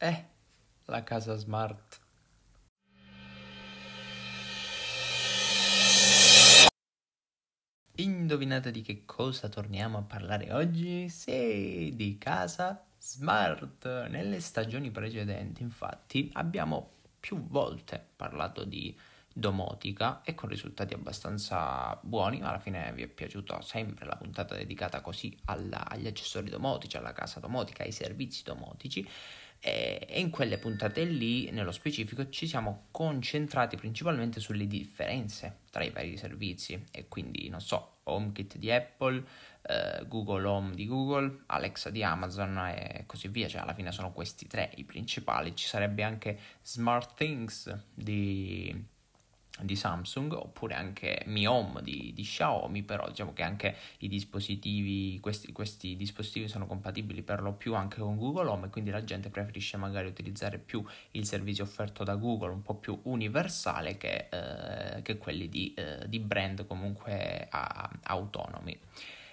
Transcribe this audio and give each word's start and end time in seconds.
Eh, 0.00 0.24
la 0.86 1.02
casa 1.02 1.34
smart. 1.34 1.98
Indovinate 7.96 8.70
di 8.70 8.82
che 8.82 9.04
cosa 9.04 9.48
torniamo 9.48 9.98
a 9.98 10.02
parlare 10.02 10.52
oggi? 10.52 11.08
Sì, 11.08 11.92
di 11.96 12.16
casa 12.16 12.86
smart. 12.96 14.06
Nelle 14.08 14.38
stagioni 14.38 14.92
precedenti, 14.92 15.62
infatti, 15.62 16.30
abbiamo 16.34 16.90
più 17.18 17.44
volte 17.48 18.00
parlato 18.14 18.62
di 18.62 18.96
domotica 19.34 20.22
e 20.22 20.34
con 20.34 20.48
risultati 20.48 20.94
abbastanza 20.94 21.98
buoni. 22.02 22.40
Alla 22.40 22.60
fine 22.60 22.92
vi 22.92 23.02
è 23.02 23.08
piaciuta 23.08 23.60
sempre 23.62 24.06
la 24.06 24.16
puntata 24.16 24.54
dedicata 24.54 25.00
così 25.00 25.36
alla, 25.46 25.88
agli 25.88 26.06
accessori 26.06 26.50
domotici, 26.50 26.96
alla 26.96 27.12
casa 27.12 27.40
domotica, 27.40 27.82
ai 27.82 27.92
servizi 27.92 28.44
domotici. 28.44 29.08
E 29.60 30.06
in 30.20 30.30
quelle 30.30 30.58
puntate 30.58 31.04
lì, 31.04 31.50
nello 31.50 31.72
specifico, 31.72 32.28
ci 32.28 32.46
siamo 32.46 32.86
concentrati 32.92 33.76
principalmente 33.76 34.38
sulle 34.38 34.66
differenze 34.66 35.60
tra 35.70 35.82
i 35.82 35.90
vari 35.90 36.16
servizi 36.16 36.84
e 36.92 37.08
quindi, 37.08 37.48
non 37.48 37.60
so, 37.60 37.98
HomeKit 38.04 38.56
di 38.56 38.70
Apple, 38.70 39.24
eh, 39.62 40.06
Google 40.06 40.46
Home 40.46 40.74
di 40.74 40.86
Google, 40.86 41.42
Alexa 41.46 41.90
di 41.90 42.02
Amazon 42.02 42.56
e 42.68 43.02
così 43.06 43.28
via, 43.28 43.48
cioè 43.48 43.62
alla 43.62 43.74
fine 43.74 43.92
sono 43.92 44.12
questi 44.12 44.46
tre 44.46 44.70
i 44.76 44.84
principali. 44.84 45.54
Ci 45.54 45.66
sarebbe 45.66 46.02
anche 46.02 46.38
SmartThings 46.62 47.76
di 47.94 48.96
di 49.62 49.76
Samsung 49.76 50.32
oppure 50.32 50.74
anche 50.74 51.22
Mi 51.26 51.46
Home 51.46 51.82
di, 51.82 52.12
di, 52.14 52.22
Xiaomi, 52.22 52.82
però 52.82 53.08
diciamo 53.08 53.32
che 53.32 53.42
anche 53.42 53.76
i 53.98 54.08
dispositivi, 54.08 55.18
questi, 55.20 55.52
questi, 55.52 55.96
dispositivi 55.96 56.48
sono 56.48 56.66
compatibili 56.66 57.22
per 57.22 57.42
lo 57.42 57.52
più 57.52 57.74
anche 57.74 58.00
con 58.00 58.16
Google 58.16 58.48
Home 58.48 58.66
e 58.66 58.70
quindi 58.70 58.90
la 58.90 59.04
gente 59.04 59.30
preferisce 59.30 59.76
magari 59.76 60.06
utilizzare 60.08 60.58
più 60.58 60.84
il 61.12 61.24
servizio 61.26 61.64
offerto 61.64 62.04
da 62.04 62.14
Google, 62.14 62.52
un 62.52 62.62
po' 62.62 62.76
più 62.76 62.98
universale 63.04 63.96
che, 63.96 64.28
eh, 64.30 65.02
che 65.02 65.16
quelli 65.16 65.48
di, 65.48 65.74
eh, 65.74 66.08
di, 66.08 66.18
brand 66.20 66.66
comunque 66.66 67.46
a, 67.50 67.90
autonomi. 68.02 68.78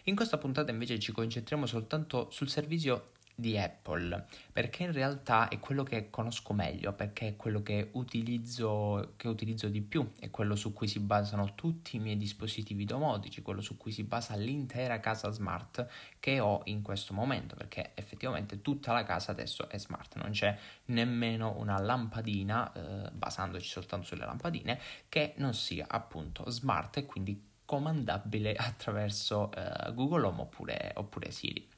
In 0.08 0.16
questa 0.16 0.38
puntata 0.38 0.72
invece 0.72 1.00
ci 1.00 1.12
concentriamo 1.12 1.66
soltanto 1.66 2.30
sul 2.30 2.48
servizio 2.48 3.14
di 3.36 3.58
Apple, 3.58 4.26
perché 4.52 4.84
in 4.84 4.94
realtà 4.94 5.50
è 5.50 5.60
quello 5.60 5.84
che 5.84 6.10
conosco 6.10 6.54
meglio, 6.54 6.94
perché 6.94 7.28
è 7.28 7.36
quello 7.36 7.62
che 7.62 7.90
utilizzo, 7.94 9.14
che 9.18 9.28
utilizzo 9.28 9.68
di 9.68 9.82
più, 9.82 10.14
è 10.20 10.32
quello 10.32 10.56
su 10.56 10.72
cui 10.72 10.88
si 10.88 11.00
basano 11.00 11.54
tutti 11.54 11.98
i 11.98 12.00
miei 12.00 12.18
dispositivi 12.18 12.86
domotici, 12.86 13.42
quello 13.42 13.62
su 13.62 13.76
cui 13.76 13.92
si 13.92 14.04
basa 14.04 14.36
l'intera 14.36 15.00
casa 15.02 15.32
smart 15.32 15.86
che 16.20 16.40
ho 16.40 16.62
in 16.66 16.82
questo 16.82 17.14
momento, 17.14 17.56
perché 17.56 17.92
effettivamente 17.96 18.62
tutta 18.62 18.94
la 18.94 19.04
casa 19.04 19.32
adesso 19.32 19.68
è 19.70 19.78
smart, 19.78 20.16
non 20.16 20.32
c'è 20.32 20.58
nemmeno 20.86 21.56
una 21.58 21.78
lampadina, 21.78 22.72
eh, 22.72 23.12
basandoci 23.12 23.68
soltanto 23.68 24.06
sulle 24.06 24.26
lampadine, 24.26 24.80
che 25.10 25.34
non 25.38 25.54
sia 25.54 25.86
appunto 25.90 26.50
smart 26.50 26.98
e 26.98 27.06
quindi 27.06 27.54
comandabile 27.66 28.54
attraverso 28.56 29.52
eh, 29.52 29.92
Google 29.94 30.26
Home 30.28 30.42
oppure, 30.42 30.94
oppure 30.96 31.32
Siri. 31.32 31.75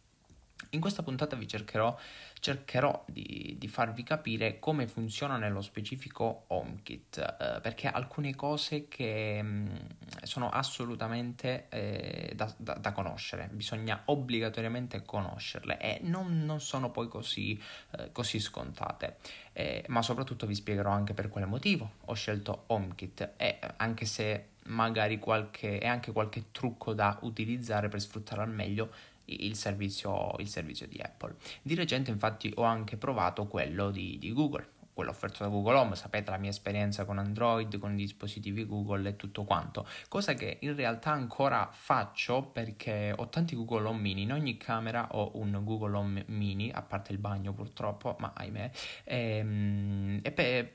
In 0.77 0.83
questa 0.83 1.01
puntata 1.01 1.35
vi 1.35 1.47
cercherò, 1.47 1.97
cercherò 2.39 3.03
di, 3.07 3.55
di, 3.57 3.67
farvi 3.67 4.03
capire 4.03 4.59
come 4.59 4.85
funziona 4.85 5.35
nello 5.35 5.61
specifico 5.61 6.43
HomeKit, 6.49 7.17
eh, 7.17 7.61
perché 7.61 7.87
alcune 7.87 8.35
cose 8.35 8.87
che 8.87 9.41
mh, 9.41 9.47
mm, 9.47 9.75
sono 10.21 10.49
assolutamente 10.49 11.65
eh, 11.69 12.31
da, 12.35 12.53
da, 12.57 12.75
da, 12.75 12.91
conoscere, 12.91 13.49
bisogna 13.51 14.03
obbligatoriamente 14.05 15.01
conoscerle 15.01 15.79
e 15.79 15.99
non, 16.03 16.45
non 16.45 16.61
sono 16.61 16.91
poi 16.91 17.07
così, 17.07 17.59
eh, 17.97 18.11
così 18.11 18.39
scontate, 18.39 19.17
eh, 19.53 19.83
ma 19.87 20.03
soprattutto 20.03 20.45
vi 20.45 20.53
spiegherò 20.53 20.91
anche 20.91 21.15
per 21.15 21.27
quale 21.27 21.47
motivo 21.47 21.93
ho 22.05 22.13
scelto 22.13 22.65
HomeKit 22.67 23.31
e 23.35 23.57
anche 23.77 24.05
se 24.05 24.49
magari 24.67 25.17
qualche, 25.17 25.79
è 25.79 25.87
anche 25.87 26.11
qualche 26.11 26.51
trucco 26.51 26.93
da 26.93 27.17
utilizzare 27.21 27.87
per 27.87 27.99
sfruttare 27.99 28.43
al 28.43 28.51
meglio 28.51 29.15
il 29.27 29.55
servizio, 29.55 30.35
il 30.39 30.47
servizio 30.47 30.87
di 30.87 30.99
Apple. 30.99 31.35
Di 31.61 31.75
recente 31.75 32.11
infatti 32.11 32.51
ho 32.55 32.63
anche 32.63 32.97
provato 32.97 33.47
quello 33.47 33.91
di, 33.91 34.17
di 34.17 34.31
Google, 34.33 34.75
quello 34.93 35.11
offerto 35.11 35.43
da 35.43 35.49
Google 35.49 35.75
Home, 35.75 35.95
sapete 35.95 36.31
la 36.31 36.37
mia 36.37 36.49
esperienza 36.49 37.05
con 37.05 37.19
Android, 37.19 37.77
con 37.77 37.93
i 37.93 37.97
dispositivi 37.97 38.65
Google 38.65 39.09
e 39.09 39.15
tutto 39.15 39.43
quanto, 39.43 39.87
cosa 40.07 40.33
che 40.33 40.57
in 40.61 40.75
realtà 40.75 41.11
ancora 41.11 41.69
faccio 41.71 42.41
perché 42.41 43.13
ho 43.15 43.29
tanti 43.29 43.55
Google 43.55 43.87
Home 43.87 44.01
mini, 44.01 44.23
in 44.23 44.31
ogni 44.31 44.57
camera 44.57 45.09
ho 45.11 45.31
un 45.35 45.59
Google 45.63 45.95
Home 45.95 46.23
mini, 46.29 46.71
a 46.71 46.81
parte 46.81 47.11
il 47.11 47.19
bagno 47.19 47.53
purtroppo, 47.53 48.15
ma 48.17 48.33
ahimè, 48.35 48.71
e, 49.03 49.37
ehm, 49.37 50.19
e 50.23 50.31
per, 50.31 50.71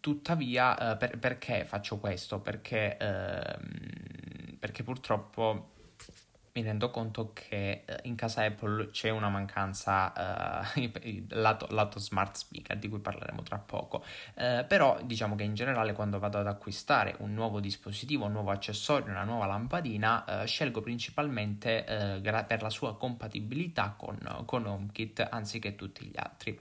tuttavia 0.00 0.92
eh, 0.92 0.96
per, 0.98 1.18
perché 1.18 1.64
faccio 1.64 1.98
questo? 1.98 2.40
Perché, 2.40 2.98
eh, 2.98 3.56
perché 4.58 4.82
purtroppo 4.82 5.75
mi 6.56 6.62
rendo 6.62 6.90
conto 6.90 7.32
che 7.34 7.84
uh, 7.86 7.92
in 8.02 8.14
casa 8.14 8.42
Apple 8.42 8.90
c'è 8.90 9.10
una 9.10 9.28
mancanza 9.28 10.12
uh, 10.74 11.24
lato, 11.28 11.66
lato, 11.70 11.98
smart 11.98 12.36
speaker 12.36 12.78
di 12.78 12.88
cui 12.88 12.98
parleremo 12.98 13.42
tra 13.42 13.58
poco. 13.58 14.02
Uh, 14.34 14.66
però 14.66 14.98
diciamo 15.02 15.36
che 15.36 15.42
in 15.42 15.54
generale 15.54 15.92
quando 15.92 16.18
vado 16.18 16.38
ad 16.38 16.46
acquistare 16.46 17.14
un 17.18 17.34
nuovo 17.34 17.60
dispositivo 17.60 18.24
un 18.24 18.32
nuovo 18.32 18.50
accessorio 18.50 19.10
una 19.10 19.24
nuova 19.24 19.46
lampadina 19.46 20.44
scelgo 20.44 20.80
principalmente 20.80 22.20
gra- 22.22 22.44
per 22.44 22.62
la 22.62 22.70
sua 22.70 22.96
compatibilità 22.96 23.94
con, 23.96 24.18
con 24.44 24.66
HomeKit 24.66 25.28
anziché 25.30 25.74
tutti 25.74 26.04
gli 26.06 26.16
altri 26.16 26.58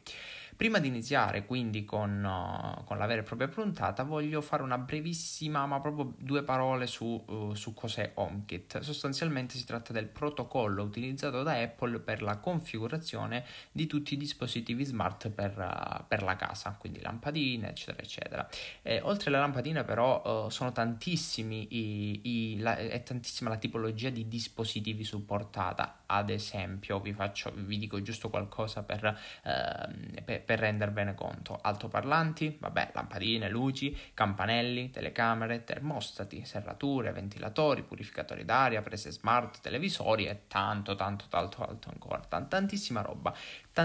Prima 0.56 0.80
di 0.80 0.88
iniziare 0.88 1.46
quindi 1.46 1.84
con, 1.84 2.24
uh, 2.24 2.82
con, 2.86 2.98
la 2.98 3.06
vera 3.08 3.20
e 3.20 3.24
propria 3.24 3.50
puntata 3.50 4.04
voglio 4.04 4.40
fare 4.40 4.64
una 4.64 4.78
brevissima, 4.78 5.66
ma 5.66 5.82
proprio 5.82 6.14
due 6.18 6.44
parole 6.44 6.88
su, 6.88 7.22
uh, 7.28 7.54
su 7.54 7.74
cos'è 7.74 8.12
HomeKit. 8.14 8.80
Sostanzialmente 8.80 9.58
si 9.58 9.66
tratta 9.66 9.92
del 9.92 10.06
protocollo 10.08 10.84
utilizzato 10.84 11.44
da 11.44 11.60
Apple 11.60 12.00
per 12.00 12.22
la 12.22 12.38
configurazione 12.38 13.44
di 13.70 13.86
tutti 13.86 14.14
i 14.14 14.18
dispositivi 14.18 14.86
smart 14.86 15.30
per, 15.30 15.58
uh, 15.58 16.06
per 16.08 16.24
la 16.24 16.38
casa, 16.38 16.74
quindi 16.80 17.02
lampadine, 17.02 17.72
eccetera, 17.72 18.02
eccetera. 18.02 18.50
Eh, 18.82 19.02
oltre 19.02 19.32
alle 19.32 19.40
lampadine 19.40 19.84
però 19.84 20.50
sono 20.50 20.72
tantissimi 20.72 21.68
i, 21.70 22.22
i, 22.54 22.60
la, 22.60 22.78
è 22.78 23.04
tantissima 23.04 23.50
la 23.50 23.58
tipologia 23.58 24.10
di 24.10 24.30
dispositivi 24.30 25.04
supportata. 25.04 26.04
Ad 26.08 26.30
esempio, 26.30 27.00
vi, 27.00 27.14
faccio, 27.14 27.52
vi 27.54 27.78
dico 27.78 28.02
giusto 28.02 28.30
qualcosa 28.30 28.84
per, 28.84 29.20
uh, 29.44 30.24
per 30.24 30.44
per 30.56 30.60
rendervene 30.60 31.14
conto. 31.14 31.60
Altoparlanti, 31.62 32.58
vabbè, 32.60 32.92
lampadine, 32.94 33.50
luci, 33.50 33.96
campanelli, 34.14 34.90
telecamere, 34.90 35.64
termostati, 35.64 36.46
serrature, 36.46 37.12
ventilatori, 37.12 37.84
purificatori 37.84 38.46
d'aria, 38.46 38.82
prese 38.82 39.12
smart, 39.12 39.60
televisori 39.60 40.28
e 40.28 40.44
tanto, 40.48 40.96
tanto, 40.96 41.26
tanto 41.30 41.64
altro 41.64 41.92
ancora. 41.92 42.20
Tantissima 42.20 43.02
roba. 43.02 43.34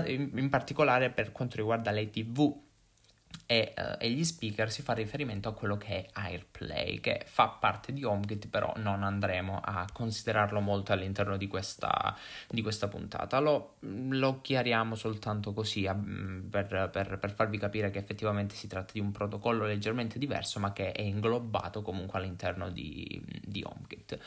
in 0.07 0.49
particolare 0.49 1.11
per 1.11 1.33
quanto 1.33 1.57
riguarda 1.57 1.91
le 1.91 2.09
TV 2.11 2.69
e, 3.47 3.75
uh, 3.77 3.97
e, 3.99 4.11
gli 4.11 4.25
speaker 4.25 4.71
si 4.71 4.81
fa 4.81 4.93
riferimento 4.93 5.49
a 5.49 5.53
quello 5.53 5.77
che 5.77 6.05
è 6.05 6.09
AirPlay, 6.13 7.01
che 7.01 7.23
fa 7.27 7.49
parte 7.49 7.93
di 7.93 8.05
HomeKit, 8.05 8.49
però 8.49 8.73
non 8.77 9.03
andremo 9.03 9.61
a 9.61 9.87
considerarlo 9.93 10.61
molto 10.61 10.93
all'interno 10.93 11.37
di 11.37 11.49
questa, 11.49 12.17
di 12.49 12.63
questa 12.63 12.87
puntata. 12.87 13.41
Lo, 13.41 13.75
lo, 13.81 14.41
chiariamo 14.41 14.95
soltanto 14.95 15.53
così 15.53 15.87
a, 15.87 15.95
mm, 15.95 16.49
per, 16.49 16.91
per, 16.93 17.19
per, 17.19 17.33
farvi 17.33 17.59
capire 17.59 17.91
che 17.91 17.99
effettivamente 17.99 18.55
si 18.55 18.69
tratta 18.69 18.93
di 18.93 19.01
un 19.01 19.11
protocollo 19.11 19.65
leggermente 19.65 20.19
diverso, 20.19 20.61
ma 20.61 20.73
che 20.73 20.93
è 20.93 21.03
inglobato 21.03 21.83
comunque 21.83 22.21
all'interno 22.21 22.71
di, 22.71 23.21
di 23.43 23.65
HomeKit. 23.65 24.19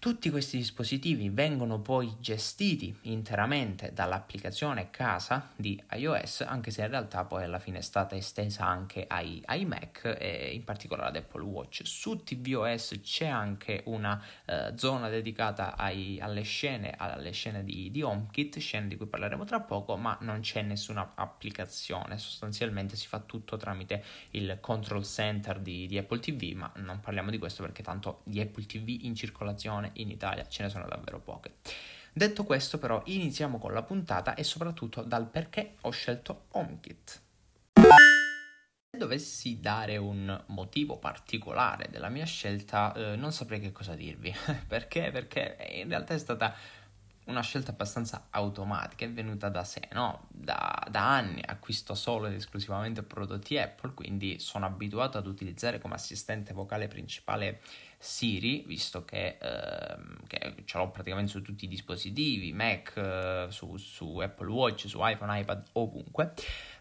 Tutti 0.00 0.30
questi 0.30 0.56
dispositivi 0.56 1.28
vengono 1.28 1.78
poi 1.78 2.16
gestiti 2.20 2.96
interamente 3.02 3.92
dall'applicazione 3.92 4.88
casa 4.88 5.50
di 5.54 5.78
iOS, 5.92 6.40
anche 6.40 6.70
se 6.70 6.80
in 6.80 6.88
realtà 6.88 7.26
poi 7.26 7.44
alla 7.44 7.58
fine 7.58 7.80
è 7.80 7.82
stata 7.82 8.16
estesa 8.16 8.64
anche 8.64 9.04
ai, 9.06 9.42
ai 9.44 9.66
Mac 9.66 10.16
e 10.18 10.52
in 10.54 10.64
particolare 10.64 11.10
ad 11.10 11.16
Apple 11.16 11.42
Watch. 11.42 11.82
Su 11.84 12.16
tvOS 12.24 13.00
c'è 13.02 13.26
anche 13.26 13.82
una 13.88 14.18
eh, 14.46 14.72
zona 14.74 15.10
dedicata 15.10 15.76
ai, 15.76 16.18
alle 16.18 16.44
scene, 16.44 16.94
alle 16.96 17.32
scene 17.32 17.62
di, 17.62 17.90
di 17.90 18.00
HomeKit, 18.00 18.58
scene 18.58 18.88
di 18.88 18.96
cui 18.96 19.04
parleremo 19.04 19.44
tra 19.44 19.60
poco, 19.60 19.98
ma 19.98 20.16
non 20.22 20.40
c'è 20.40 20.62
nessuna 20.62 21.12
applicazione, 21.14 22.16
sostanzialmente 22.16 22.96
si 22.96 23.06
fa 23.06 23.18
tutto 23.18 23.58
tramite 23.58 24.02
il 24.30 24.56
control 24.62 25.04
center 25.04 25.58
di, 25.58 25.86
di 25.86 25.98
Apple 25.98 26.20
TV, 26.20 26.54
ma 26.54 26.72
non 26.76 27.00
parliamo 27.00 27.28
di 27.28 27.36
questo 27.36 27.62
perché 27.62 27.82
tanto 27.82 28.22
di 28.24 28.40
Apple 28.40 28.64
TV 28.64 29.00
in 29.02 29.14
circolazione 29.14 29.88
in 29.94 30.10
Italia 30.10 30.46
ce 30.46 30.62
ne 30.62 30.68
sono 30.68 30.86
davvero 30.86 31.20
poche. 31.20 31.54
Detto 32.12 32.44
questo 32.44 32.78
però 32.78 33.00
iniziamo 33.06 33.58
con 33.58 33.72
la 33.72 33.82
puntata 33.82 34.34
e 34.34 34.42
soprattutto 34.42 35.02
dal 35.02 35.28
perché 35.28 35.76
ho 35.82 35.90
scelto 35.90 36.46
HomeKit. 36.50 37.20
Se 38.92 38.98
dovessi 38.98 39.60
dare 39.60 39.96
un 39.96 40.42
motivo 40.46 40.98
particolare 40.98 41.88
della 41.90 42.08
mia 42.08 42.26
scelta 42.26 42.92
eh, 42.92 43.16
non 43.16 43.32
saprei 43.32 43.60
che 43.60 43.70
cosa 43.70 43.94
dirvi. 43.94 44.34
perché? 44.66 45.10
Perché 45.12 45.56
in 45.74 45.88
realtà 45.88 46.14
è 46.14 46.18
stata 46.18 46.52
una 47.30 47.42
scelta 47.42 47.70
abbastanza 47.70 48.26
automatica, 48.30 49.04
è 49.04 49.10
venuta 49.10 49.48
da 49.48 49.64
sé, 49.64 49.88
no? 49.92 50.26
Da, 50.28 50.86
da, 50.90 51.16
anni 51.16 51.42
acquisto 51.44 51.94
solo 51.94 52.26
ed 52.26 52.34
esclusivamente 52.34 53.02
prodotti 53.02 53.58
Apple, 53.58 53.94
quindi 53.94 54.38
sono 54.38 54.66
abituato 54.66 55.18
ad 55.18 55.26
utilizzare 55.26 55.78
come 55.78 55.94
assistente 55.94 56.52
vocale 56.52 56.88
principale 56.88 57.60
Siri, 58.02 58.64
visto 58.66 59.04
che, 59.04 59.36
ehm, 59.40 60.26
che 60.26 60.62
ce 60.64 60.78
l'ho 60.78 60.90
praticamente 60.90 61.30
su 61.30 61.42
tutti 61.42 61.66
i 61.66 61.68
dispositivi, 61.68 62.52
Mac, 62.52 62.96
eh, 62.96 63.46
su, 63.50 63.76
su 63.76 64.18
Apple 64.18 64.48
Watch, 64.48 64.88
su 64.88 64.98
iPhone, 65.02 65.38
iPad, 65.38 65.64
ovunque. 65.72 66.32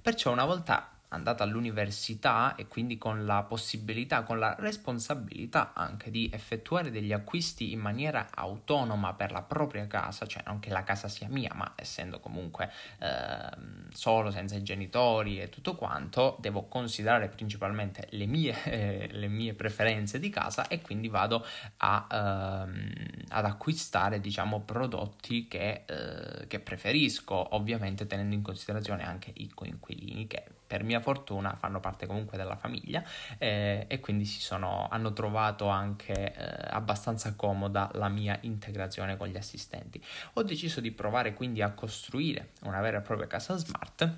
Perciò 0.02 0.32
una 0.32 0.46
volta 0.46 0.99
andata 1.10 1.44
all'università 1.44 2.56
e 2.56 2.68
quindi 2.68 2.98
con 2.98 3.26
la 3.26 3.44
possibilità, 3.44 4.24
con 4.24 4.40
la 4.40 4.56
responsabilità 4.60 5.74
anche 5.74 6.12
di 6.12 6.30
effettuare 6.32 6.92
degli 6.92 7.14
acquisti 7.14 7.72
in 7.72 7.80
maniera 7.80 8.28
autonoma 8.34 9.14
per 9.14 9.32
la 9.32 9.42
propria 9.42 9.88
casa, 9.88 10.26
cioè 10.26 10.44
non 10.46 10.60
che 10.60 10.70
la 10.70 10.84
casa 10.84 11.08
sia 11.08 11.28
mia, 11.30 11.52
ma 11.56 11.74
essendo 11.76 12.20
comunque 12.20 12.72
eh, 13.00 13.50
solo, 13.92 14.30
senza 14.32 14.56
i 14.56 14.64
genitori 14.64 15.42
e 15.42 15.50
tutto 15.50 15.76
quanto, 15.76 16.38
devo 16.40 16.64
considerare 16.64 17.28
principalmente 17.30 18.08
le 18.12 18.26
mie, 18.26 18.56
eh, 18.66 19.10
le 19.12 19.28
mie 19.28 19.54
preferenze 19.54 20.20
di 20.20 20.30
casa 20.30 20.68
e 20.68 20.82
quindi 20.82 21.08
vado 21.08 21.46
a, 21.78 22.08
ehm, 22.12 22.94
ad 23.30 23.46
acquistare 23.46 24.20
diciamo 24.20 24.62
prodotti 24.62 25.48
che, 25.48 25.84
eh, 25.86 26.48
che 26.48 26.60
preferisco, 26.60 27.56
ovviamente 27.56 28.06
tenendo 28.06 28.36
in 28.36 28.42
considerazione 28.42 29.04
anche 29.04 29.32
i 29.36 29.50
coinquilini 29.50 30.28
che 30.28 30.44
per 30.70 30.84
mia 30.84 31.00
fortuna 31.00 31.56
fanno 31.56 31.80
parte 31.80 32.06
comunque 32.06 32.38
della 32.38 32.56
famiglia 32.56 33.04
eh, 33.40 33.86
e 33.88 34.00
quindi 34.00 34.26
sono, 34.26 34.88
hanno 34.92 35.12
trovato 35.14 35.68
anche 35.68 36.32
eh, 36.32 36.68
abbastanza 36.70 37.34
comoda 37.34 37.90
la 37.94 38.08
mia 38.08 38.38
integrazione 38.42 39.18
con 39.18 39.30
gli 39.30 39.36
assistenti. 39.36 40.00
Ho 40.34 40.44
deciso 40.44 40.80
di 40.80 40.92
provare 40.92 41.34
quindi 41.34 41.64
a 41.64 41.72
costruire 41.72 42.52
una 42.62 42.82
vera 42.82 43.00
e 43.00 43.02
propria 43.02 43.26
casa 43.26 43.58
smart 43.58 44.18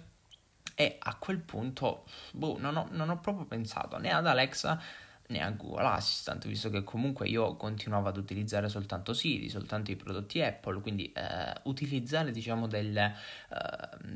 e 0.76 0.98
a 1.00 1.16
quel 1.16 1.38
punto 1.38 2.04
boh, 2.34 2.58
non, 2.60 2.76
ho, 2.76 2.88
non 2.92 3.10
ho 3.10 3.20
proprio 3.22 3.46
pensato 3.46 3.98
né 3.98 4.12
ad 4.12 4.28
Alexa 4.28 4.82
a 5.40 5.50
Google 5.52 5.86
Assistant, 5.86 6.46
visto 6.48 6.70
che 6.70 6.84
comunque 6.84 7.28
io 7.28 7.56
continuavo 7.56 8.10
ad 8.10 8.18
utilizzare 8.18 8.68
soltanto 8.68 9.14
Siri, 9.14 9.50
soltanto 9.50 9.92
i 9.92 9.96
prodotti 9.96 10.42
Apple, 10.42 10.82
quindi 10.82 11.12
eh, 11.12 11.54
utilizzare 11.64 12.32
diciamo 12.32 12.68
del 12.68 12.98
eh, 12.98 13.14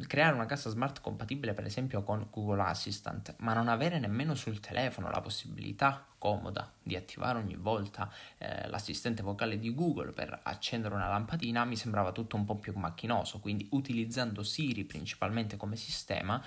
creare 0.08 0.34
una 0.34 0.46
casa 0.46 0.70
smart 0.70 1.02
compatibile 1.02 1.54
per 1.54 1.66
esempio 1.66 2.04
con 2.04 2.28
Google 2.32 2.64
Assistant, 2.64 3.36
ma 3.38 3.54
non 3.54 3.68
avere 3.68 4.00
nemmeno 4.00 4.36
sul 4.36 4.60
telefono 4.60 5.10
la 5.10 5.22
possibilità 5.22 6.06
comoda 6.18 6.72
di 6.82 6.96
attivare 6.96 7.38
ogni 7.38 7.56
volta 7.56 8.12
eh, 8.40 8.68
l'assistente 8.68 9.22
vocale 9.22 9.60
di 9.60 9.74
Google 9.74 10.12
per 10.12 10.40
accendere 10.42 10.96
una 10.96 11.08
lampadina 11.08 11.66
mi 11.66 11.76
sembrava 11.76 12.12
tutto 12.12 12.36
un 12.36 12.46
po' 12.46 12.56
più 12.56 12.74
macchinoso, 12.76 13.40
quindi 13.40 13.68
utilizzando 13.72 14.42
Siri 14.42 14.86
principalmente 14.86 15.56
come 15.56 15.76
sistema 15.76 16.42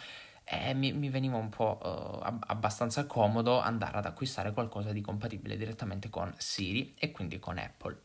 e 0.50 0.72
mi, 0.72 0.92
mi 0.92 1.10
veniva 1.10 1.36
un 1.36 1.50
po' 1.50 1.78
uh, 1.82 2.38
abbastanza 2.46 3.06
comodo 3.06 3.60
andare 3.60 3.98
ad 3.98 4.06
acquistare 4.06 4.52
qualcosa 4.52 4.92
di 4.92 5.02
compatibile 5.02 5.56
direttamente 5.56 6.08
con 6.08 6.32
Siri 6.38 6.94
e 6.98 7.10
quindi 7.10 7.38
con 7.38 7.58
Apple. 7.58 8.00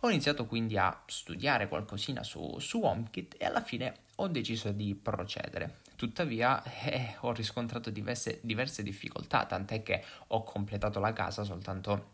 Ho 0.00 0.10
iniziato 0.10 0.44
quindi 0.46 0.76
a 0.76 1.02
studiare 1.06 1.68
qualcosina 1.68 2.22
su, 2.22 2.58
su 2.58 2.82
HomeKit 2.82 3.36
e 3.38 3.46
alla 3.46 3.62
fine 3.62 3.94
ho 4.16 4.28
deciso 4.28 4.70
di 4.72 4.94
procedere. 4.94 5.78
Tuttavia 5.96 6.62
eh, 6.62 7.16
ho 7.20 7.32
riscontrato 7.32 7.90
diverse, 7.90 8.40
diverse 8.42 8.82
difficoltà, 8.82 9.46
tant'è 9.46 9.82
che 9.82 10.04
ho 10.26 10.42
completato 10.42 10.98
la 11.00 11.12
casa 11.12 11.44
soltanto 11.44 12.13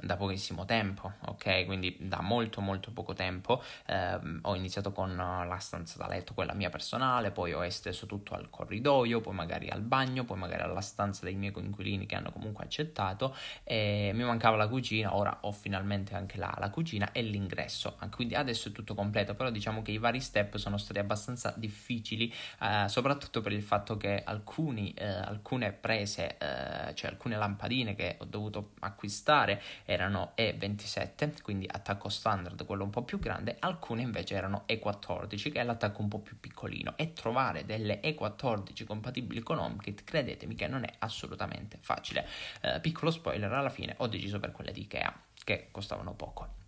da 0.00 0.16
pochissimo 0.16 0.64
tempo, 0.64 1.12
ok? 1.26 1.64
Quindi 1.66 1.96
da 2.00 2.20
molto 2.20 2.60
molto 2.60 2.92
poco 2.92 3.12
tempo 3.12 3.62
eh, 3.86 4.18
ho 4.42 4.54
iniziato 4.54 4.92
con 4.92 5.14
la 5.16 5.58
stanza 5.58 5.98
da 5.98 6.08
letto, 6.08 6.34
quella 6.34 6.54
mia 6.54 6.70
personale, 6.70 7.30
poi 7.30 7.52
ho 7.52 7.64
esteso 7.64 8.06
tutto 8.06 8.34
al 8.34 8.48
corridoio, 8.48 9.20
poi 9.20 9.34
magari 9.34 9.68
al 9.68 9.82
bagno, 9.82 10.24
poi 10.24 10.38
magari 10.38 10.62
alla 10.62 10.80
stanza 10.80 11.24
dei 11.24 11.34
miei 11.34 11.52
coinquilini 11.52 12.06
che 12.06 12.14
hanno 12.14 12.32
comunque 12.32 12.64
accettato 12.64 13.36
e 13.64 14.12
mi 14.14 14.24
mancava 14.24 14.56
la 14.56 14.68
cucina, 14.68 15.14
ora 15.16 15.38
ho 15.42 15.52
finalmente 15.52 16.14
anche 16.14 16.38
la, 16.38 16.54
la 16.58 16.70
cucina 16.70 17.12
e 17.12 17.22
l'ingresso, 17.22 17.96
quindi 18.14 18.34
adesso 18.34 18.68
è 18.68 18.72
tutto 18.72 18.94
completo, 18.94 19.34
però 19.34 19.50
diciamo 19.50 19.82
che 19.82 19.90
i 19.92 19.98
vari 19.98 20.20
step 20.20 20.56
sono 20.56 20.78
stati 20.78 20.98
abbastanza 20.98 21.52
difficili, 21.56 22.32
eh, 22.60 22.88
soprattutto 22.88 23.40
per 23.40 23.52
il 23.52 23.62
fatto 23.62 23.96
che 23.96 24.22
alcuni, 24.24 24.92
eh, 24.94 25.06
alcune 25.06 25.72
prese, 25.72 26.36
eh, 26.38 26.94
cioè 26.94 27.10
alcune 27.10 27.36
lampadine 27.36 27.94
che 27.94 28.16
ho 28.18 28.24
dovuto 28.24 28.72
acquistare 28.80 29.60
erano 29.84 30.32
E27, 30.36 31.42
quindi 31.42 31.68
attacco 31.70 32.08
standard, 32.08 32.64
quello 32.64 32.84
un 32.84 32.90
po' 32.90 33.02
più 33.02 33.18
grande, 33.18 33.56
alcune 33.58 34.02
invece 34.02 34.34
erano 34.34 34.64
E14, 34.66 35.52
che 35.52 35.60
è 35.60 35.64
l'attacco 35.64 36.00
un 36.02 36.08
po' 36.08 36.20
più 36.20 36.38
piccolino, 36.38 36.94
e 36.96 37.12
trovare 37.12 37.64
delle 37.64 38.00
E14 38.00 38.84
compatibili 38.84 39.40
con 39.40 39.58
HomeKit, 39.58 40.04
credetemi 40.04 40.54
che 40.54 40.66
non 40.66 40.84
è 40.84 40.92
assolutamente 40.98 41.78
facile. 41.80 42.26
Eh, 42.60 42.80
piccolo 42.80 43.10
spoiler, 43.10 43.52
alla 43.52 43.70
fine 43.70 43.94
ho 43.98 44.06
deciso 44.06 44.38
per 44.40 44.52
quelle 44.52 44.72
di 44.72 44.82
Ikea, 44.82 45.14
che 45.44 45.68
costavano 45.70 46.14
poco. 46.14 46.61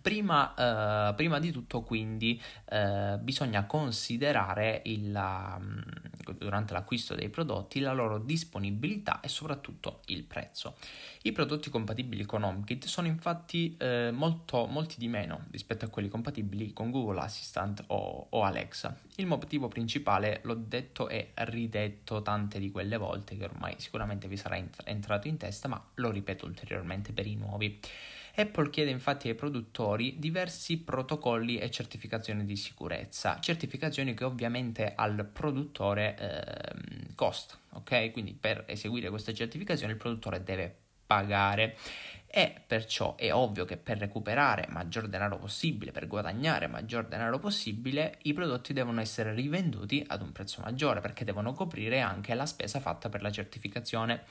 Prima, 0.00 0.54
eh, 1.10 1.14
prima, 1.14 1.40
di 1.40 1.50
tutto, 1.50 1.82
quindi, 1.82 2.40
eh, 2.70 3.18
bisogna 3.20 3.66
considerare 3.66 4.80
il, 4.84 5.12
um, 5.12 5.82
durante 6.38 6.72
l'acquisto 6.72 7.16
dei 7.16 7.28
prodotti 7.28 7.80
la 7.80 7.92
loro 7.92 8.18
disponibilità 8.18 9.18
e 9.20 9.26
soprattutto 9.26 10.02
il 10.06 10.22
prezzo. 10.22 10.76
I 11.22 11.32
prodotti 11.32 11.68
compatibili 11.68 12.24
con 12.24 12.44
HomeKit 12.44 12.86
sono 12.86 13.08
infatti 13.08 13.76
eh, 13.76 14.10
molto, 14.12 14.66
molti 14.66 14.96
di 14.98 15.08
meno 15.08 15.46
rispetto 15.50 15.84
a 15.84 15.88
quelli 15.88 16.08
compatibili 16.08 16.72
con 16.72 16.92
Google 16.92 17.20
Assistant 17.20 17.82
o, 17.88 18.28
o 18.30 18.42
Alexa. 18.44 18.96
Il 19.16 19.26
motivo 19.26 19.66
principale, 19.66 20.40
l'ho 20.44 20.54
detto 20.54 21.08
e 21.08 21.32
ridetto 21.34 22.22
tante 22.22 22.60
di 22.60 22.70
quelle 22.70 22.96
volte 22.96 23.36
che 23.36 23.44
ormai 23.44 23.74
sicuramente 23.78 24.28
vi 24.28 24.36
sarà 24.36 24.56
entrato 24.84 25.26
in 25.26 25.36
testa, 25.38 25.66
ma 25.66 25.84
lo 25.94 26.10
ripeto 26.10 26.46
ulteriormente 26.46 27.12
per 27.12 27.26
i 27.26 27.34
nuovi. 27.34 27.80
Apple 28.34 28.70
chiede 28.70 28.90
infatti 28.90 29.28
ai 29.28 29.34
produttori 29.34 30.18
diversi 30.18 30.78
protocolli 30.78 31.58
e 31.58 31.70
certificazioni 31.70 32.44
di 32.44 32.56
sicurezza, 32.56 33.38
certificazioni 33.40 34.14
che 34.14 34.24
ovviamente 34.24 34.94
al 34.94 35.28
produttore 35.30 36.16
eh, 36.18 37.14
costa, 37.14 37.56
ok? 37.72 38.10
Quindi 38.10 38.32
per 38.32 38.64
eseguire 38.66 39.10
queste 39.10 39.34
certificazioni 39.34 39.92
il 39.92 39.98
produttore 39.98 40.42
deve 40.42 40.76
pagare 41.06 41.76
e 42.26 42.54
perciò 42.66 43.14
è 43.16 43.30
ovvio 43.34 43.66
che 43.66 43.76
per 43.76 43.98
recuperare 43.98 44.66
maggior 44.70 45.06
denaro 45.06 45.36
possibile, 45.36 45.92
per 45.92 46.06
guadagnare 46.06 46.66
maggior 46.66 47.04
denaro 47.04 47.38
possibile, 47.38 48.16
i 48.22 48.32
prodotti 48.32 48.72
devono 48.72 49.02
essere 49.02 49.34
rivenduti 49.34 50.02
ad 50.06 50.22
un 50.22 50.32
prezzo 50.32 50.62
maggiore 50.62 51.00
perché 51.00 51.26
devono 51.26 51.52
coprire 51.52 52.00
anche 52.00 52.32
la 52.32 52.46
spesa 52.46 52.80
fatta 52.80 53.10
per 53.10 53.20
la 53.20 53.30
certificazione. 53.30 54.24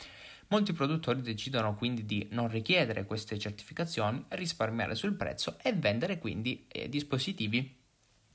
Molti 0.51 0.73
produttori 0.73 1.21
decidono 1.21 1.75
quindi 1.75 2.05
di 2.05 2.27
non 2.31 2.49
richiedere 2.49 3.05
queste 3.05 3.39
certificazioni, 3.39 4.25
risparmiare 4.29 4.95
sul 4.95 5.13
prezzo 5.13 5.57
e 5.61 5.71
vendere 5.71 6.19
quindi 6.19 6.65
eh, 6.67 6.89
dispositivi 6.89 7.79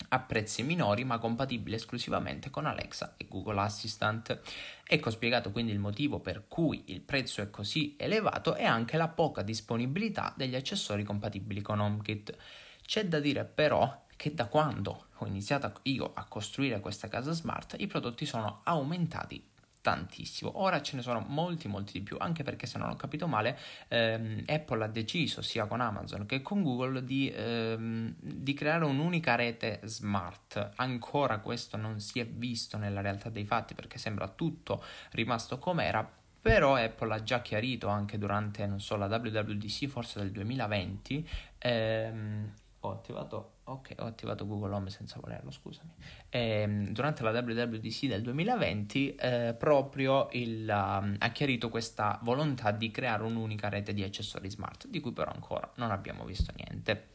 a 0.09 0.21
prezzi 0.21 0.63
minori 0.63 1.05
ma 1.05 1.19
compatibili 1.19 1.77
esclusivamente 1.77 2.49
con 2.49 2.65
Alexa 2.65 3.17
e 3.19 3.27
Google 3.29 3.61
Assistant. 3.61 4.41
Ecco 4.87 5.11
spiegato 5.11 5.51
quindi 5.51 5.73
il 5.73 5.79
motivo 5.79 6.19
per 6.21 6.49
cui 6.49 6.85
il 6.87 7.03
prezzo 7.03 7.43
è 7.43 7.51
così 7.51 7.97
elevato 7.99 8.55
e 8.57 8.65
anche 8.65 8.97
la 8.97 9.09
poca 9.09 9.43
disponibilità 9.43 10.33
degli 10.35 10.55
accessori 10.55 11.05
compatibili 11.05 11.61
con 11.61 11.81
HomeKit. 11.81 12.35
C'è 12.87 13.05
da 13.05 13.21
dire 13.21 13.45
però 13.45 14.07
che 14.17 14.33
da 14.33 14.47
quando 14.47 15.09
ho 15.17 15.27
iniziato 15.27 15.81
io 15.83 16.13
a 16.15 16.25
costruire 16.25 16.81
questa 16.81 17.09
casa 17.09 17.33
smart 17.33 17.77
i 17.79 17.87
prodotti 17.87 18.25
sono 18.25 18.63
aumentati 18.65 19.55
tantissimo. 19.87 20.61
Ora 20.61 20.83
ce 20.83 20.97
ne 20.97 21.02
sono 21.02 21.25
molti, 21.28 21.69
molti 21.69 21.93
di 21.93 22.00
più, 22.00 22.16
anche 22.19 22.43
perché 22.43 22.66
se 22.66 22.76
non 22.76 22.90
ho 22.90 22.97
capito 22.97 23.28
male, 23.28 23.57
ehm, 23.87 24.43
Apple 24.49 24.83
ha 24.83 24.88
deciso 24.88 25.43
sia 25.43 25.66
con 25.66 25.81
Amazon 25.81 26.26
che 26.26 26.43
con 26.43 26.64
Google 26.64 27.05
di, 27.05 27.33
ehm, 27.33 28.16
di, 28.19 28.52
creare 28.52 28.85
un'unica 28.85 29.37
rete 29.37 29.78
smart. 29.85 30.73
Ancora 30.75 31.38
questo 31.38 31.76
non 31.76 32.00
si 32.00 32.19
è 32.19 32.26
visto 32.26 32.76
nella 32.78 33.00
realtà 33.00 33.31
dei 33.31 33.45
fatti 33.45 33.75
perché 33.75 33.97
sembra 33.99 34.26
tutto 34.26 34.83
rimasto 35.12 35.59
com'era. 35.59 36.05
Però 36.40 36.75
Apple 36.75 37.14
ha 37.14 37.23
già 37.23 37.40
chiarito 37.40 37.87
anche 37.87 38.19
durante, 38.19 38.66
non 38.66 38.81
so, 38.81 38.97
la 38.97 39.07
WWDC 39.07 39.87
forse 39.87 40.19
del 40.19 40.33
2020, 40.33 41.28
ehm, 41.59 42.52
ho 42.81 42.90
attivato, 42.90 43.52
ok, 43.69 43.95
ho 43.99 44.05
attivato 44.07 44.47
Google 44.47 44.75
Home 44.75 44.91
senza 44.91 45.19
volerlo, 45.21 45.51
scusami. 45.51 45.93
E, 46.29 46.39
ehm, 46.39 46.89
durante 46.89 47.23
la 47.23 47.31
WWDC 47.31 48.07
del 48.07 48.23
2020 48.23 49.15
eh, 49.15 49.55
proprio 49.59 50.29
il, 50.33 50.69
um, 50.69 51.17
ha 51.19 51.29
chiarito 51.31 51.69
questa 51.69 52.19
volontà 52.23 52.71
di 52.71 52.91
creare 52.91 53.25
un'unica 53.25 53.69
rete 53.69 53.93
di 53.93 54.03
accessori 54.03 54.51
smart, 54.51 54.87
di 54.87 55.01
cui 55.01 55.13
però 55.13 55.33
ancora 55.33 55.71
non 55.77 55.91
abbiamo 55.91 56.25
visto 56.25 56.53
niente. 56.57 57.15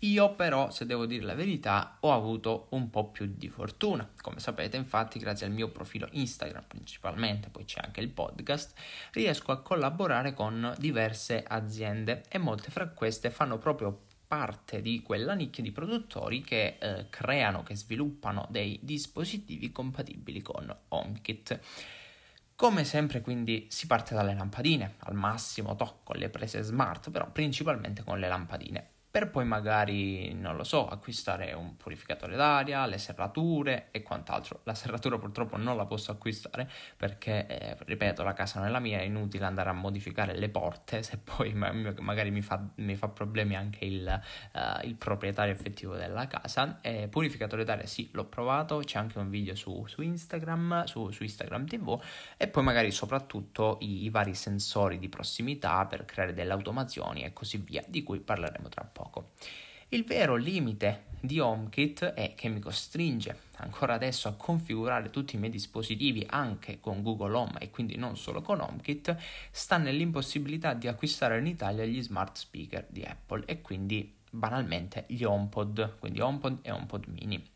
Io 0.00 0.34
però, 0.34 0.70
se 0.70 0.86
devo 0.86 1.06
dire 1.06 1.24
la 1.24 1.34
verità, 1.34 1.96
ho 2.00 2.12
avuto 2.12 2.66
un 2.70 2.90
po' 2.90 3.10
più 3.10 3.32
di 3.36 3.48
fortuna. 3.48 4.06
Come 4.20 4.38
sapete, 4.38 4.76
infatti, 4.76 5.18
grazie 5.18 5.46
al 5.46 5.52
mio 5.52 5.70
profilo 5.70 6.08
Instagram 6.10 6.64
principalmente, 6.66 7.48
poi 7.48 7.64
c'è 7.64 7.80
anche 7.82 8.00
il 8.00 8.10
podcast, 8.10 8.74
riesco 9.12 9.52
a 9.52 9.62
collaborare 9.62 10.34
con 10.34 10.74
diverse 10.78 11.42
aziende 11.46 12.24
e 12.28 12.38
molte 12.38 12.70
fra 12.70 12.88
queste 12.88 13.30
fanno 13.30 13.56
proprio 13.56 14.02
parte 14.26 14.80
di 14.80 15.02
quella 15.02 15.34
nicchia 15.34 15.62
di 15.62 15.72
produttori 15.72 16.42
che 16.42 16.76
eh, 16.78 17.06
creano, 17.10 17.62
che 17.62 17.76
sviluppano 17.76 18.46
dei 18.50 18.78
dispositivi 18.82 19.70
compatibili 19.70 20.42
con 20.42 20.74
HomeKit. 20.88 21.60
Come 22.56 22.84
sempre 22.84 23.20
quindi 23.20 23.66
si 23.68 23.86
parte 23.86 24.14
dalle 24.14 24.34
lampadine, 24.34 24.94
al 24.98 25.14
massimo 25.14 25.74
to, 25.74 26.00
con 26.04 26.16
le 26.16 26.28
prese 26.28 26.62
smart, 26.62 27.10
però 27.10 27.30
principalmente 27.30 28.04
con 28.04 28.18
le 28.18 28.28
lampadine 28.28 28.93
per 29.14 29.30
poi 29.30 29.44
magari, 29.44 30.34
non 30.34 30.56
lo 30.56 30.64
so, 30.64 30.88
acquistare 30.88 31.52
un 31.52 31.76
purificatore 31.76 32.34
d'aria, 32.34 32.84
le 32.84 32.98
serrature 32.98 33.86
e 33.92 34.02
quant'altro. 34.02 34.62
La 34.64 34.74
serratura 34.74 35.18
purtroppo 35.18 35.56
non 35.56 35.76
la 35.76 35.86
posso 35.86 36.10
acquistare 36.10 36.68
perché, 36.96 37.46
eh, 37.46 37.76
ripeto, 37.78 38.24
la 38.24 38.32
casa 38.32 38.58
non 38.58 38.66
è 38.66 38.72
la 38.72 38.80
mia, 38.80 38.98
è 38.98 39.02
inutile 39.02 39.44
andare 39.44 39.70
a 39.70 39.72
modificare 39.72 40.36
le 40.36 40.48
porte 40.48 41.04
se 41.04 41.18
poi 41.18 41.52
magari 41.54 42.32
mi 42.32 42.42
fa, 42.42 42.60
mi 42.74 42.96
fa 42.96 43.06
problemi 43.06 43.54
anche 43.54 43.84
il, 43.84 44.20
uh, 44.52 44.84
il, 44.84 44.96
proprietario 44.96 45.52
effettivo 45.52 45.94
della 45.94 46.26
casa. 46.26 46.80
Eh, 46.80 47.06
purificatore 47.06 47.62
d'aria 47.62 47.86
sì, 47.86 48.10
l'ho 48.14 48.24
provato, 48.24 48.78
c'è 48.78 48.98
anche 48.98 49.20
un 49.20 49.30
video 49.30 49.54
su, 49.54 49.86
su 49.86 50.02
Instagram, 50.02 50.86
su, 50.86 51.12
su, 51.12 51.22
Instagram 51.22 51.66
TV 51.66 52.02
e 52.36 52.48
poi 52.48 52.64
magari 52.64 52.90
soprattutto 52.90 53.78
i, 53.82 54.02
i 54.02 54.10
vari 54.10 54.34
sensori 54.34 54.98
di 54.98 55.08
prossimità 55.08 55.86
per 55.86 56.04
creare 56.04 56.34
delle 56.34 56.52
automazioni 56.52 57.22
e 57.22 57.32
così 57.32 57.58
via, 57.58 57.84
di 57.86 58.02
cui 58.02 58.18
parleremo 58.18 58.68
tra 58.68 58.82
poco 58.82 59.03
poco. 59.04 59.32
Il 59.88 60.04
vero 60.04 60.36
limite 60.36 61.04
di 61.20 61.38
HomeKit 61.38 62.04
è 62.04 62.34
che 62.34 62.48
mi 62.48 62.60
costringe 62.60 63.38
ancora 63.56 63.94
adesso 63.94 64.28
a 64.28 64.34
configurare 64.34 65.10
tutti 65.10 65.36
i 65.36 65.38
miei 65.38 65.50
dispositivi 65.50 66.26
anche 66.28 66.80
con 66.80 67.02
Google 67.02 67.36
Home 67.36 67.58
e 67.58 67.70
quindi 67.70 67.96
non 67.96 68.16
solo 68.16 68.42
con 68.42 68.60
HomeKit, 68.60 69.16
sta 69.50 69.76
nell'impossibilità 69.76 70.74
di 70.74 70.88
acquistare 70.88 71.38
in 71.38 71.46
Italia 71.46 71.84
gli 71.84 72.02
smart 72.02 72.36
speaker 72.36 72.86
di 72.88 73.02
Apple 73.02 73.44
e 73.46 73.60
quindi 73.60 74.12
banalmente 74.30 75.04
gli 75.06 75.22
HomePod, 75.22 75.98
quindi 75.98 76.20
HomePod 76.20 76.58
e 76.62 76.70
HomePod 76.72 77.06
mini. 77.06 77.53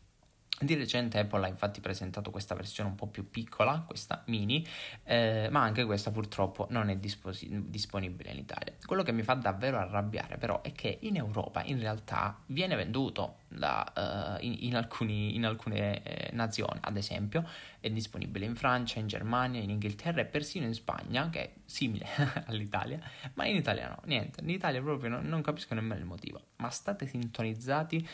Di 0.61 0.75
recente 0.75 1.19
Apple 1.19 1.45
ha 1.45 1.47
infatti 1.47 1.79
presentato 1.79 2.31
questa 2.31 2.53
versione 2.53 2.89
un 2.89 2.95
po' 2.95 3.07
più 3.07 3.29
piccola, 3.29 3.83
questa 3.87 4.23
mini, 4.25 4.65
eh, 5.03 5.47
ma 5.49 5.61
anche 5.61 5.85
questa 5.85 6.11
purtroppo 6.11 6.67
non 6.69 6.89
è 6.89 6.97
disposi- 6.97 7.69
disponibile 7.69 8.31
in 8.31 8.39
Italia. 8.39 8.73
Quello 8.85 9.03
che 9.03 9.13
mi 9.13 9.23
fa 9.23 9.35
davvero 9.35 9.77
arrabbiare 9.77 10.37
però 10.37 10.61
è 10.61 10.73
che 10.73 10.97
in 11.01 11.15
Europa 11.15 11.63
in 11.63 11.79
realtà 11.79 12.37
viene 12.47 12.75
venduto 12.75 13.37
da, 13.47 14.37
uh, 14.39 14.45
in, 14.45 14.55
in, 14.59 14.75
alcuni, 14.75 15.35
in, 15.35 15.45
alcune 15.45 16.03
eh, 16.03 16.29
nazioni, 16.33 16.79
ad 16.81 16.97
esempio 16.97 17.47
è 17.79 17.89
disponibile 17.89 18.45
in 18.45 18.55
Francia, 18.55 18.99
in 18.99 19.07
Germania, 19.07 19.61
in 19.61 19.69
Inghilterra 19.69 20.21
e 20.21 20.25
persino 20.25 20.65
in 20.65 20.73
Spagna, 20.73 21.29
che 21.29 21.41
è 21.41 21.53
simile 21.65 22.05
all'Italia, 22.47 22.99
ma 23.35 23.45
in 23.45 23.55
Italia 23.55 23.87
no, 23.87 24.01
niente, 24.05 24.41
in 24.41 24.49
Italia 24.49 24.81
proprio 24.81 25.09
no, 25.09 25.21
non 25.21 25.41
capisco 25.41 25.73
nemmeno 25.73 25.99
il 25.99 26.05
motivo, 26.05 26.41
ma 26.57 26.69
state 26.69 27.07
sintonizzati 27.07 28.07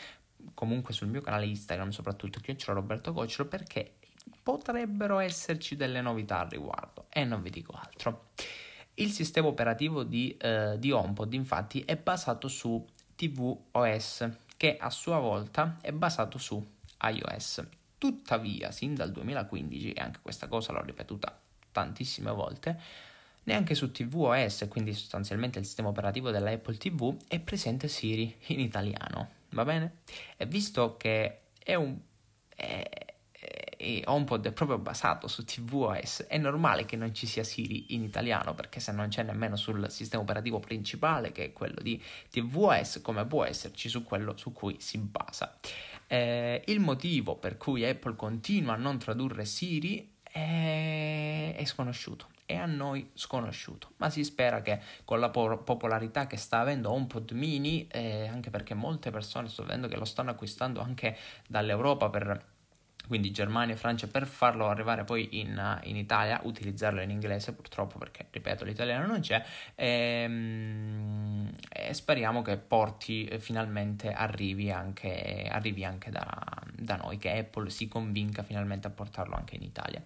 comunque 0.54 0.92
sul 0.92 1.08
mio 1.08 1.20
canale 1.20 1.46
Instagram, 1.46 1.90
soprattutto 1.90 2.40
chiocciola 2.40 2.78
Roberto 2.78 3.12
Coccolo, 3.12 3.48
perché 3.48 3.94
potrebbero 4.42 5.18
esserci 5.18 5.76
delle 5.76 6.00
novità 6.00 6.40
al 6.40 6.48
riguardo 6.48 7.06
e 7.08 7.24
non 7.24 7.42
vi 7.42 7.50
dico 7.50 7.72
altro. 7.72 8.28
Il 8.94 9.10
sistema 9.10 9.48
operativo 9.48 10.04
di, 10.04 10.36
eh, 10.36 10.76
di 10.78 10.90
HomePod 10.90 11.32
infatti 11.34 11.80
è 11.80 11.96
basato 11.96 12.48
su 12.48 12.84
tvOS 13.14 14.28
che 14.56 14.76
a 14.78 14.90
sua 14.90 15.18
volta 15.18 15.76
è 15.80 15.92
basato 15.92 16.38
su 16.38 16.64
iOS. 17.02 17.66
Tuttavia, 17.98 18.70
sin 18.70 18.94
dal 18.94 19.12
2015, 19.12 19.92
e 19.92 20.00
anche 20.00 20.20
questa 20.22 20.48
cosa 20.48 20.72
l'ho 20.72 20.82
ripetuta 20.82 21.38
tantissime 21.72 22.30
volte, 22.30 22.80
neanche 23.44 23.74
su 23.74 23.90
tvOS, 23.90 24.66
quindi 24.68 24.94
sostanzialmente 24.94 25.58
il 25.58 25.66
sistema 25.66 25.88
operativo 25.88 26.30
della 26.30 26.50
Apple 26.50 26.76
TV, 26.76 27.16
è 27.28 27.38
presente 27.38 27.88
Siri 27.88 28.34
in 28.46 28.60
italiano 28.60 29.35
va 29.50 29.64
bene? 29.64 29.98
E 30.36 30.46
visto 30.46 30.96
che 30.96 31.40
è 31.62 31.74
un... 31.74 31.98
È, 32.48 32.88
è, 33.76 34.02
HomePod 34.04 34.46
è 34.46 34.52
proprio 34.52 34.78
basato 34.78 35.28
su 35.28 35.44
tvOS, 35.44 36.24
è 36.28 36.38
normale 36.38 36.84
che 36.84 36.96
non 36.96 37.14
ci 37.14 37.26
sia 37.26 37.44
Siri 37.44 37.94
in 37.94 38.02
italiano, 38.02 38.54
perché 38.54 38.80
se 38.80 38.92
non 38.92 39.08
c'è 39.08 39.22
nemmeno 39.22 39.56
sul 39.56 39.90
sistema 39.90 40.22
operativo 40.22 40.58
principale, 40.58 41.32
che 41.32 41.44
è 41.46 41.52
quello 41.52 41.80
di 41.80 42.02
tvOS, 42.30 43.00
come 43.02 43.26
può 43.26 43.44
esserci 43.44 43.88
su 43.88 44.02
quello 44.02 44.36
su 44.36 44.52
cui 44.52 44.76
si 44.80 44.98
basa. 44.98 45.56
Eh, 46.06 46.62
il 46.66 46.80
motivo 46.80 47.36
per 47.36 47.56
cui 47.56 47.84
Apple 47.84 48.16
continua 48.16 48.74
a 48.74 48.76
non 48.76 48.98
tradurre 48.98 49.44
Siri 49.44 50.14
è, 50.22 51.54
è 51.56 51.64
sconosciuto 51.64 52.34
è 52.46 52.54
a 52.54 52.66
noi 52.66 53.10
sconosciuto, 53.14 53.90
ma 53.96 54.08
si 54.08 54.24
spera 54.24 54.62
che 54.62 54.80
con 55.04 55.20
la 55.20 55.28
po- 55.30 55.58
popolarità 55.58 56.26
che 56.26 56.36
sta 56.36 56.60
avendo 56.60 56.90
HomePod 56.92 57.32
mini, 57.32 57.86
eh, 57.88 58.28
anche 58.28 58.50
perché 58.50 58.74
molte 58.74 59.10
persone 59.10 59.48
sto 59.48 59.64
vedendo 59.64 59.88
che 59.88 59.96
lo 59.96 60.04
stanno 60.04 60.30
acquistando 60.30 60.80
anche 60.80 61.16
dall'Europa 61.48 62.08
per 62.08 62.54
quindi 63.06 63.30
Germania 63.30 63.74
e 63.74 63.78
Francia 63.78 64.08
per 64.08 64.26
farlo 64.26 64.68
arrivare 64.68 65.04
poi 65.04 65.38
in, 65.38 65.80
in, 65.84 65.96
Italia, 65.96 66.40
utilizzarlo 66.42 67.00
in 67.00 67.10
inglese 67.10 67.52
purtroppo 67.52 67.98
perché 67.98 68.26
ripeto 68.30 68.64
l'italiano 68.64 69.06
non 69.06 69.20
c'è 69.20 69.44
e, 69.74 69.86
ehm, 70.24 71.50
e 71.68 71.94
speriamo 71.94 72.42
che 72.42 72.56
porti 72.56 73.24
eh, 73.26 73.38
finalmente 73.38 74.12
arrivi 74.12 74.70
anche, 74.70 75.48
arrivi 75.48 75.84
anche 75.84 76.10
da, 76.10 76.26
da 76.72 76.96
noi, 76.96 77.18
che 77.18 77.38
Apple 77.38 77.70
si 77.70 77.88
convinca 77.88 78.42
finalmente 78.42 78.86
a 78.88 78.90
portarlo 78.90 79.34
anche 79.34 79.54
in 79.56 79.62
Italia. 79.62 80.02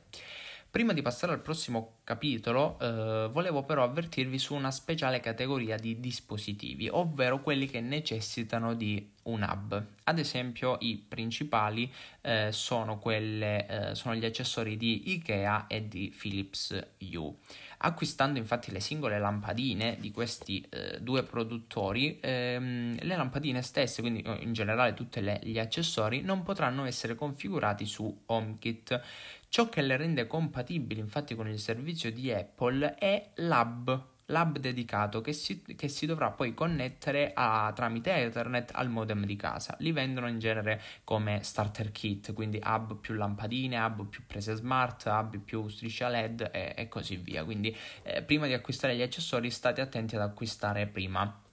Prima 0.71 0.93
di 0.93 1.03
passare 1.03 1.33
al 1.33 1.41
prossimo 1.41 1.97
capitolo, 2.05 2.79
eh, 2.79 3.29
volevo 3.33 3.65
però 3.65 3.83
avvertirvi 3.83 4.39
su 4.39 4.55
una 4.55 4.71
speciale 4.71 5.19
categoria 5.19 5.77
di 5.77 5.99
dispositivi, 5.99 6.89
ovvero 6.89 7.41
quelli 7.41 7.67
che 7.67 7.81
necessitano 7.81 8.75
di 8.75 9.11
un 9.25 9.43
hub. 9.43 9.85
Ad 10.05 10.19
esempio, 10.21 10.77
i 10.81 10.97
principali 10.97 11.93
eh, 12.21 12.51
sono, 12.53 12.99
quelle, 12.99 13.67
eh, 13.91 13.95
sono 13.97 14.15
gli 14.15 14.25
accessori 14.25 14.77
di 14.77 15.11
IKEA 15.13 15.67
e 15.67 15.89
di 15.89 16.15
Philips 16.17 16.73
Hue. 16.99 17.35
Acquistando 17.83 18.39
infatti 18.39 18.71
le 18.71 18.81
singole 18.81 19.19
lampadine 19.19 19.97
di 19.99 20.11
questi 20.11 20.65
eh, 20.69 21.01
due 21.01 21.23
produttori, 21.23 22.19
ehm, 22.21 22.97
le 23.01 23.17
lampadine 23.17 23.63
stesse, 23.63 24.03
quindi 24.03 24.23
in 24.41 24.53
generale 24.53 24.93
tutti 24.93 25.21
gli 25.43 25.59
accessori, 25.59 26.21
non 26.21 26.43
potranno 26.43 26.85
essere 26.85 27.15
configurati 27.15 27.87
su 27.87 28.23
HomeKit. 28.27 29.01
Ciò 29.53 29.69
che 29.69 29.83
le 29.83 29.97
rende 29.97 30.29
compatibili 30.29 31.01
infatti 31.01 31.35
con 31.35 31.49
il 31.49 31.59
servizio 31.59 32.13
di 32.13 32.31
Apple 32.31 32.95
è 32.95 33.33
l'hub, 33.39 34.07
l'hub 34.27 34.59
dedicato 34.59 35.21
che 35.21 35.33
si, 35.33 35.61
che 35.75 35.89
si 35.89 36.07
dovrà 36.07 36.31
poi 36.31 36.55
connettere 36.55 37.33
a, 37.35 37.73
tramite 37.75 38.15
Ethernet 38.15 38.71
al 38.75 38.89
modem 38.89 39.25
di 39.25 39.35
casa. 39.35 39.75
Li 39.81 39.91
vendono 39.91 40.29
in 40.29 40.39
genere 40.39 40.81
come 41.03 41.43
starter 41.43 41.91
kit, 41.91 42.33
quindi 42.33 42.63
hub 42.65 43.01
più 43.01 43.15
lampadine, 43.15 43.77
hub 43.81 44.07
più 44.07 44.25
prese 44.25 44.55
smart, 44.55 45.07
hub 45.07 45.37
più 45.39 45.67
striscia 45.67 46.09
LED 46.09 46.49
e, 46.53 46.75
e 46.77 46.87
così 46.87 47.17
via. 47.17 47.43
Quindi 47.43 47.77
eh, 48.05 48.23
prima 48.23 48.47
di 48.47 48.53
acquistare 48.53 48.95
gli 48.95 49.03
accessori 49.03 49.51
state 49.51 49.81
attenti 49.81 50.15
ad 50.15 50.23
acquistare 50.23 50.87
prima 50.87 51.49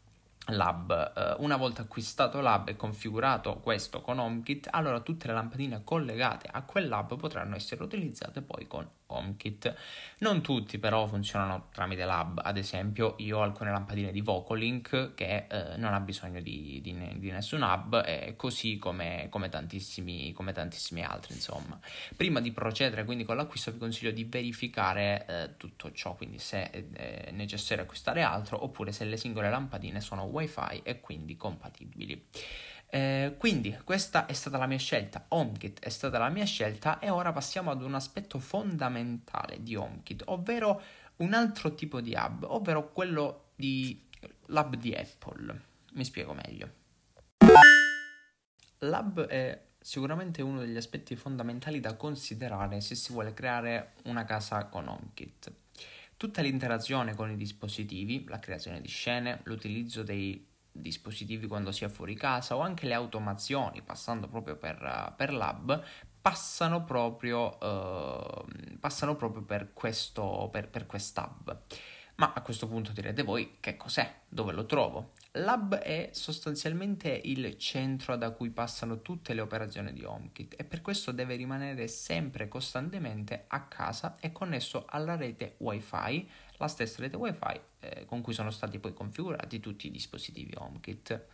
Lab. 0.48 1.36
Uh, 1.38 1.44
una 1.44 1.58
volta 1.58 1.82
acquistato 1.82 2.42
Lab 2.42 2.70
e 2.70 2.76
configurato 2.76 3.56
questo 3.58 4.02
con 4.02 4.20
HomeKit, 4.20 4.68
allora 4.72 5.00
tutte 5.02 5.28
le 5.28 5.34
lampadine 5.34 5.84
collegate 5.84 6.48
a 6.52 6.64
quel 6.64 6.88
Lab 6.88 7.18
potranno 7.18 7.56
essere 7.56 7.84
utilizzate 7.84 8.42
poi 8.42 8.68
con 8.68 8.88
HomeKit. 9.08 9.76
Non 10.20 10.42
tutti 10.42 10.78
però 10.80 11.08
funzionano 11.08 11.68
tramite 11.72 12.06
Lab, 12.06 12.42
ad 12.44 12.58
esempio 12.58 13.16
io 13.20 13.40
ho 13.40 13.42
alcune 13.42 13.72
lampadine 13.72 14.12
di 14.12 14.22
Vocalink 14.22 15.14
che 15.14 15.48
eh, 15.50 15.78
non 15.78 15.94
ha 15.94 16.00
bisogno 16.00 16.42
di, 16.42 16.80
di, 16.82 16.96
di 17.18 17.32
nessun 17.32 17.62
hub, 17.62 18.04
eh, 18.06 18.34
così 18.36 18.78
come, 18.78 19.28
come, 19.30 19.50
tantissimi, 19.50 20.32
come 20.34 20.52
tantissimi 20.52 21.04
altri 21.04 21.34
insomma. 21.34 21.80
Prima 22.16 22.40
di 22.42 22.52
procedere 22.52 23.06
quindi 23.06 23.24
con 23.24 23.36
l'acquisto 23.36 23.72
vi 23.72 23.78
consiglio 23.78 24.12
di 24.12 24.26
verificare 24.26 25.26
eh, 25.28 25.58
tutto 25.58 25.92
ciò, 25.92 26.16
quindi 26.16 26.40
se 26.40 26.70
è 26.70 27.32
necessario 27.32 27.84
acquistare 27.84 28.22
altro 28.22 28.64
oppure 28.64 28.92
se 28.92 29.06
le 29.06 29.18
singole 29.18 29.50
lampadine 29.50 30.02
sono 30.02 30.24
wifi 30.38 30.82
e 30.84 31.00
quindi 31.00 31.36
compatibili. 31.36 32.28
Eh, 32.90 33.36
quindi 33.38 33.78
questa 33.84 34.26
è 34.26 34.34
stata 34.34 34.58
la 34.58 34.66
mia 34.66 34.78
scelta, 34.78 35.26
HomeKit 35.28 35.82
è 35.82 35.90
stata 35.90 36.18
la 36.18 36.30
mia 36.30 36.46
scelta 36.46 37.00
e 37.00 37.10
ora 37.10 37.34
passiamo 37.34 37.70
ad 37.70 37.82
un 37.82 37.96
aspetto 37.96 38.40
fondamentale 38.40 39.62
di 39.62 39.76
HomeKit, 39.76 40.24
ovvero 40.28 40.82
un 41.18 41.34
altro 41.34 41.74
tipo 41.76 42.00
di 42.00 42.16
hub, 42.16 42.46
ovvero 42.48 42.92
quello 42.92 43.50
di 43.56 44.06
l'hub 44.48 44.76
di 44.76 44.94
Apple. 44.94 45.62
Mi 45.94 46.06
spiego 46.06 46.34
meglio. 46.34 46.70
L'hub 48.80 49.26
è 49.26 49.66
sicuramente 49.80 50.42
uno 50.42 50.60
degli 50.60 50.78
aspetti 50.78 51.16
fondamentali 51.16 51.80
da 51.80 51.96
considerare 51.96 52.82
se 52.82 52.96
si 52.96 53.12
vuole 53.12 53.34
creare 53.34 53.94
una 54.04 54.24
casa 54.24 54.66
con 54.66 54.88
HomeKit. 54.88 55.52
Tutta 56.18 56.42
l'interazione 56.42 57.14
con 57.14 57.30
i 57.30 57.36
dispositivi, 57.36 58.26
la 58.28 58.40
creazione 58.40 58.82
di 58.82 58.88
scene, 58.88 59.42
l'utilizzo 59.44 60.02
dei 60.02 60.46
dispositivi 60.72 61.48
quando 61.48 61.72
si 61.72 61.84
è 61.84 61.90
fuori 61.90 62.16
casa 62.16 62.56
o 62.56 62.62
anche 62.62 62.88
le 62.88 62.94
automazioni 62.94 63.82
passando 63.82 64.28
proprio 64.28 64.56
per, 64.58 65.14
per 65.16 65.34
l'hub 65.34 65.84
passano 66.22 66.84
proprio, 66.84 67.58
uh, 67.58 68.78
passano 68.80 69.16
proprio 69.16 69.44
per 69.44 69.74
questo 69.74 70.50
per, 70.52 70.70
per 70.70 70.86
quest'hub. 70.86 71.62
Ma 72.16 72.34
a 72.34 72.42
questo 72.42 72.68
punto 72.68 72.92
direte 72.92 73.22
voi 73.22 73.58
che 73.60 73.78
cos'è? 73.78 74.22
Dove 74.28 74.54
lo 74.54 74.66
trovo 74.66 75.14
L'hub 75.38 75.76
è 75.76 76.10
sostanzialmente 76.14 77.10
il 77.10 77.58
centro 77.58 78.16
da 78.16 78.32
cui 78.32 78.50
passano 78.50 79.02
tutte 79.02 79.34
le 79.34 79.42
operazioni 79.42 79.94
di 79.94 80.04
HomeKit 80.04 80.56
e 80.58 80.64
per 80.64 80.82
questo 80.82 81.12
deve 81.12 81.36
rimanere 81.36 81.88
sempre 81.88 82.48
costantemente 82.48 83.46
a 83.48 83.66
casa 83.68 84.18
e 84.20 84.32
connesso 84.32 84.86
alla 84.88 85.16
rete 85.16 85.56
WiFi, 85.58 86.30
la 86.58 86.68
stessa 86.68 87.02
rete 87.02 87.18
WiFi 87.18 87.60
eh, 87.80 88.06
con 88.06 88.22
cui 88.22 88.34
sono 88.34 88.50
stati 88.50 88.80
poi 88.80 88.94
configurati 88.94 89.60
tutti 89.60 89.88
i 89.88 89.92
dispositivi 89.92 90.54
HomeKit. 90.56 91.26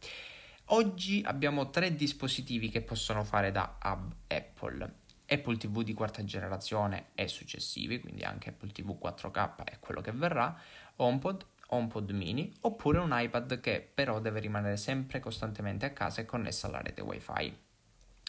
Oggi 0.67 1.21
abbiamo 1.25 1.69
tre 1.69 1.95
dispositivi 1.95 2.69
che 2.69 2.81
possono 2.81 3.23
fare 3.23 3.51
da 3.51 3.77
hub 3.83 4.13
Apple. 4.27 5.01
Apple 5.25 5.57
TV 5.57 5.81
di 5.81 5.93
quarta 5.93 6.23
generazione 6.23 7.07
e 7.15 7.27
successivi, 7.27 7.99
quindi 7.99 8.23
anche 8.23 8.49
Apple 8.49 8.71
TV 8.71 8.97
4K 9.01 9.63
è 9.63 9.79
quello 9.79 10.01
che 10.01 10.11
verrà, 10.11 10.55
HomePod, 10.97 11.45
HomePod 11.73 12.11
mini 12.11 12.53
oppure 12.61 12.99
un 12.99 13.09
iPad 13.11 13.59
che 13.59 13.87
però 13.93 14.19
deve 14.19 14.39
rimanere 14.39 14.77
sempre 14.77 15.19
costantemente 15.19 15.85
a 15.85 15.91
casa 15.91 16.21
e 16.21 16.25
connesso 16.25 16.67
alla 16.67 16.81
rete 16.81 17.01
WiFi. 17.01 17.57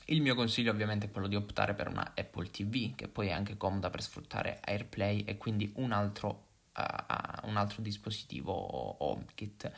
Il 0.06 0.20
mio 0.20 0.34
consiglio 0.34 0.70
ovviamente 0.70 1.06
è 1.06 1.10
quello 1.10 1.28
di 1.28 1.36
optare 1.36 1.74
per 1.74 1.88
una 1.88 2.12
Apple 2.14 2.50
TV 2.50 2.94
che 2.94 3.08
poi 3.08 3.28
è 3.28 3.32
anche 3.32 3.56
comoda 3.56 3.88
per 3.90 4.02
sfruttare 4.02 4.60
AirPlay 4.62 5.24
e 5.24 5.38
quindi 5.38 5.72
un 5.76 5.92
altro, 5.92 6.46
uh, 6.76 7.48
un 7.48 7.56
altro 7.56 7.80
dispositivo 7.80 8.52
HomeKit. 8.52 9.72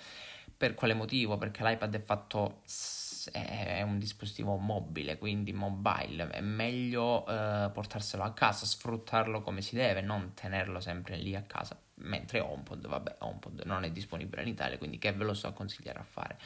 Per 0.57 0.75
quale 0.75 0.95
motivo? 0.95 1.37
Perché 1.37 1.63
l'iPad 1.63 1.95
è 1.95 2.01
fatto 2.01 2.63
è 3.33 3.83
un 3.83 3.99
dispositivo 3.99 4.57
mobile, 4.57 5.19
quindi 5.19 5.53
mobile, 5.53 6.29
è 6.31 6.41
meglio 6.41 7.25
uh, 7.25 7.73
portarselo 7.73 8.23
a 8.23 8.33
casa, 8.33 8.65
sfruttarlo 8.65 9.43
come 9.43 9.63
si 9.63 9.75
deve, 9.75 10.01
non 10.01 10.33
tenerlo 10.33 10.79
sempre 10.79 11.17
lì 11.17 11.35
a 11.35 11.43
casa 11.43 11.77
mentre 11.97 12.41
HomePod, 12.41 12.87
vabbè, 12.87 13.17
HomePod 13.19 13.63
non 13.65 13.85
è 13.85 13.91
disponibile 13.91 14.43
in 14.43 14.49
Italia, 14.49 14.79
quindi 14.79 14.99
che 14.99 15.13
ve 15.13 15.25
lo 15.25 15.35
sto 15.35 15.49
a 15.49 15.53
consigliare 15.53 15.99
a 15.99 16.05
fare. 16.05 16.39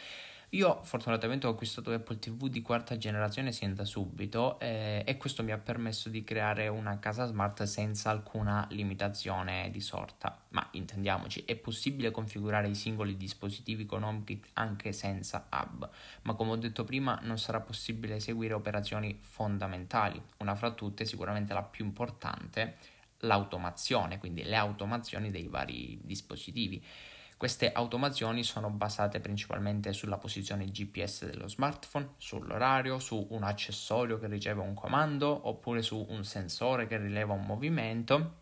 Io 0.54 0.80
fortunatamente 0.82 1.46
ho 1.46 1.50
acquistato 1.50 1.92
Apple 1.92 2.18
TV 2.18 2.48
di 2.48 2.60
quarta 2.60 2.96
generazione 2.96 3.52
sin 3.52 3.72
da 3.72 3.84
subito 3.84 4.58
eh, 4.58 5.04
e 5.06 5.16
questo 5.16 5.44
mi 5.44 5.52
ha 5.52 5.58
permesso 5.58 6.08
di 6.08 6.24
creare 6.24 6.66
una 6.66 6.98
casa 6.98 7.24
smart 7.26 7.62
senza 7.62 8.10
alcuna 8.10 8.66
limitazione 8.70 9.70
di 9.70 9.80
sorta. 9.80 10.42
Ma 10.48 10.66
intendiamoci, 10.72 11.44
è 11.46 11.54
possibile 11.54 12.10
configurare 12.10 12.66
i 12.66 12.74
singoli 12.74 13.16
dispositivi 13.16 13.86
con 13.86 14.02
HomeKit 14.02 14.48
anche 14.54 14.92
senza 14.92 15.46
hub, 15.52 15.88
ma 16.22 16.34
come 16.34 16.50
ho 16.50 16.56
detto 16.56 16.82
prima 16.82 17.16
non 17.22 17.38
sarà 17.38 17.60
possibile 17.60 18.16
eseguire 18.16 18.52
operazioni 18.52 19.16
fondamentali. 19.20 20.20
Una 20.38 20.56
fra 20.56 20.72
tutte, 20.72 21.04
sicuramente 21.04 21.54
la 21.54 21.62
più 21.62 21.84
importante, 21.84 22.74
l'automazione, 23.20 24.18
quindi 24.18 24.42
le 24.42 24.56
automazioni 24.56 25.30
dei 25.30 25.48
vari 25.48 25.98
dispositivi. 26.02 26.84
Queste 27.36 27.72
automazioni 27.72 28.44
sono 28.44 28.68
basate 28.68 29.18
principalmente 29.20 29.94
sulla 29.94 30.18
posizione 30.18 30.66
GPS 30.66 31.24
dello 31.24 31.48
smartphone, 31.48 32.14
sull'orario, 32.18 32.98
su 32.98 33.28
un 33.30 33.44
accessorio 33.44 34.18
che 34.18 34.26
riceve 34.26 34.60
un 34.60 34.74
comando 34.74 35.48
oppure 35.48 35.80
su 35.80 36.04
un 36.10 36.22
sensore 36.22 36.86
che 36.86 36.98
rileva 36.98 37.32
un 37.32 37.46
movimento 37.46 38.34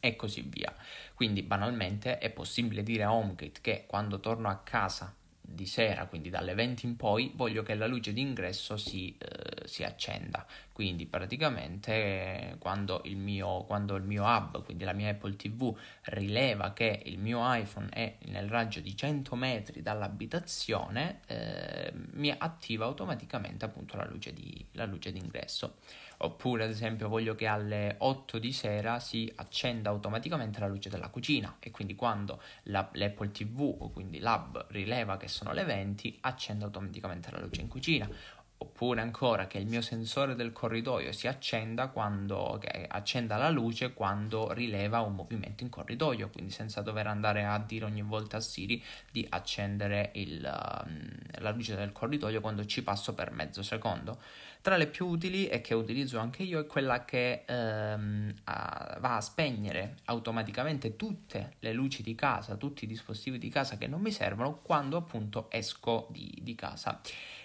e 0.00 0.16
così 0.16 0.42
via. 0.42 0.74
Quindi 1.14 1.42
banalmente 1.42 2.18
è 2.18 2.30
possibile 2.30 2.82
dire 2.82 3.04
a 3.04 3.12
HomeKit 3.12 3.60
che 3.60 3.84
quando 3.86 4.18
torno 4.18 4.48
a 4.48 4.56
casa 4.58 5.14
di 5.46 5.66
sera, 5.66 6.06
quindi 6.06 6.30
dalle 6.30 6.54
20 6.54 6.86
in 6.86 6.96
poi, 6.96 7.30
voglio 7.34 7.62
che 7.62 7.74
la 7.74 7.86
luce 7.86 8.12
d'ingresso 8.12 8.76
si, 8.76 9.14
eh, 9.18 9.66
si 9.66 9.84
accenda. 9.84 10.44
Quindi 10.72 11.06
praticamente 11.06 11.92
eh, 11.92 12.56
quando 12.58 13.02
il, 13.04 13.16
mio, 13.16 13.62
quando 13.64 13.94
il 13.94 14.02
mio 14.02 14.24
hub, 14.24 14.64
quindi 14.64 14.84
la 14.84 14.92
mia 14.92 15.10
Apple 15.10 15.36
TV, 15.36 15.76
rileva 16.04 16.72
che 16.72 17.02
il 17.04 17.18
mio 17.18 17.40
iPhone 17.54 17.88
è 17.90 18.16
nel 18.26 18.48
raggio 18.48 18.80
di 18.80 18.96
100 18.96 19.36
metri 19.36 19.82
dall'abitazione, 19.82 21.20
eh, 21.26 21.92
mi 22.12 22.34
attiva 22.36 22.86
automaticamente 22.86 23.64
appunto 23.64 23.96
la 23.96 24.06
luce, 24.06 24.32
di, 24.32 24.66
la 24.72 24.86
luce 24.86 25.12
d'ingresso. 25.12 25.76
Oppure, 26.18 26.64
ad 26.64 26.70
esempio, 26.70 27.08
voglio 27.08 27.34
che 27.34 27.46
alle 27.46 27.96
8 27.98 28.38
di 28.38 28.52
sera 28.52 29.00
si 29.00 29.30
accenda 29.36 29.90
automaticamente 29.90 30.60
la 30.60 30.66
luce 30.66 30.88
della 30.88 31.08
cucina 31.08 31.56
e 31.58 31.70
quindi 31.70 31.94
quando 31.94 32.40
la, 32.64 32.88
l'Apple 32.92 33.30
TV, 33.30 33.92
quindi 33.92 34.20
l'hub, 34.20 34.66
rileva 34.68 35.16
che 35.16 35.28
sono 35.28 35.52
le 35.52 35.64
20, 35.64 36.18
accende 36.22 36.64
automaticamente 36.64 37.30
la 37.30 37.40
luce 37.40 37.60
in 37.60 37.68
cucina 37.68 38.08
oppure 38.56 39.00
ancora 39.00 39.46
che 39.46 39.58
il 39.58 39.66
mio 39.66 39.82
sensore 39.82 40.34
del 40.34 40.52
corridoio 40.52 41.12
si 41.12 41.26
accenda 41.26 41.88
quando 41.88 42.58
che 42.60 42.86
accenda 42.88 43.36
la 43.36 43.50
luce 43.50 43.92
quando 43.92 44.52
rileva 44.52 45.00
un 45.00 45.14
movimento 45.14 45.62
in 45.62 45.68
corridoio, 45.68 46.30
quindi 46.30 46.50
senza 46.50 46.80
dover 46.80 47.06
andare 47.06 47.44
a 47.44 47.58
dire 47.58 47.84
ogni 47.84 48.02
volta 48.02 48.38
a 48.38 48.40
Siri 48.40 48.82
di 49.10 49.26
accendere 49.28 50.10
il, 50.14 50.40
um, 50.42 51.10
la 51.40 51.50
luce 51.50 51.76
del 51.76 51.92
corridoio 51.92 52.40
quando 52.40 52.64
ci 52.64 52.82
passo 52.82 53.12
per 53.12 53.32
mezzo 53.32 53.62
secondo. 53.62 54.18
Tra 54.64 54.78
le 54.78 54.86
più 54.86 55.08
utili 55.08 55.46
e 55.46 55.60
che 55.60 55.74
utilizzo 55.74 56.18
anche 56.18 56.42
io 56.42 56.58
è 56.58 56.64
quella 56.64 57.04
che 57.04 57.44
um, 57.46 58.32
a, 58.44 58.96
va 58.98 59.16
a 59.16 59.20
spegnere 59.20 59.96
automaticamente 60.06 60.96
tutte 60.96 61.56
le 61.58 61.74
luci 61.74 62.02
di 62.02 62.14
casa, 62.14 62.56
tutti 62.56 62.84
i 62.84 62.86
dispositivi 62.86 63.36
di 63.36 63.50
casa 63.50 63.76
che 63.76 63.86
non 63.86 64.00
mi 64.00 64.10
servono 64.10 64.60
quando 64.62 64.96
appunto 64.96 65.50
esco 65.50 66.06
di, 66.10 66.38
di 66.40 66.54
casa 66.54 66.98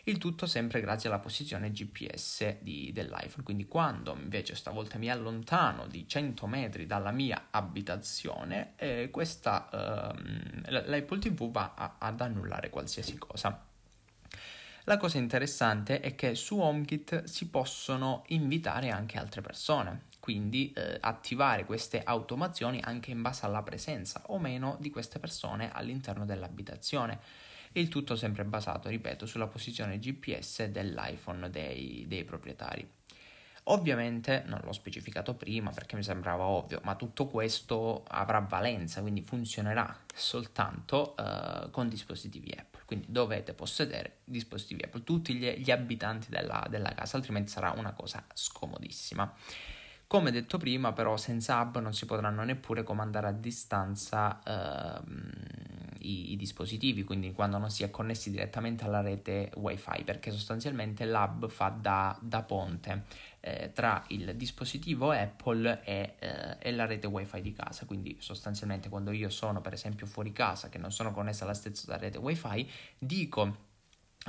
il 0.04 0.18
tutto 0.18 0.46
sempre 0.46 0.80
grazie 0.80 1.10
alla 1.10 1.20
posizione 1.20 1.72
GPS 1.72 2.60
di, 2.62 2.92
dell'iPhone. 2.94 3.44
Quindi 3.44 3.68
quando 3.68 4.16
invece 4.18 4.56
stavolta 4.56 4.98
mi 4.98 5.12
allontano 5.12 5.88
di 5.88 6.08
100 6.08 6.48
metri 6.48 6.86
dalla 6.86 7.12
mia 7.12 7.48
abitazione, 7.52 8.76
eh, 8.78 9.10
questa, 9.12 9.70
eh, 9.70 10.72
l'Apple 10.88 11.20
TV 11.20 11.52
va 11.52 11.74
a, 11.76 11.96
ad 12.00 12.22
annullare 12.22 12.70
qualsiasi 12.70 13.18
cosa. 13.18 13.68
La 14.90 14.98
cosa 14.98 15.20
interessante 15.20 16.00
è 16.00 16.16
che 16.16 16.34
su 16.34 16.58
HomeKit 16.58 17.26
si 17.26 17.50
possono 17.50 18.24
invitare 18.30 18.90
anche 18.90 19.20
altre 19.20 19.40
persone, 19.40 20.06
quindi 20.20 20.74
eh, 20.74 20.98
attivare 21.00 21.64
queste 21.64 22.02
automazioni 22.04 22.82
anche 22.84 23.12
in 23.12 23.22
base 23.22 23.46
alla 23.46 23.62
presenza 23.62 24.24
o 24.30 24.40
meno 24.40 24.78
di 24.80 24.90
queste 24.90 25.20
persone 25.20 25.72
all'interno 25.72 26.26
dell'abitazione 26.26 27.20
il 27.74 27.88
tutto 27.88 28.16
sempre 28.16 28.44
basato, 28.46 28.90
ripeto, 28.90 29.28
sulla 29.28 29.46
posizione 29.46 30.00
GPS 30.00 30.66
dell'iPhone 30.66 31.52
dei, 31.52 32.06
dei 32.08 32.24
proprietari. 32.24 32.92
Ovviamente 33.66 34.42
non 34.48 34.60
l'ho 34.64 34.74
specificato 34.74 35.36
prima 35.36 35.70
perché 35.70 35.98
mi 35.98 36.04
sembrava 36.04 36.46
ovvio, 36.46 36.82
ma 36.84 36.96
tutto 36.96 37.28
questo 37.28 38.06
avrà 38.08 38.40
valenza, 38.40 39.02
quindi 39.02 39.22
funzionerà 39.22 39.96
soltanto 40.16 41.14
uh, 41.16 41.70
con 41.70 41.88
dispositivi 41.88 42.56
Apple. 42.58 42.79
Quindi 42.90 43.06
dovete 43.12 43.54
possedere 43.54 44.22
dispositivi 44.24 44.82
Apple, 44.82 45.04
tutti 45.04 45.36
gli, 45.36 45.48
gli 45.48 45.70
abitanti 45.70 46.32
della, 46.32 46.66
della, 46.68 46.92
casa, 46.96 47.18
altrimenti 47.18 47.52
sarà 47.52 47.72
una 47.78 47.94
cosa 47.94 48.26
scomodissima. 48.34 49.32
Come 50.08 50.32
detto 50.32 50.58
prima, 50.58 50.92
però, 50.92 51.16
senza 51.16 51.62
hub 51.62 51.78
non 51.78 51.94
si 51.94 52.08
potranno 52.08 52.44
neppure 52.44 52.82
comandare 52.82 53.28
a 53.28 53.32
distanza 53.32 54.40
uh, 54.44 55.79
i, 56.02 56.32
i, 56.32 56.36
dispositivi, 56.36 57.04
quindi 57.04 57.34
quando 57.34 57.58
non 57.58 57.70
si 57.70 57.84
è 57.84 57.90
connessi 57.90 58.32
direttamente 58.32 58.84
alla 58.84 59.02
rete 59.02 59.52
wifi, 59.56 60.04
perché 60.04 60.32
sostanzialmente 60.32 61.06
l'hub 61.06 61.50
fa 61.50 61.70
da, 61.70 62.18
da 62.22 62.44
ponte 62.44 63.04
eh, 63.40 63.72
tra 63.74 64.04
il 64.08 64.36
dispositivo 64.36 65.12
Apple 65.12 65.82
e, 65.84 66.16
eh, 66.20 66.58
e, 66.60 66.72
la 66.72 66.86
rete 66.86 67.08
wifi 67.08 67.42
di 67.42 67.54
casa, 67.54 67.86
quindi 67.86 68.18
sostanzialmente 68.20 68.90
quando 68.90 69.12
io 69.12 69.30
sono 69.30 69.62
per 69.62 69.74
esempio 69.74 70.06
fuori 70.06 70.32
casa 70.32 70.70
che 70.70 70.78
non 70.78 70.92
sono 70.92 71.12
connessa 71.12 71.44
alla 71.44 71.54
stessa 71.54 71.98
rete 71.98 72.18
wifi, 72.18 72.70
dico 72.98 73.68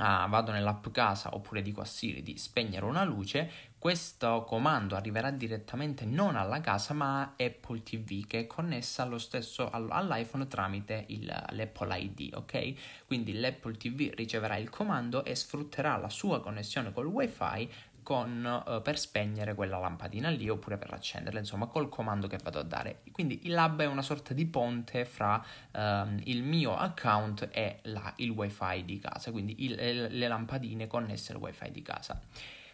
ah, 0.01 0.25
vado 0.27 0.51
nell'app 0.51 0.87
casa 0.89 1.33
oppure 1.35 1.61
dico 1.61 1.81
a 1.81 1.85
Siri 1.85 2.23
di 2.23 2.37
spegnere 2.37 2.85
una 2.85 3.03
luce, 3.03 3.69
questo 3.77 4.43
comando 4.43 4.95
arriverà 4.95 5.31
direttamente 5.31 6.05
non 6.05 6.35
alla 6.35 6.59
casa 6.59 6.93
ma 6.93 7.21
a 7.21 7.33
Apple 7.37 7.81
TV 7.81 8.27
che 8.27 8.41
è 8.41 8.47
connessa 8.47 9.03
allo 9.03 9.17
stesso 9.17 9.69
all'iPhone 9.71 10.47
tramite 10.47 11.05
il, 11.07 11.25
l'Apple 11.25 11.99
ID, 11.99 12.33
ok? 12.35 12.73
Quindi 13.07 13.39
l'Apple 13.39 13.77
TV 13.77 14.11
riceverà 14.13 14.57
il 14.57 14.69
comando 14.69 15.23
e 15.23 15.33
sfrutterà 15.35 15.97
la 15.97 16.09
sua 16.09 16.41
connessione 16.41 16.91
col 16.91 17.07
WiFi 17.07 17.69
con, 18.03 18.63
uh, 18.65 18.81
per 18.81 18.97
spegnere 18.97 19.53
quella 19.55 19.77
lampadina 19.77 20.29
lì 20.29 20.49
oppure 20.49 20.77
per 20.77 20.93
accenderla, 20.93 21.39
insomma, 21.39 21.67
col 21.67 21.89
comando 21.89 22.27
che 22.27 22.37
vado 22.41 22.59
a 22.59 22.63
dare. 22.63 23.01
Quindi 23.11 23.41
il 23.43 23.53
lab 23.53 23.81
è 23.81 23.85
una 23.85 24.01
sorta 24.01 24.33
di 24.33 24.45
ponte 24.45 25.05
fra 25.05 25.43
um, 25.73 26.19
il 26.23 26.43
mio 26.43 26.75
account 26.77 27.49
e 27.51 27.79
la, 27.83 28.13
il 28.17 28.31
wifi 28.31 28.83
di 28.85 28.99
casa, 28.99 29.31
quindi 29.31 29.63
il, 29.65 30.07
le 30.09 30.27
lampadine 30.27 30.87
connesse 30.87 31.31
al 31.33 31.39
wifi 31.39 31.71
di 31.71 31.81
casa. 31.81 32.19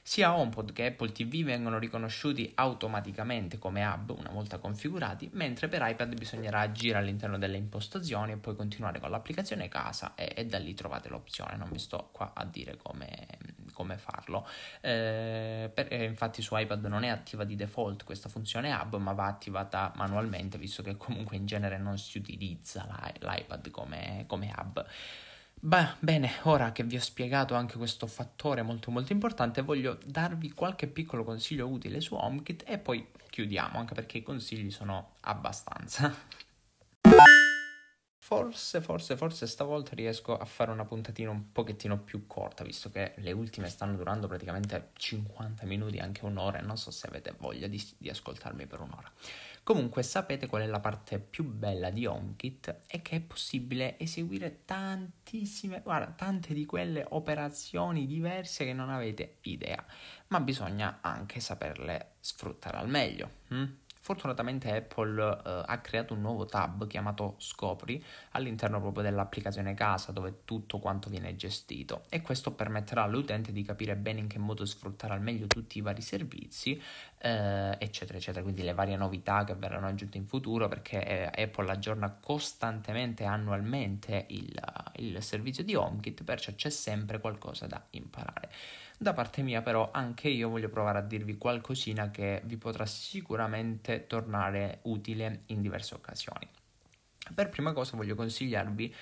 Sia 0.07 0.33
HomePod 0.37 0.71
che 0.71 0.85
Apple 0.85 1.11
TV 1.11 1.43
vengono 1.43 1.77
riconosciuti 1.77 2.49
automaticamente 2.55 3.59
come 3.59 3.85
hub 3.85 4.11
una 4.11 4.29
volta 4.29 4.57
configurati, 4.57 5.29
mentre 5.33 5.67
per 5.67 5.81
iPad 5.83 6.17
bisognerà 6.17 6.61
agire 6.61 6.97
all'interno 6.97 7.37
delle 7.37 7.57
impostazioni 7.57 8.31
e 8.31 8.37
poi 8.37 8.55
continuare 8.55 9.01
con 9.01 9.09
l'applicazione 9.09 9.67
casa 9.67 10.15
e, 10.15 10.31
e 10.33 10.45
da 10.45 10.59
lì 10.59 10.73
trovate 10.73 11.09
l'opzione, 11.09 11.57
non 11.57 11.67
vi 11.69 11.77
sto 11.77 12.07
qua 12.13 12.31
a 12.33 12.45
dire 12.45 12.77
come, 12.77 13.27
come 13.73 13.97
farlo. 13.97 14.47
Eh, 14.79 15.69
per, 15.73 15.87
eh, 15.91 16.05
infatti 16.05 16.41
su 16.41 16.55
iPad 16.55 16.85
non 16.85 17.03
è 17.03 17.09
attiva 17.09 17.43
di 17.43 17.57
default 17.57 18.05
questa 18.05 18.29
funzione 18.29 18.73
hub, 18.73 18.95
ma 18.95 19.11
va 19.11 19.25
attivata 19.25 19.91
manualmente, 19.97 20.57
visto 20.57 20.81
che 20.83 20.95
comunque 20.95 21.35
in 21.35 21.45
genere 21.45 21.77
non 21.77 21.97
si 21.97 22.17
utilizza 22.17 22.87
l'iPad 23.19 23.69
come, 23.71 24.23
come 24.25 24.53
hub. 24.57 24.85
Beh, 25.59 25.95
bene, 25.99 26.31
ora 26.43 26.71
che 26.71 26.83
vi 26.83 26.97
ho 26.97 27.01
spiegato 27.01 27.55
anche 27.55 27.77
questo 27.77 28.05
fattore 28.05 28.61
molto 28.61 28.91
molto 28.91 29.11
importante, 29.11 29.63
voglio 29.63 29.97
darvi 30.05 30.51
qualche 30.51 30.87
piccolo 30.87 31.23
consiglio 31.23 31.67
utile 31.67 31.99
su 31.99 32.13
HomeKit 32.13 32.63
e 32.67 32.77
poi 32.77 33.05
chiudiamo, 33.29 33.79
anche 33.79 33.95
perché 33.95 34.19
i 34.19 34.23
consigli 34.23 34.69
sono 34.69 35.15
abbastanza. 35.21 36.13
Forse, 38.19 38.81
forse, 38.81 39.15
forse 39.15 39.47
stavolta 39.47 39.95
riesco 39.95 40.37
a 40.37 40.43
fare 40.43 40.69
una 40.69 40.83
puntatina 40.83 41.29
un 41.29 41.53
pochettino 41.53 41.97
più 41.97 42.27
corta, 42.27 42.63
visto 42.65 42.89
che 42.89 43.13
le 43.17 43.31
ultime 43.31 43.69
stanno 43.69 43.95
durando 43.95 44.27
praticamente 44.27 44.89
50 44.93 45.65
minuti, 45.65 45.97
anche 45.99 46.25
un'ora, 46.25 46.59
e 46.59 46.61
non 46.61 46.77
so 46.77 46.91
se 46.91 47.07
avete 47.07 47.33
voglia 47.37 47.67
di, 47.67 47.81
di 47.97 48.09
ascoltarmi 48.09 48.67
per 48.67 48.81
un'ora. 48.81 49.09
Comunque 49.67 50.01
sapete 50.01 50.47
qual 50.47 50.61
è 50.61 50.65
la 50.65 50.79
parte 50.79 51.19
più 51.19 51.43
bella 51.43 51.89
di 51.89 52.05
HomeKit? 52.05 52.83
È 52.87 53.01
che 53.01 53.17
è 53.17 53.19
possibile 53.19 53.99
eseguire 53.99 54.61
tantissime, 54.63 55.81
guarda, 55.81 56.13
tante 56.13 56.53
di 56.53 56.65
quelle 56.65 57.05
operazioni 57.09 58.05
diverse 58.05 58.63
che 58.63 58.71
non 58.71 58.89
avete 58.89 59.39
idea, 59.41 59.85
ma 60.27 60.39
bisogna 60.39 60.99
anche 61.01 61.41
saperle 61.41 62.13
sfruttare 62.21 62.77
al 62.77 62.87
meglio. 62.87 63.29
Hm? 63.49 63.65
Fortunatamente 64.07 64.73
Apple 64.73 65.21
eh, 65.21 65.63
ha 65.65 65.77
creato 65.79 66.13
un 66.13 66.21
nuovo 66.21 66.45
tab 66.45 66.87
chiamato 66.87 67.35
Scopri 67.39 68.01
all'interno 68.31 68.79
proprio 68.79 69.03
dell'applicazione 69.03 69.73
casa 69.73 70.13
dove 70.13 70.43
tutto 70.45 70.79
quanto 70.79 71.09
viene 71.09 71.35
gestito 71.35 72.05
e 72.07 72.21
questo 72.21 72.53
permetterà 72.53 73.03
all'utente 73.03 73.51
di 73.51 73.63
capire 73.63 73.97
bene 73.97 74.21
in 74.21 74.27
che 74.27 74.39
modo 74.39 74.63
sfruttare 74.63 75.11
al 75.11 75.21
meglio 75.21 75.47
tutti 75.47 75.79
i 75.79 75.81
vari 75.81 76.01
servizi 76.01 76.81
eh, 77.17 77.75
eccetera 77.77 78.17
eccetera 78.17 78.43
quindi 78.43 78.61
le 78.61 78.73
varie 78.73 78.95
novità 78.95 79.43
che 79.43 79.55
verranno 79.55 79.87
aggiunte 79.87 80.17
in 80.17 80.25
futuro 80.25 80.69
perché 80.69 81.29
eh, 81.29 81.43
Apple 81.43 81.69
aggiorna 81.69 82.09
costantemente 82.09 83.25
annualmente 83.25 84.25
il, 84.29 84.57
il 84.99 85.21
servizio 85.21 85.65
di 85.65 85.75
HomeKit 85.75 86.23
perciò 86.23 86.53
c'è 86.53 86.69
sempre 86.69 87.19
qualcosa 87.19 87.67
da 87.67 87.85
imparare. 87.89 88.51
Da 88.99 89.13
parte 89.13 89.43
mia 89.43 89.61
però 89.61 89.91
anche 89.91 90.27
io 90.27 90.49
voglio 90.49 90.69
provare 90.69 90.97
a 90.97 91.03
dirvi 91.03 91.37
qualcosina 91.37 92.09
che 92.09 92.41
vi 92.45 92.57
potrà 92.57 92.87
sicuramente 92.87 94.07
tornare 94.07 94.79
utile 94.83 95.41
in 95.47 95.61
diverse 95.61 95.93
occasioni. 95.93 96.47
Per 97.33 97.49
prima 97.49 97.73
cosa 97.73 97.95
voglio 97.95 98.15
consigliarvi 98.15 98.95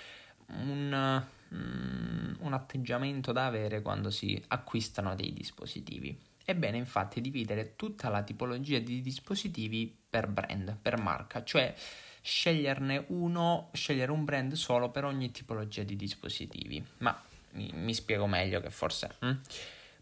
un, 0.47 1.23
um, 1.49 2.35
un 2.39 2.53
atteggiamento 2.53 3.31
da 3.31 3.45
avere 3.45 3.81
quando 3.81 4.09
si 4.09 4.41
acquistano 4.47 5.15
dei 5.15 5.31
dispositivi. 5.31 6.19
È 6.43 6.53
bene 6.53 6.77
infatti 6.77 7.21
dividere 7.21 7.75
tutta 7.77 8.09
la 8.09 8.21
tipologia 8.21 8.79
di 8.79 9.01
dispositivi 9.01 9.97
per 10.09 10.27
brand, 10.27 10.77
per 10.79 10.99
marca, 10.99 11.43
cioè 11.43 11.73
sceglierne 12.21 13.05
uno, 13.07 13.69
scegliere 13.71 14.11
un 14.11 14.25
brand 14.25 14.51
solo 14.53 14.89
per 14.89 15.05
ogni 15.05 15.31
tipologia 15.31 15.83
di 15.83 15.95
dispositivi. 15.95 16.85
Ma 16.97 17.17
mi, 17.51 17.71
mi 17.73 17.93
spiego 17.93 18.27
meglio 18.27 18.59
che 18.59 18.69
forse... 18.69 19.15
Hm? 19.19 19.31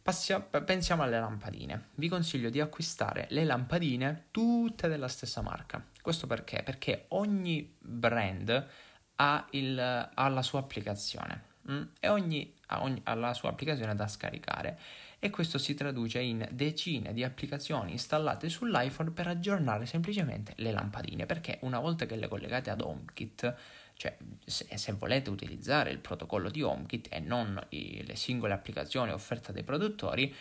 Passia, 0.04 0.42
pensiamo 0.42 1.04
alle 1.04 1.18
lampadine. 1.18 1.92
Vi 1.96 2.10
consiglio 2.10 2.50
di 2.50 2.60
acquistare 2.60 3.26
le 3.30 3.46
lampadine 3.46 4.26
tutte 4.32 4.90
della 4.90 5.08
stessa 5.08 5.40
marca. 5.40 5.82
Questo 6.02 6.28
perché? 6.28 6.62
Perché 6.62 7.06
ogni 7.10 7.74
brand 7.80 8.68
ha, 9.16 9.48
il, 9.52 9.80
ha 10.14 10.28
la 10.28 10.42
sua 10.42 10.60
applicazione 10.60 11.44
mh? 11.62 11.74
Mm? 11.74 11.84
e 12.02 12.10
ogni, 12.10 12.54
ha, 12.68 12.84
ogni, 12.84 13.00
ha 13.06 13.14
la 13.14 13.34
sua 13.34 13.52
applicazione 13.52 13.96
da 13.96 14.10
scaricare 14.10 14.78
e 15.20 15.30
questo 15.30 15.58
si 15.58 15.74
traduce 15.74 16.20
in 16.20 16.46
decine 16.52 17.14
di 17.14 17.24
applicazioni 17.24 17.92
installate 17.92 18.50
sull'iPhone 18.50 19.12
per 19.12 19.28
aggiornare 19.28 19.86
semplicemente 19.86 20.52
le 20.58 20.72
lampadine 20.74 21.26
perché 21.26 21.60
una 21.62 21.80
volta 21.80 22.06
che 22.06 22.18
le 22.18 22.28
collegate 22.28 22.70
ad 22.70 22.82
HomeKit 22.82 23.56
cioè, 24.04 24.18
se, 24.44 24.68
se, 24.76 24.92
volete 24.92 25.30
utilizzare 25.30 25.90
il 25.90 26.00
protocollo 26.00 26.50
di 26.50 26.62
HomeKit 26.62 27.08
e 27.10 27.22
non 27.22 27.58
i, 27.70 28.04
le 28.06 28.18
singole 28.18 28.52
applicazioni 28.54 29.12
offerte 29.12 29.54
dai 29.54 29.64
produttori, 29.64 30.36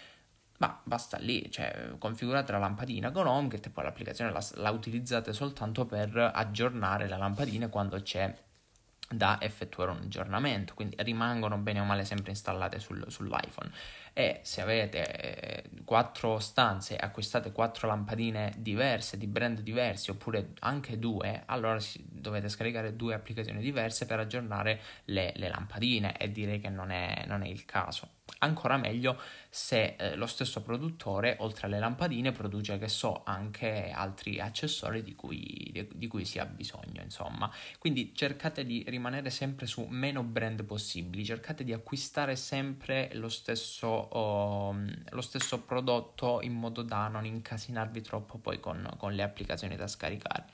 ma 0.59 0.81
basta 0.83 1.16
lì, 1.18 1.48
cioè 1.48 1.92
configurate 1.96 2.51
la 2.51 2.59
lampadina 2.59 3.12
con 3.12 3.29
HomeKit 3.29 3.66
e 3.66 3.70
poi 3.70 3.85
l'applicazione 3.85 4.33
la, 4.33 4.44
la 4.55 4.70
utilizzate 4.70 5.33
soltanto 5.33 5.87
per 5.87 6.33
aggiornare 6.35 7.07
la 7.07 7.16
lampadina 7.16 7.68
quando 7.68 8.03
c'è 8.03 8.37
da 9.09 9.40
effettuare 9.40 9.92
un 9.92 9.98
aggiornamento, 9.98 10.75
quindi 10.75 10.96
rimangono 10.98 11.57
bene 11.59 11.79
o 11.79 11.85
male 11.85 12.05
sempre 12.05 12.33
installate 12.33 12.81
sul, 12.81 13.05
sull'iPhone 13.09 13.70
e 14.12 14.40
se 14.42 14.61
avete 14.61 15.64
quattro 15.85 16.38
stanze 16.38 16.94
e 16.94 16.98
acquistate 17.01 17.53
quattro 17.53 17.88
lampadine 17.88 18.53
diverse 18.59 19.16
di 19.18 19.27
brand 19.27 19.61
diversi 19.61 20.11
oppure 20.11 20.53
anche 20.61 20.98
due 20.98 21.42
allora 21.46 21.79
dovete 21.96 22.48
scaricare 22.48 22.96
due 22.96 23.14
applicazioni 23.14 23.61
diverse 23.61 24.07
per 24.07 24.18
aggiornare 24.18 24.81
le, 25.07 25.33
le 25.37 25.48
lampadine 25.48 26.16
e 26.16 26.31
direi 26.31 26.61
che 26.61 26.68
non 26.68 26.90
è, 26.90 27.25
non 27.27 27.42
è 27.42 27.48
il 27.48 27.64
caso 27.64 28.20
Ancora 28.38 28.77
meglio 28.77 29.20
se 29.48 29.94
eh, 29.96 30.16
lo 30.16 30.27
stesso 30.27 30.62
produttore, 30.62 31.37
oltre 31.40 31.66
alle 31.66 31.79
lampadine, 31.79 32.33
produce, 32.33 32.79
che 32.79 32.88
so, 32.88 33.22
anche 33.25 33.90
altri 33.94 34.40
accessori 34.40 35.03
di 35.03 35.14
cui, 35.14 35.70
di, 35.70 35.88
di 35.94 36.07
cui 36.09 36.25
si 36.25 36.38
ha 36.38 36.46
bisogno, 36.46 37.03
insomma. 37.03 37.51
Quindi 37.79 38.12
cercate 38.14 38.64
di 38.64 38.85
rimanere 38.88 39.31
sempre 39.31 39.66
su 39.66 39.87
meno 39.88 40.25
brand 40.25 40.64
possibili, 40.64 41.25
cercate 41.25 41.62
di 41.62 41.72
acquistare 41.72 42.35
sempre 42.35 43.11
lo 43.14 43.29
stesso, 43.29 44.02
oh, 44.11 44.75
lo 45.11 45.21
stesso 45.21 45.61
prodotto 45.61 46.41
in 46.43 46.53
modo 46.53 46.83
da 46.83 47.09
non 47.09 47.25
incasinarvi 47.25 48.01
troppo 48.01 48.38
poi 48.38 48.61
con, 48.61 48.88
con 48.99 49.12
le 49.12 49.23
applicazioni 49.23 49.77
da 49.77 49.87
scaricare. 49.87 50.45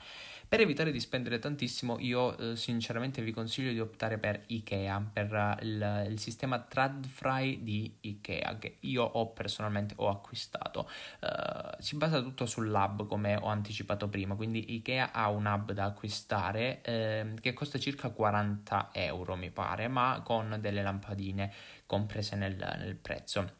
Per 0.49 0.59
evitare 0.59 0.91
di 0.91 0.99
spendere 0.99 1.37
tantissimo, 1.37 1.99
io 1.99 2.35
eh, 2.35 2.55
sinceramente 2.55 3.21
vi 3.21 3.31
consiglio 3.31 3.71
di 3.71 3.79
optare 3.79 4.17
per 4.17 4.45
IKEA, 4.47 5.11
per 5.13 5.31
uh, 5.31 5.63
il, 5.63 6.07
il, 6.09 6.19
sistema 6.19 6.57
TradFry 6.57 7.61
di 7.61 7.97
IKEA, 8.01 8.57
che 8.57 8.77
io 8.79 9.03
ho 9.03 9.27
personalmente 9.27 9.93
ho 9.97 10.09
acquistato. 10.09 10.89
Uh, 11.21 11.75
si 11.77 11.97
basa 11.97 12.23
tutto 12.23 12.47
sull'hub, 12.47 13.05
come 13.05 13.35
ho 13.35 13.45
anticipato 13.45 14.07
prima, 14.09 14.33
quindi 14.33 14.73
IKEA 14.73 15.11
ha 15.11 15.29
un 15.29 15.45
hub 15.45 15.71
da 15.71 15.83
acquistare 15.83 16.81
eh, 16.81 17.33
che 17.39 17.53
costa 17.53 17.77
circa 17.77 18.09
40 18.09 18.89
euro, 18.93 19.35
mi 19.35 19.51
pare, 19.51 19.87
ma 19.87 20.21
con 20.25 20.57
delle 20.59 20.81
lampadine 20.81 21.53
comprese 21.85 22.35
nel, 22.35 22.55
nel 22.55 22.95
prezzo. 22.95 23.58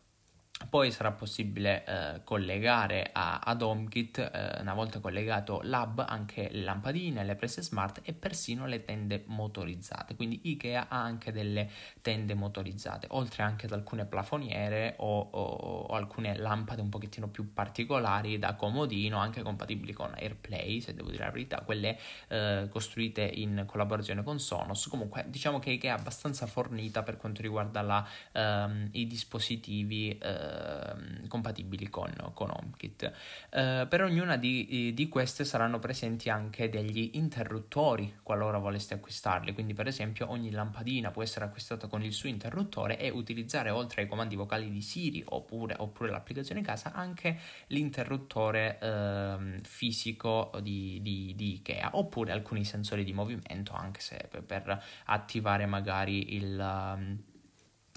Poi 0.67 0.91
sarà 0.91 1.11
possibile 1.11 1.83
eh, 1.85 2.23
collegare 2.23 3.09
a, 3.11 3.39
ad 3.39 3.61
HomeKit, 3.61 4.17
eh, 4.19 4.61
una 4.61 4.73
volta 4.75 4.99
collegato 4.99 5.61
l'hub, 5.63 6.05
anche 6.07 6.49
le 6.51 6.61
lampadine, 6.61 7.23
le 7.23 7.35
prese 7.35 7.63
smart 7.63 8.01
e 8.03 8.13
persino 8.13 8.67
le 8.67 8.83
tende 8.83 9.23
motorizzate. 9.25 10.15
Quindi 10.15 10.41
IKEA 10.43 10.87
ha 10.89 11.01
anche 11.01 11.31
delle 11.31 11.69
tende 12.01 12.35
motorizzate, 12.35 13.07
oltre 13.11 13.41
anche 13.41 13.65
ad 13.65 13.71
alcune 13.71 14.05
plafoniere 14.05 14.93
o, 14.97 15.19
o, 15.19 15.41
o 15.41 15.95
alcune 15.95 16.37
lampade 16.37 16.81
un 16.81 16.89
pochettino 16.89 17.29
più 17.29 17.51
particolari 17.51 18.37
da 18.37 18.53
comodino, 18.53 19.17
anche 19.17 19.41
compatibili 19.41 19.93
con 19.93 20.13
AirPlay, 20.15 20.81
se 20.81 20.93
devo 20.93 21.09
dire 21.09 21.23
la 21.23 21.31
verità, 21.31 21.61
quelle 21.61 21.97
eh, 22.27 22.67
costruite 22.69 23.21
in 23.23 23.63
collaborazione 23.65 24.21
con 24.21 24.39
Sonos. 24.39 24.87
Comunque 24.87 25.25
diciamo 25.29 25.57
che 25.57 25.71
IKEA 25.71 25.95
è 25.95 25.97
abbastanza 25.97 26.45
fornita 26.45 27.01
per 27.01 27.17
quanto 27.17 27.41
riguarda 27.41 27.81
la, 27.81 28.07
ehm, 28.33 28.89
i 28.91 29.07
dispositivi 29.07 30.15
eh, 30.49 30.79
Ehm, 30.89 31.27
compatibili 31.27 31.89
con, 31.89 32.11
con 32.33 32.49
HomeKit. 32.49 33.11
Eh, 33.51 33.85
per 33.87 34.01
ognuna 34.01 34.35
di, 34.35 34.93
di, 34.95 35.07
queste 35.07 35.45
saranno 35.45 35.77
presenti 35.77 36.29
anche 36.29 36.69
degli 36.69 37.11
interruttori 37.13 38.15
qualora 38.23 38.57
voleste 38.57 38.95
acquistarli, 38.95 39.53
quindi 39.53 39.75
per 39.75 39.85
esempio 39.85 40.29
ogni 40.31 40.49
lampadina 40.49 41.11
può 41.11 41.21
essere 41.21 41.45
acquistata 41.45 41.87
con 41.87 42.01
il 42.01 42.13
suo 42.13 42.29
interruttore 42.29 42.97
e 42.97 43.09
utilizzare 43.09 43.69
oltre 43.69 44.01
ai 44.01 44.07
comandi 44.07 44.35
vocali 44.35 44.71
di 44.71 44.81
Siri 44.81 45.23
oppure, 45.23 45.75
oppure 45.77 46.09
l'applicazione 46.09 46.61
casa 46.61 46.93
anche 46.93 47.37
l'interruttore 47.67 48.79
eh, 48.81 49.59
fisico 49.61 50.51
di, 50.61 50.99
di, 51.01 51.33
di, 51.35 51.53
Ikea 51.53 51.91
oppure 51.93 52.31
alcuni 52.31 52.65
sensori 52.65 53.03
di 53.03 53.13
movimento 53.13 53.73
anche 53.73 54.01
se 54.01 54.27
per, 54.29 54.43
per 54.43 54.83
attivare 55.05 55.65
magari 55.67 56.33
il 56.35 57.27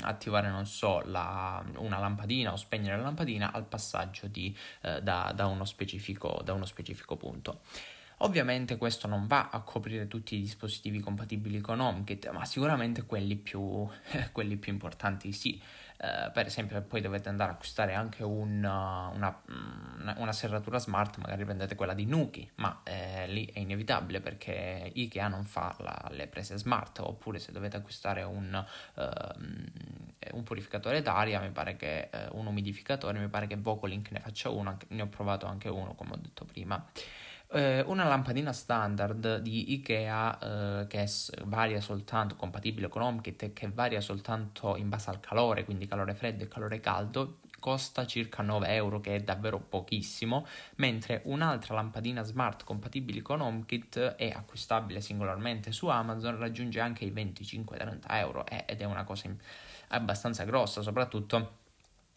attivare, 0.02 0.48
non 0.48 0.66
so, 0.66 1.02
la, 1.06 1.62
una 1.76 1.98
lampadina 1.98 2.52
o 2.52 2.56
spegnere 2.56 2.96
la 2.96 3.02
lampadina 3.02 3.52
al 3.52 3.64
passaggio 3.64 4.26
di, 4.26 4.56
eh, 4.82 5.02
da, 5.02 5.32
da, 5.34 5.46
uno 5.46 5.64
da 6.44 6.52
uno 6.52 6.64
specifico 6.64 7.16
punto. 7.16 7.60
Ovviamente 8.18 8.76
questo 8.76 9.08
non 9.08 9.26
va 9.26 9.48
a 9.50 9.60
coprire 9.62 10.06
tutti 10.06 10.36
i 10.36 10.40
dispositivi 10.40 11.00
compatibili 11.00 11.60
con 11.60 11.80
HomeKit, 11.80 12.30
ma 12.30 12.44
sicuramente 12.44 13.04
quelli 13.04 13.36
più, 13.36 13.86
quelli 14.32 14.56
più 14.56 14.72
importanti 14.72 15.32
sì. 15.32 15.60
Uh, 16.02 16.32
per 16.32 16.46
esempio, 16.46 16.82
poi 16.82 17.00
dovete 17.00 17.28
andare 17.28 17.50
a 17.50 17.54
acquistare 17.54 17.94
anche 17.94 18.24
uh, 18.24 18.28
una, 18.28 19.06
una, 19.14 19.40
una, 20.16 20.32
serratura 20.32 20.80
smart, 20.80 21.18
magari 21.18 21.44
prendete 21.44 21.76
quella 21.76 21.94
di 21.94 22.06
Nuki, 22.06 22.50
ma 22.56 22.80
eh, 22.82 23.28
lì 23.28 23.46
è 23.46 23.60
inevitabile 23.60 24.20
perché 24.20 24.90
IKEA 24.92 25.28
non 25.28 25.44
fa 25.44 25.76
la, 25.78 26.08
le 26.10 26.26
prese 26.26 26.58
smart. 26.58 26.98
Oppure 26.98 27.38
se 27.38 27.52
dovete 27.52 27.76
acquistare 27.76 28.24
un, 28.24 28.64
uh, 28.94 30.36
un 30.36 30.42
purificatore 30.42 31.02
d'aria, 31.02 31.38
mi 31.38 31.50
pare 31.50 31.76
che 31.76 32.10
un 32.32 32.46
umidificatore, 32.46 33.20
mi 33.20 33.28
pare 33.28 33.46
che 33.46 33.56
Vocalink 33.56 34.10
ne 34.10 34.18
faccia 34.18 34.50
uno, 34.50 34.76
ne 34.88 35.02
ho 35.02 35.06
provato 35.06 35.46
anche 35.46 35.68
uno, 35.68 35.94
come 35.94 36.14
ho 36.14 36.18
detto 36.20 36.44
prima. 36.44 36.84
Eh, 37.54 37.82
una 37.86 38.04
lampadina 38.04 38.50
standard 38.50 39.40
di 39.40 39.74
Ikea 39.74 40.38
eh, 40.80 40.86
che 40.86 41.06
varia 41.44 41.82
soltanto, 41.82 42.34
compatibile 42.34 42.88
con 42.88 43.02
HomeKit, 43.02 43.52
che 43.52 43.68
varia 43.68 44.00
soltanto 44.00 44.74
in 44.76 44.88
base 44.88 45.10
al 45.10 45.20
calore, 45.20 45.64
quindi 45.64 45.86
calore 45.86 46.14
freddo 46.14 46.44
e 46.44 46.48
calore 46.48 46.80
caldo, 46.80 47.40
costa 47.60 48.06
circa 48.06 48.42
9 48.42 48.68
euro, 48.68 49.00
che 49.00 49.16
è 49.16 49.20
davvero 49.20 49.60
pochissimo, 49.60 50.46
mentre 50.76 51.20
un'altra 51.26 51.74
lampadina 51.74 52.22
smart 52.22 52.64
compatibile 52.64 53.20
con 53.20 53.42
HomeKit 53.42 53.98
è 53.98 54.30
acquistabile 54.34 55.02
singolarmente 55.02 55.72
su 55.72 55.88
Amazon, 55.88 56.38
raggiunge 56.38 56.80
anche 56.80 57.04
i 57.04 57.12
25-30 57.12 57.98
euro 58.12 58.46
ed 58.46 58.80
è 58.80 58.84
una 58.84 59.04
cosa 59.04 59.28
abbastanza 59.88 60.44
grossa, 60.44 60.80
soprattutto 60.80 61.60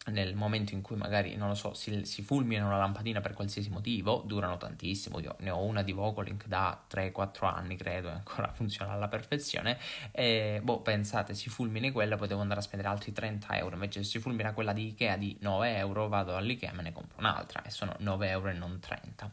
nel 0.06 0.34
momento 0.34 0.74
in 0.74 0.82
cui 0.82 0.96
magari, 0.96 1.34
non 1.36 1.48
lo 1.48 1.54
so, 1.54 1.74
si, 1.74 2.04
si, 2.04 2.22
fulmina 2.22 2.64
una 2.64 2.76
lampadina 2.76 3.20
per 3.20 3.32
qualsiasi 3.32 3.70
motivo, 3.70 4.22
durano 4.24 4.56
tantissimo, 4.56 5.18
io 5.20 5.36
ne 5.40 5.50
ho 5.50 5.62
una 5.62 5.82
di 5.82 5.92
Vocalink 5.92 6.46
da 6.46 6.84
3-4 6.88 7.46
anni 7.46 7.76
credo 7.76 8.08
e 8.08 8.12
ancora 8.12 8.48
funziona 8.52 8.92
alla 8.92 9.08
perfezione, 9.08 9.78
e 10.12 10.60
boh, 10.62 10.80
pensate, 10.80 11.34
si 11.34 11.48
fulmina 11.48 11.90
quella, 11.92 12.16
poi 12.16 12.28
devo 12.28 12.40
andare 12.40 12.60
a 12.60 12.62
spendere 12.62 12.88
altri 12.90 13.12
30 13.12 13.58
euro, 13.58 13.74
invece 13.74 14.02
se 14.02 14.10
si 14.10 14.18
fulmina 14.18 14.52
quella 14.52 14.72
di 14.72 14.88
Ikea 14.88 15.16
di 15.16 15.36
9 15.40 15.76
euro, 15.76 16.08
vado 16.08 16.36
all'Ikea 16.36 16.70
e 16.70 16.74
me 16.74 16.82
ne 16.82 16.92
compro 16.92 17.18
un'altra, 17.18 17.62
e 17.62 17.70
sono 17.70 17.94
9 17.98 18.28
euro 18.28 18.48
e 18.48 18.52
non 18.52 18.78
30. 18.78 19.30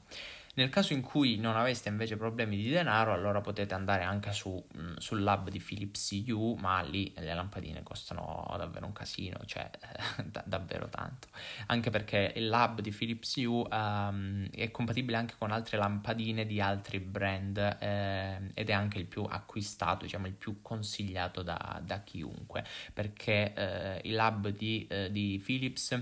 Nel 0.55 0.69
caso 0.69 0.93
in 0.93 1.01
cui 1.01 1.37
non 1.37 1.55
aveste 1.55 1.89
invece 1.89 2.15
problemi 2.15 2.57
di 2.57 2.69
denaro, 2.69 3.11
allora 3.11 3.41
potete 3.41 3.73
andare 3.73 4.03
anche 4.03 4.31
su, 4.33 4.51
mh, 4.51 4.81
mm, 4.81 4.95
sul 4.97 5.23
lab 5.23 5.49
di 5.49 5.59
Philips 5.59 6.11
U, 6.27 6.55
ma 6.59 6.81
lì 6.81 7.11
le 7.17 7.33
lampadine 7.33 7.81
costano 7.81 8.45
davvero 8.55 8.85
un 8.85 8.93
casino, 8.93 9.39
cioè 9.45 9.67
da, 10.23 10.43
davvero 10.45 10.89
tanto. 10.89 11.29
Anche 11.67 11.89
perché 11.89 12.33
il 12.35 12.49
lab 12.49 12.81
di 12.81 12.91
Philips 12.91 13.35
U 13.37 13.67
um, 13.67 14.47
è 14.51 14.69
compatibile 14.69 15.17
anche 15.17 15.33
con 15.39 15.51
altre 15.51 15.77
lampadine 15.77 16.45
di 16.45 16.61
altri 16.61 16.99
brand 16.99 17.57
eh, 17.57 18.51
ed 18.53 18.69
è 18.69 18.73
anche 18.73 18.99
il 18.99 19.05
più 19.05 19.23
acquistato, 19.23 20.05
diciamo 20.05 20.27
il 20.27 20.33
più 20.33 20.61
consigliato 20.61 21.41
da, 21.41 21.81
da 21.83 22.01
chiunque, 22.01 22.63
perché 22.93 23.53
eh, 23.55 24.01
il 24.03 24.13
lab 24.13 24.49
di, 24.49 24.85
eh, 24.87 25.09
di 25.11 25.41
Philips 25.43 25.99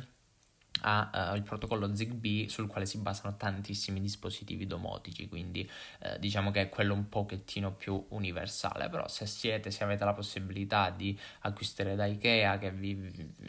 ha 0.81 1.31
uh, 1.31 1.35
il 1.35 1.43
protocollo 1.43 1.93
ZigBee 1.93 2.49
sul 2.49 2.67
quale 2.67 2.85
si 2.85 2.97
basano 2.97 3.35
tantissimi 3.37 3.99
dispositivi 3.99 4.65
domotici, 4.65 5.27
quindi 5.27 5.69
uh, 5.99 6.17
diciamo 6.17 6.49
che 6.51 6.61
è 6.61 6.69
quello 6.69 6.93
un 6.93 7.09
pochettino 7.09 7.73
più 7.73 8.03
universale, 8.09 8.89
però 8.89 9.07
se 9.07 9.25
siete, 9.25 9.69
se 9.69 9.83
avete 9.83 10.05
la 10.05 10.13
possibilità 10.13 10.89
di 10.89 11.17
acquistare 11.41 11.95
da 11.95 12.05
Ikea 12.05 12.57
che 12.57 12.71
vi, 12.71 12.95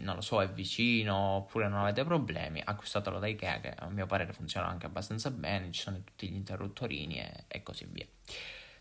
non 0.01 0.17
lo 0.17 0.21
so, 0.21 0.43
è 0.43 0.49
vicino 0.51 1.17
oppure 1.17 1.69
non 1.69 1.81
avete 1.81 2.05
problemi, 2.05 2.61
acquistatelo 2.63 3.19
da 3.19 3.27
Ikea 3.27 3.61
che 3.61 3.71
a 3.71 3.89
mio 3.89 4.07
parere 4.07 4.33
funziona 4.33 4.67
anche 4.67 4.87
abbastanza 4.87 5.31
bene, 5.31 5.71
ci 5.71 5.81
sono 5.81 6.03
tutti 6.05 6.29
gli 6.29 6.35
interruttorini 6.35 7.19
e, 7.19 7.45
e 7.49 7.63
così 7.63 7.87
via. 7.91 8.07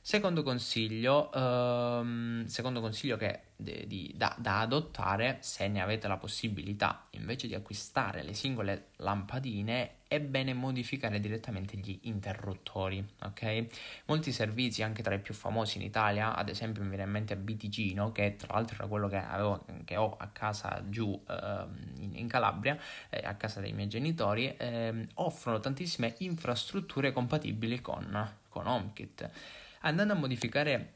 Secondo 0.03 0.41
consiglio, 0.41 1.29
um, 1.31 2.43
secondo 2.47 2.81
consiglio 2.81 3.17
che, 3.17 3.41
de, 3.55 3.85
di, 3.85 4.11
da, 4.15 4.35
da, 4.39 4.61
adottare 4.61 5.37
se 5.41 5.67
ne 5.67 5.79
avete 5.79 6.07
la 6.07 6.17
possibilità, 6.17 7.05
invece 7.11 7.45
di 7.45 7.53
acquistare 7.53 8.23
le 8.23 8.33
singole 8.33 8.87
lampadine, 8.95 9.97
è 10.07 10.19
bene 10.19 10.55
modificare 10.55 11.19
direttamente 11.19 11.77
gli 11.77 11.99
interruttori, 12.03 13.05
ok? 13.21 13.65
Molti 14.05 14.31
servizi, 14.31 14.81
anche 14.81 15.03
tra 15.03 15.13
i 15.13 15.19
più 15.19 15.35
famosi 15.35 15.77
in 15.77 15.83
Italia, 15.83 16.35
ad 16.35 16.49
esempio 16.49 16.81
mi 16.81 16.89
viene 16.89 17.03
in 17.03 17.11
mente 17.11 17.37
Bitigino, 17.37 18.11
che 18.11 18.35
tra 18.37 18.55
l'altro 18.55 18.77
era 18.77 18.87
quello 18.87 19.07
che, 19.07 19.17
avevo, 19.17 19.63
che 19.85 19.97
ho 19.97 20.17
a 20.17 20.29
casa 20.29 20.83
giù 20.89 21.09
uh, 21.09 22.01
in, 22.01 22.15
in, 22.15 22.27
Calabria, 22.27 22.75
eh, 23.11 23.21
a 23.23 23.35
casa 23.35 23.59
dei 23.59 23.71
miei 23.71 23.87
genitori, 23.87 24.51
eh, 24.57 25.07
offrono 25.13 25.59
tantissime 25.59 26.15
infrastrutture 26.17 27.11
compatibili 27.11 27.81
con, 27.81 28.37
con 28.49 28.65
HomeKit. 28.65 29.29
Andando 29.81 30.13
a 30.13 30.15
modificare 30.15 30.93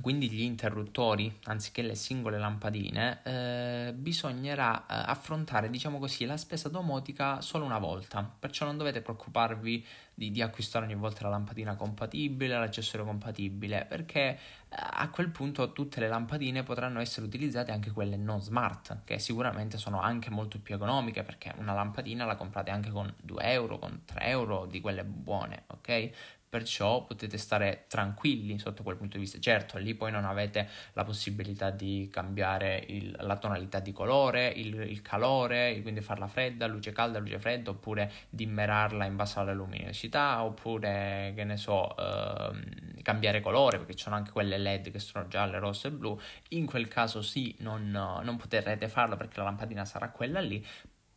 quindi 0.00 0.28
gli 0.28 0.42
interruttori 0.42 1.32
anziché 1.44 1.80
le 1.80 1.94
singole 1.94 2.38
lampadine 2.38 3.20
eh, 3.22 3.92
bisognerà 3.94 4.80
eh, 4.80 4.84
affrontare 4.88 5.70
diciamo 5.70 5.98
così 5.98 6.24
la 6.24 6.36
spesa 6.36 6.68
domotica 6.68 7.40
solo 7.40 7.64
una 7.64 7.78
volta. 7.78 8.28
Perciò 8.38 8.64
non 8.64 8.76
dovete 8.76 9.00
preoccuparvi 9.00 9.86
di, 10.12 10.32
di 10.32 10.42
acquistare 10.42 10.86
ogni 10.86 10.96
volta 10.96 11.22
la 11.22 11.28
lampadina 11.28 11.76
compatibile 11.76 12.58
l'accessorio 12.58 13.06
compatibile 13.06 13.86
perché 13.88 14.18
eh, 14.18 14.38
a 14.68 15.08
quel 15.10 15.28
punto 15.28 15.72
tutte 15.72 16.00
le 16.00 16.08
lampadine 16.08 16.64
potranno 16.64 17.00
essere 17.00 17.26
utilizzate 17.26 17.70
anche 17.70 17.92
quelle 17.92 18.16
non 18.16 18.40
smart 18.40 19.02
che 19.04 19.18
sicuramente 19.20 19.78
sono 19.78 20.00
anche 20.00 20.30
molto 20.30 20.58
più 20.58 20.74
economiche 20.74 21.22
perché 21.22 21.54
una 21.58 21.74
lampadina 21.74 22.24
la 22.24 22.34
comprate 22.34 22.70
anche 22.70 22.90
con 22.90 23.12
2 23.22 23.42
euro 23.52 23.78
con 23.78 24.02
3 24.04 24.24
euro 24.24 24.66
di 24.66 24.80
quelle 24.80 25.04
buone 25.04 25.64
ok 25.66 26.10
perciò 26.56 27.04
potete 27.04 27.36
stare 27.36 27.84
tranquilli 27.86 28.58
sotto 28.58 28.82
quel 28.82 28.96
punto 28.96 29.18
di 29.18 29.24
vista. 29.24 29.38
Certo, 29.38 29.76
lì 29.76 29.94
poi 29.94 30.10
non 30.10 30.24
avete 30.24 30.66
la 30.94 31.04
possibilità 31.04 31.68
di 31.68 32.08
cambiare 32.10 32.82
il, 32.88 33.14
la 33.20 33.36
tonalità 33.36 33.78
di 33.78 33.92
colore, 33.92 34.48
il, 34.48 34.74
il, 34.80 35.02
calore, 35.02 35.78
quindi 35.82 36.00
farla 36.00 36.26
fredda, 36.26 36.66
luce 36.66 36.92
calda, 36.92 37.18
luce 37.18 37.38
fredda, 37.38 37.70
oppure 37.70 38.10
dimmerarla 38.30 39.04
in 39.04 39.16
base 39.16 39.38
alla 39.38 39.52
luminosità, 39.52 40.42
oppure 40.42 41.34
che 41.36 41.44
ne 41.44 41.58
so, 41.58 41.94
ehm, 41.94 43.02
cambiare 43.02 43.40
colore, 43.40 43.76
perché 43.76 43.94
ci 43.94 44.04
sono 44.04 44.16
anche 44.16 44.30
quelle 44.30 44.56
LED 44.56 44.90
che 44.90 44.98
sono 44.98 45.28
gialle, 45.28 45.58
rosse 45.58 45.88
e 45.88 45.90
blu. 45.90 46.18
In 46.50 46.64
quel 46.64 46.88
caso 46.88 47.20
sì, 47.20 47.54
non, 47.58 47.90
non 47.90 48.36
potrete 48.36 48.88
farlo 48.88 49.16
perché 49.16 49.40
la 49.40 49.44
lampadina 49.44 49.84
sarà 49.84 50.08
quella 50.08 50.40
lì, 50.40 50.64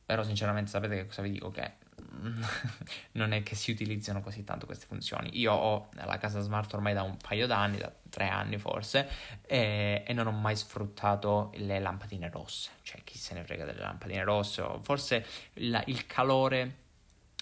però 0.06 0.22
sinceramente 0.24 0.70
sapete 0.70 0.96
che 0.96 1.06
cosa 1.06 1.22
vi 1.22 1.32
dico? 1.32 1.50
Che 1.50 1.88
non 3.14 3.32
è 3.32 3.44
che 3.44 3.56
si 3.56 3.72
utilizzano 3.72 4.22
così 4.22 4.44
tanto 4.44 4.66
queste 4.66 4.86
funzioni. 4.86 5.38
Io 5.40 5.54
ho 5.54 5.90
la 5.94 6.18
casa 6.18 6.40
smart 6.42 6.74
ormai 6.74 6.94
da 6.94 7.04
un 7.04 7.18
paio 7.18 7.48
d'anni, 7.48 7.78
da 7.78 7.92
tre 8.10 8.28
anni 8.28 8.58
forse, 8.58 9.08
e, 9.46 10.04
e 10.06 10.14
non 10.14 10.28
ho 10.28 10.32
mai 10.32 10.56
sfruttato 10.56 11.52
le 11.56 11.80
lampadine 11.80 12.30
rosse. 12.30 12.72
Cioè, 12.82 13.04
chi 13.04 13.18
se 13.18 13.34
ne 13.34 13.44
frega 13.44 13.66
delle 13.66 13.82
lampadine 13.82 14.24
rosse? 14.24 14.62
O 14.62 14.82
forse 14.82 15.26
la, 15.54 15.84
il 15.88 16.06
calore 16.06 16.88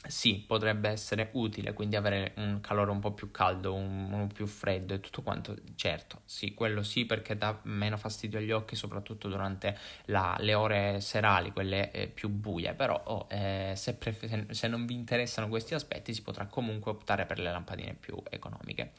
sì, 0.08 0.44
potrebbe 0.46 0.90
essere 0.90 1.30
utile, 1.34 1.74
quindi 1.74 1.96
avere 1.96 2.34
un 2.38 2.60
calore 2.62 2.92
un 2.92 3.00
po' 3.00 3.12
più 3.14 3.32
caldo, 3.32 3.74
un, 3.74 4.12
un 4.12 4.28
più 4.28 4.46
freddo 4.46 4.94
e 4.94 5.00
tutto 5.00 5.22
quanto, 5.22 5.56
certo, 5.76 6.22
sì, 6.26 6.54
quello 6.54 6.84
sì 6.84 7.06
perché 7.06 7.38
dà 7.38 7.60
meno 7.64 7.98
fastidio 7.98 8.40
agli 8.40 8.52
occhi, 8.52 8.76
soprattutto 8.76 9.28
durante 9.28 9.78
la, 10.06 10.36
le 10.40 10.54
ore 10.54 11.02
serali, 11.02 11.52
quelle 11.52 11.92
eh, 11.92 12.08
più 12.08 12.30
buie, 12.30 12.74
però 12.74 13.02
oh, 13.06 13.28
eh, 13.30 13.74
se, 13.76 13.96
pref- 13.96 14.50
se 14.52 14.68
non 14.68 14.86
vi 14.86 14.94
interessano 14.94 15.48
questi 15.48 15.74
aspetti 15.74 16.14
si 16.14 16.22
potrà 16.22 16.46
comunque 16.48 16.92
optare 16.92 17.26
per 17.26 17.40
le 17.40 17.52
lampadine 17.52 17.94
più 17.94 18.22
economiche. 18.30 18.94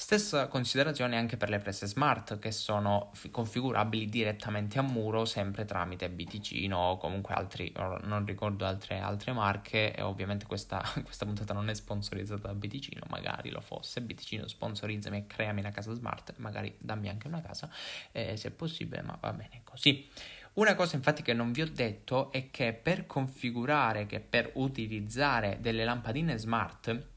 Stessa 0.00 0.46
considerazione 0.46 1.16
anche 1.16 1.36
per 1.36 1.48
le 1.48 1.58
prese 1.58 1.88
smart 1.88 2.38
che 2.38 2.52
sono 2.52 3.10
f- 3.14 3.30
configurabili 3.30 4.06
direttamente 4.06 4.78
a 4.78 4.82
muro 4.82 5.24
sempre 5.24 5.64
tramite 5.64 6.08
Biticino 6.08 6.78
o 6.78 6.96
comunque 6.98 7.34
altri, 7.34 7.72
non 7.74 8.24
ricordo 8.24 8.64
altre, 8.64 9.00
altre 9.00 9.32
marche 9.32 9.92
e 9.92 10.00
ovviamente 10.02 10.46
questa, 10.46 10.80
questa, 11.02 11.24
puntata 11.24 11.52
non 11.52 11.68
è 11.68 11.74
sponsorizzata 11.74 12.46
da 12.46 12.54
Biticino, 12.54 13.02
magari 13.08 13.50
lo 13.50 13.60
fosse, 13.60 14.00
Biticino 14.00 14.46
sponsorizzami 14.46 15.16
e 15.16 15.26
creami 15.26 15.58
una 15.58 15.72
casa 15.72 15.92
smart, 15.92 16.32
magari 16.36 16.72
dammi 16.78 17.08
anche 17.08 17.26
una 17.26 17.42
casa 17.42 17.68
eh, 18.12 18.36
se 18.36 18.48
è 18.48 18.50
possibile, 18.52 19.02
ma 19.02 19.18
va 19.20 19.32
bene 19.32 19.62
così. 19.64 20.08
Una 20.54 20.76
cosa 20.76 20.94
infatti 20.94 21.22
che 21.22 21.32
non 21.32 21.50
vi 21.50 21.62
ho 21.62 21.68
detto 21.68 22.30
è 22.30 22.50
che 22.52 22.72
per 22.72 23.04
configurare, 23.06 24.06
che 24.06 24.20
per 24.20 24.52
utilizzare 24.54 25.58
delle 25.60 25.84
lampadine 25.84 26.38
smart, 26.38 27.16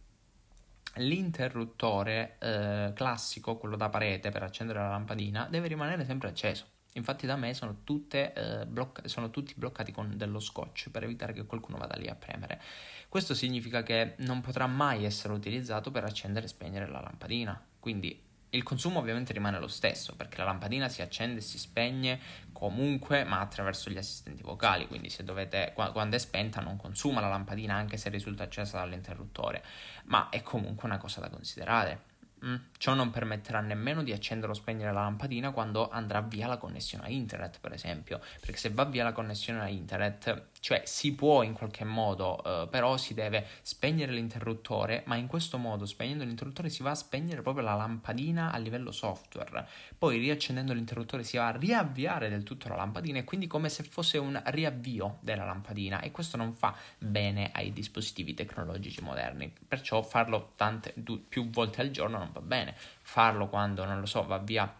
l'interruttore 0.95 2.37
eh, 2.39 2.91
classico, 2.93 3.57
quello 3.57 3.75
da 3.75 3.89
parete 3.89 4.29
per 4.29 4.43
accendere 4.43 4.79
la 4.79 4.89
lampadina, 4.89 5.47
deve 5.49 5.67
rimanere 5.67 6.05
sempre 6.05 6.29
acceso. 6.29 6.65
Infatti 6.93 7.25
da 7.25 7.37
me 7.37 7.53
sono, 7.53 7.77
tutte, 7.83 8.33
eh, 8.33 8.65
blocca- 8.65 9.07
sono 9.07 9.29
tutti 9.29 9.53
bloccati 9.55 9.93
con 9.93 10.17
dello 10.17 10.39
scotch 10.39 10.89
per 10.89 11.03
evitare 11.03 11.31
che 11.31 11.45
qualcuno 11.45 11.77
vada 11.77 11.95
lì 11.95 12.07
a 12.07 12.15
premere. 12.15 12.61
Questo 13.07 13.33
significa 13.33 13.81
che 13.83 14.15
non 14.19 14.41
potrà 14.41 14.67
mai 14.67 15.05
essere 15.05 15.33
utilizzato 15.33 15.91
per 15.91 16.03
accendere 16.03 16.45
e 16.45 16.49
spegnere 16.49 16.87
la 16.87 16.99
lampadina. 16.99 17.61
Quindi 17.79 18.29
il 18.53 18.63
consumo 18.63 18.99
ovviamente 18.99 19.33
rimane 19.33 19.59
lo 19.59 19.67
stesso 19.67 20.15
perché 20.15 20.37
la 20.37 20.45
lampadina 20.45 20.89
si 20.89 21.01
accende 21.01 21.39
e 21.39 21.41
si 21.41 21.57
spegne 21.57 22.19
comunque 22.51 23.23
ma 23.23 23.39
attraverso 23.39 23.89
gli 23.89 23.97
assistenti 23.97 24.43
vocali 24.43 24.87
quindi 24.87 25.09
se 25.09 25.23
dovete 25.23 25.71
quando 25.73 26.15
è 26.15 26.19
spenta 26.19 26.59
non 26.59 26.75
consuma 26.75 27.21
la 27.21 27.29
lampadina 27.29 27.75
anche 27.75 27.97
se 27.97 28.09
risulta 28.09 28.43
accesa 28.43 28.77
dall'interruttore 28.79 29.63
ma 30.05 30.29
è 30.29 30.41
comunque 30.41 30.87
una 30.87 30.97
cosa 30.97 31.21
da 31.21 31.29
considerare 31.29 32.09
Mm. 32.43 32.55
Ciò 32.77 32.95
non 32.95 33.11
permetterà 33.11 33.61
nemmeno 33.61 34.01
di 34.01 34.11
accendere 34.11 34.51
o 34.51 34.55
spegnere 34.55 34.91
la 34.91 35.01
lampadina 35.01 35.51
quando 35.51 35.89
andrà 35.89 36.21
via 36.21 36.47
la 36.47 36.57
connessione 36.57 37.05
a 37.05 37.09
internet, 37.09 37.59
per 37.59 37.73
esempio, 37.73 38.19
perché 38.39 38.57
se 38.57 38.71
va 38.71 38.85
via 38.85 39.03
la 39.03 39.11
connessione 39.11 39.59
a 39.59 39.67
internet, 39.67 40.47
cioè 40.59 40.81
si 40.85 41.13
può 41.13 41.43
in 41.43 41.53
qualche 41.53 41.83
modo, 41.83 42.43
eh, 42.43 42.67
però 42.67 42.97
si 42.97 43.13
deve 43.13 43.45
spegnere 43.61 44.11
l'interruttore, 44.13 45.03
ma 45.05 45.15
in 45.15 45.27
questo 45.27 45.59
modo, 45.59 45.85
spegnendo 45.85 46.23
l'interruttore, 46.23 46.69
si 46.69 46.81
va 46.81 46.91
a 46.91 46.95
spegnere 46.95 47.43
proprio 47.43 47.63
la 47.63 47.75
lampadina 47.75 48.51
a 48.51 48.57
livello 48.57 48.91
software. 48.91 49.67
Poi 49.95 50.17
riaccendendo 50.17 50.73
l'interruttore 50.73 51.23
si 51.23 51.37
va 51.37 51.47
a 51.47 51.55
riavviare 51.55 52.29
del 52.29 52.41
tutto 52.41 52.67
la 52.67 52.75
lampadina 52.75 53.19
e 53.19 53.23
quindi 53.23 53.45
come 53.45 53.69
se 53.69 53.83
fosse 53.83 54.17
un 54.17 54.41
riavvio 54.45 55.19
della 55.21 55.45
lampadina 55.45 55.99
e 56.01 56.09
questo 56.09 56.37
non 56.37 56.55
fa 56.55 56.75
bene 56.97 57.51
ai 57.53 57.71
dispositivi 57.71 58.33
tecnologici 58.33 59.01
moderni. 59.03 59.53
Perciò 59.67 60.01
farlo 60.01 60.53
tante 60.55 60.95
più 61.29 61.49
volte 61.51 61.81
al 61.81 61.91
giorno 61.91 62.17
non 62.17 62.30
va 62.31 62.41
bene. 62.41 62.75
Farlo 63.01 63.47
quando, 63.47 63.85
non 63.85 63.99
lo 63.99 64.05
so, 64.05 64.25
va 64.25 64.37
via 64.37 64.73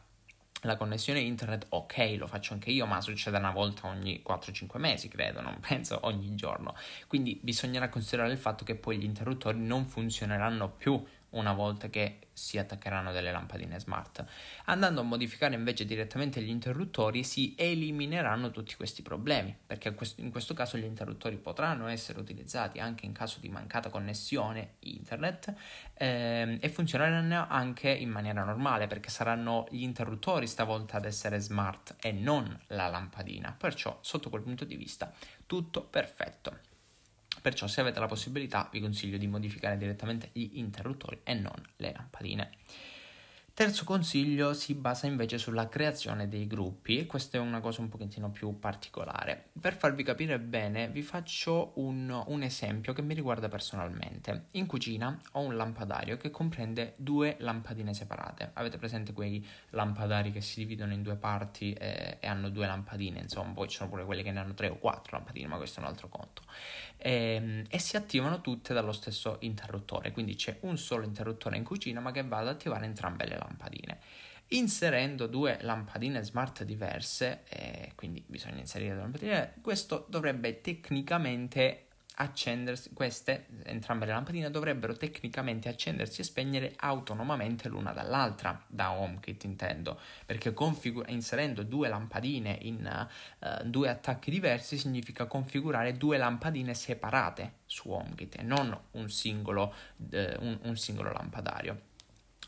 la 0.64 0.78
connessione 0.78 1.20
internet, 1.20 1.66
ok, 1.70 2.16
lo 2.18 2.28
faccio 2.28 2.54
anche 2.54 2.70
io, 2.70 2.86
ma 2.86 3.02
succede 3.02 3.38
una 3.38 3.52
volta 3.52 3.88
ogni 3.88 4.22
4-5 4.26 4.78
mesi, 4.78 5.08
credo, 5.08 5.42
non 5.42 5.60
penso 5.60 6.00
ogni 6.04 6.36
giorno. 6.36 6.76
Quindi 7.08 7.40
bisognerà 7.42 7.90
considerare 7.90 8.32
il 8.32 8.38
fatto 8.38 8.64
che 8.64 8.76
poi 8.76 8.98
gli 8.98 9.04
interruttori 9.04 9.58
non 9.58 9.86
funzioneranno 9.86 10.70
più 10.70 11.04
una 11.32 11.54
volta 11.54 11.90
che 11.90 12.20
si 12.34 12.58
attaccheranno 12.58 13.12
delle 13.12 13.32
lampadine 13.32 13.80
smart. 13.80 14.26
Andando 14.66 15.02
a 15.02 15.04
modificare 15.04 15.56
invece 15.56 15.86
direttamente 15.86 16.42
gli 16.42 16.50
interruttori 16.50 17.24
si 17.24 17.54
elimineranno 17.58 18.52
tutti 18.52 18.76
questi 18.76 19.02
problemi, 19.02 19.56
perché 19.66 19.96
in 20.18 20.32
questo 20.32 20.54
caso 20.54 20.78
gli 20.78 20.84
interruttori 20.84 21.38
potranno 21.38 21.88
essere 21.88 22.20
utilizzati 22.20 22.80
anche 22.80 23.06
in 23.06 23.14
caso 23.14 23.40
di 23.40 23.50
mancata 23.50 23.90
connessione 23.90 24.76
internet 24.80 25.54
ehm, 25.94 26.58
e 26.60 26.70
funzioneranno 26.70 27.46
anche 27.48 27.90
in 27.90 28.10
maniera 28.10 28.44
normale, 28.44 28.88
perché 28.88 29.10
saranno 29.10 29.68
gli 29.70 29.84
interruttori 29.84 30.48
stavolta 30.48 30.98
ad 30.98 31.06
essere 31.06 31.40
smart 31.40 31.96
e 32.00 32.12
non 32.12 32.60
la 32.68 32.88
lampadina. 32.88 33.56
Perciò, 33.58 33.98
sotto 34.02 34.30
quel 34.30 34.42
punto 34.42 34.66
di 34.66 34.76
vista, 34.76 35.12
tutto 35.46 35.84
perfetto. 35.84 36.71
Perciò 37.42 37.66
se 37.66 37.82
avete 37.82 38.00
la 38.00 38.06
possibilità 38.06 38.70
vi 38.72 38.80
consiglio 38.80 39.18
di 39.18 39.28
modificare 39.28 39.76
direttamente 39.76 40.30
gli 40.34 40.52
interruttori 40.54 41.22
e 41.24 41.34
non 41.34 41.60
le 41.78 41.92
lampadine. 41.92 42.52
Terzo 43.54 43.84
consiglio 43.84 44.54
si 44.54 44.74
basa 44.74 45.08
invece 45.08 45.38
sulla 45.38 45.68
creazione 45.68 46.30
dei 46.30 46.48
gruppi 46.48 47.00
e 47.00 47.06
questa 47.06 47.38
è 47.38 47.42
una 47.42 47.60
cosa 47.60 47.82
un 47.82 47.90
pochettino 47.90 48.32
più 48.32 48.58
particolare. 48.58 49.50
Per 49.60 49.76
farvi 49.76 50.04
capire 50.04 50.40
bene 50.40 50.88
vi 50.88 51.02
faccio 51.02 51.74
un, 51.76 52.24
un, 52.28 52.44
esempio 52.44 52.94
che 52.94 53.02
mi 53.02 53.14
riguarda 53.14 53.50
personalmente. 53.50 54.46
In 54.52 54.68
cucina 54.68 55.20
ho 55.34 55.42
un 55.42 55.58
lampadario 55.58 56.16
che 56.16 56.32
comprende 56.32 56.94
due 56.96 57.36
lampadine 57.40 57.94
separate. 57.94 58.52
Avete 58.54 58.78
presente 58.78 59.12
quei 59.12 59.46
lampadari 59.72 60.32
che 60.32 60.40
si 60.40 60.62
dividono 60.62 60.94
in 60.94 61.02
due 61.04 61.18
parti 61.18 61.74
e, 61.74 62.20
e 62.22 62.28
hanno 62.28 62.50
due 62.50 62.66
lampadine, 62.66 63.20
insomma, 63.20 63.52
poi 63.52 63.68
ci 63.68 63.76
sono 63.76 63.90
pure 63.90 64.06
quelli 64.06 64.24
che 64.24 64.32
ne 64.32 64.40
hanno 64.40 64.54
tre 64.54 64.70
o 64.70 64.78
quattro 64.78 65.18
lampadine, 65.18 65.48
ma 65.48 65.58
questo 65.58 65.82
è 65.82 65.84
un 65.84 65.90
altro 65.90 66.08
conto. 66.08 66.44
E, 66.96 67.36
ehm, 67.36 67.66
e 67.70 67.80
si 67.80 67.98
attivano 67.98 68.40
tutte 68.40 68.74
dallo 68.74 68.94
stesso 68.94 69.38
interruttore, 69.42 70.14
quindi 70.14 70.36
c'è 70.36 70.60
un 70.62 70.78
solo 70.78 71.04
interruttore 71.04 71.58
in 71.58 71.66
cucina 71.66 72.00
ma 72.00 72.12
che 72.12 72.24
va 72.24 72.38
ad 72.38 72.48
attivare 72.48 72.86
entrambe 72.86 73.28
le 73.28 73.40
lampadine. 73.48 74.00
Inserendo 74.50 75.28
due 75.28 75.58
lampadine 75.62 76.24
smart 76.24 76.64
diverse, 76.64 77.44
eh, 77.50 77.94
quindi 77.96 78.24
bisogna 78.28 78.60
inserire 78.60 78.94
due 78.94 79.02
lampadine, 79.02 79.54
questo 79.62 80.06
dovrebbe 80.10 80.60
tecnicamente 80.62 81.86
accendersi, 82.16 82.92
queste, 82.94 83.48
entrambe 83.64 84.06
le 84.06 84.12
lampadine, 84.12 84.52
dovrebbero 84.52 84.96
tecnicamente 84.96 85.70
accendersi 85.70 86.22
e 86.22 86.24
spegnere 86.24 86.74
autonomamente 86.78 87.70
l'una 87.70 87.94
dall'altra, 87.94 88.62
da 88.68 88.92
HomeKit 88.92 89.44
intendo, 89.46 90.00
perché 90.26 90.54
configura- 90.54 91.10
inserendo 91.10 91.64
due 91.64 91.88
lampadine 91.88 92.58
in 92.62 93.08
uh, 93.40 93.64
due 93.64 93.90
attacchi 93.90 94.30
diversi 94.30 94.78
significa 94.78 95.26
configurare 95.26 95.94
due 95.94 96.18
lampadine 96.18 96.74
separate 96.74 97.60
su 97.66 97.90
HomeKit 97.90 98.40
e 98.40 98.44
non 98.44 98.78
un 98.92 99.10
singolo, 99.10 99.74
uh, 99.98 100.16
un, 100.40 100.60
un 100.64 100.78
singolo 100.78 101.12
lampadario. 101.12 101.90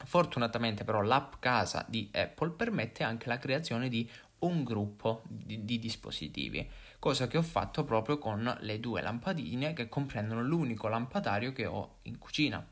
Fortunatamente 0.06 0.84
però 0.84 1.02
l'app 1.02 1.34
casa 1.40 1.86
di 1.88 2.10
Apple 2.14 2.52
permette 2.52 3.04
anche 3.04 3.28
la 3.28 3.38
creazione 3.38 3.90
di 3.90 4.10
un 4.40 4.64
gruppo 4.64 5.22
di, 5.26 5.64
di, 5.64 5.80
dispositivi, 5.80 6.70
cosa 7.00 7.28
che 7.28 7.38
ho 7.38 7.42
fatto 7.42 7.84
proprio 7.84 8.18
con 8.18 8.58
le 8.60 8.80
due 8.80 9.02
lampadine 9.02 9.74
che 9.74 9.88
comprendono 9.88 10.44
l'unico 10.44 10.88
lampadario 10.88 11.54
che 11.54 11.66
ho 11.66 11.98
in 12.04 12.18
cucina. 12.18 12.66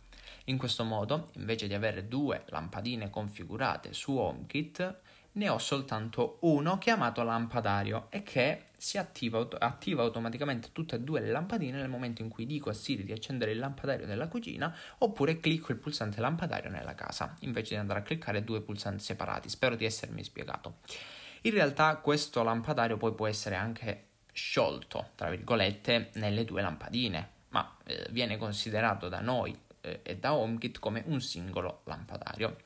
In 0.46 0.58
questo 0.58 0.84
modo, 0.84 1.30
invece 1.36 1.68
di 1.68 1.74
avere 1.74 2.08
due 2.08 2.44
lampadine 2.48 3.10
configurate 3.10 3.94
su 3.94 4.18
HomeKit, 4.18 5.00
ne 5.34 5.50
ho 5.50 5.58
soltanto 5.58 6.38
uno 6.42 6.78
chiamato 6.78 7.24
lampadario 7.24 8.08
e 8.10 8.24
che 8.24 8.66
si 8.76 8.98
attiva, 8.98 9.48
attiva, 9.60 10.02
automaticamente 10.04 10.70
tutte 10.72 10.96
e 10.96 11.00
due 11.00 11.20
le 11.22 11.32
lampadine 11.32 11.78
nel 11.78 11.90
momento 11.90 12.22
in 12.22 12.30
cui 12.30 12.46
dico 12.46 12.70
a 12.70 12.74
Siri 12.74 13.04
di 13.04 13.12
accendere 13.12 13.52
il 13.52 13.60
lampadario 13.60 14.06
della 14.06 14.28
cucina 14.28 14.76
oppure 14.98 15.40
clicco 15.40 15.72
il 15.72 15.78
pulsante 15.78 16.20
lampadario 16.20 16.70
nella 16.70 16.96
casa 16.96 17.36
invece 17.42 17.76
di 17.76 17.80
andare 17.80 18.00
a 18.00 18.04
cliccare 18.04 18.44
due 18.44 18.62
pulsanti 18.62 19.04
separati. 19.04 19.50
Spero 19.50 19.76
di 19.76 19.86
essermi 19.86 20.24
spiegato. 20.24 20.80
In 21.44 21.52
realtà 21.52 21.96
questo 21.98 22.44
lampadario 22.44 22.98
poi 22.98 23.14
può 23.14 23.28
essere 23.28 23.56
anche 23.56 24.06
sciolto, 24.34 25.12
tra 25.16 25.30
virgolette, 25.30 26.10
nelle 26.14 26.46
due 26.46 26.62
lampadine, 26.62 27.30
ma 27.50 27.78
eh, 27.86 28.08
viene 28.12 28.38
considerato 28.38 29.10
da 29.10 29.22
noi 29.22 29.56
eh, 29.82 30.00
e 30.04 30.18
da 30.18 30.34
HomeKit 30.34 30.80
come 30.80 31.04
un 31.08 31.22
singolo 31.22 31.82
lampadario. 31.86 32.58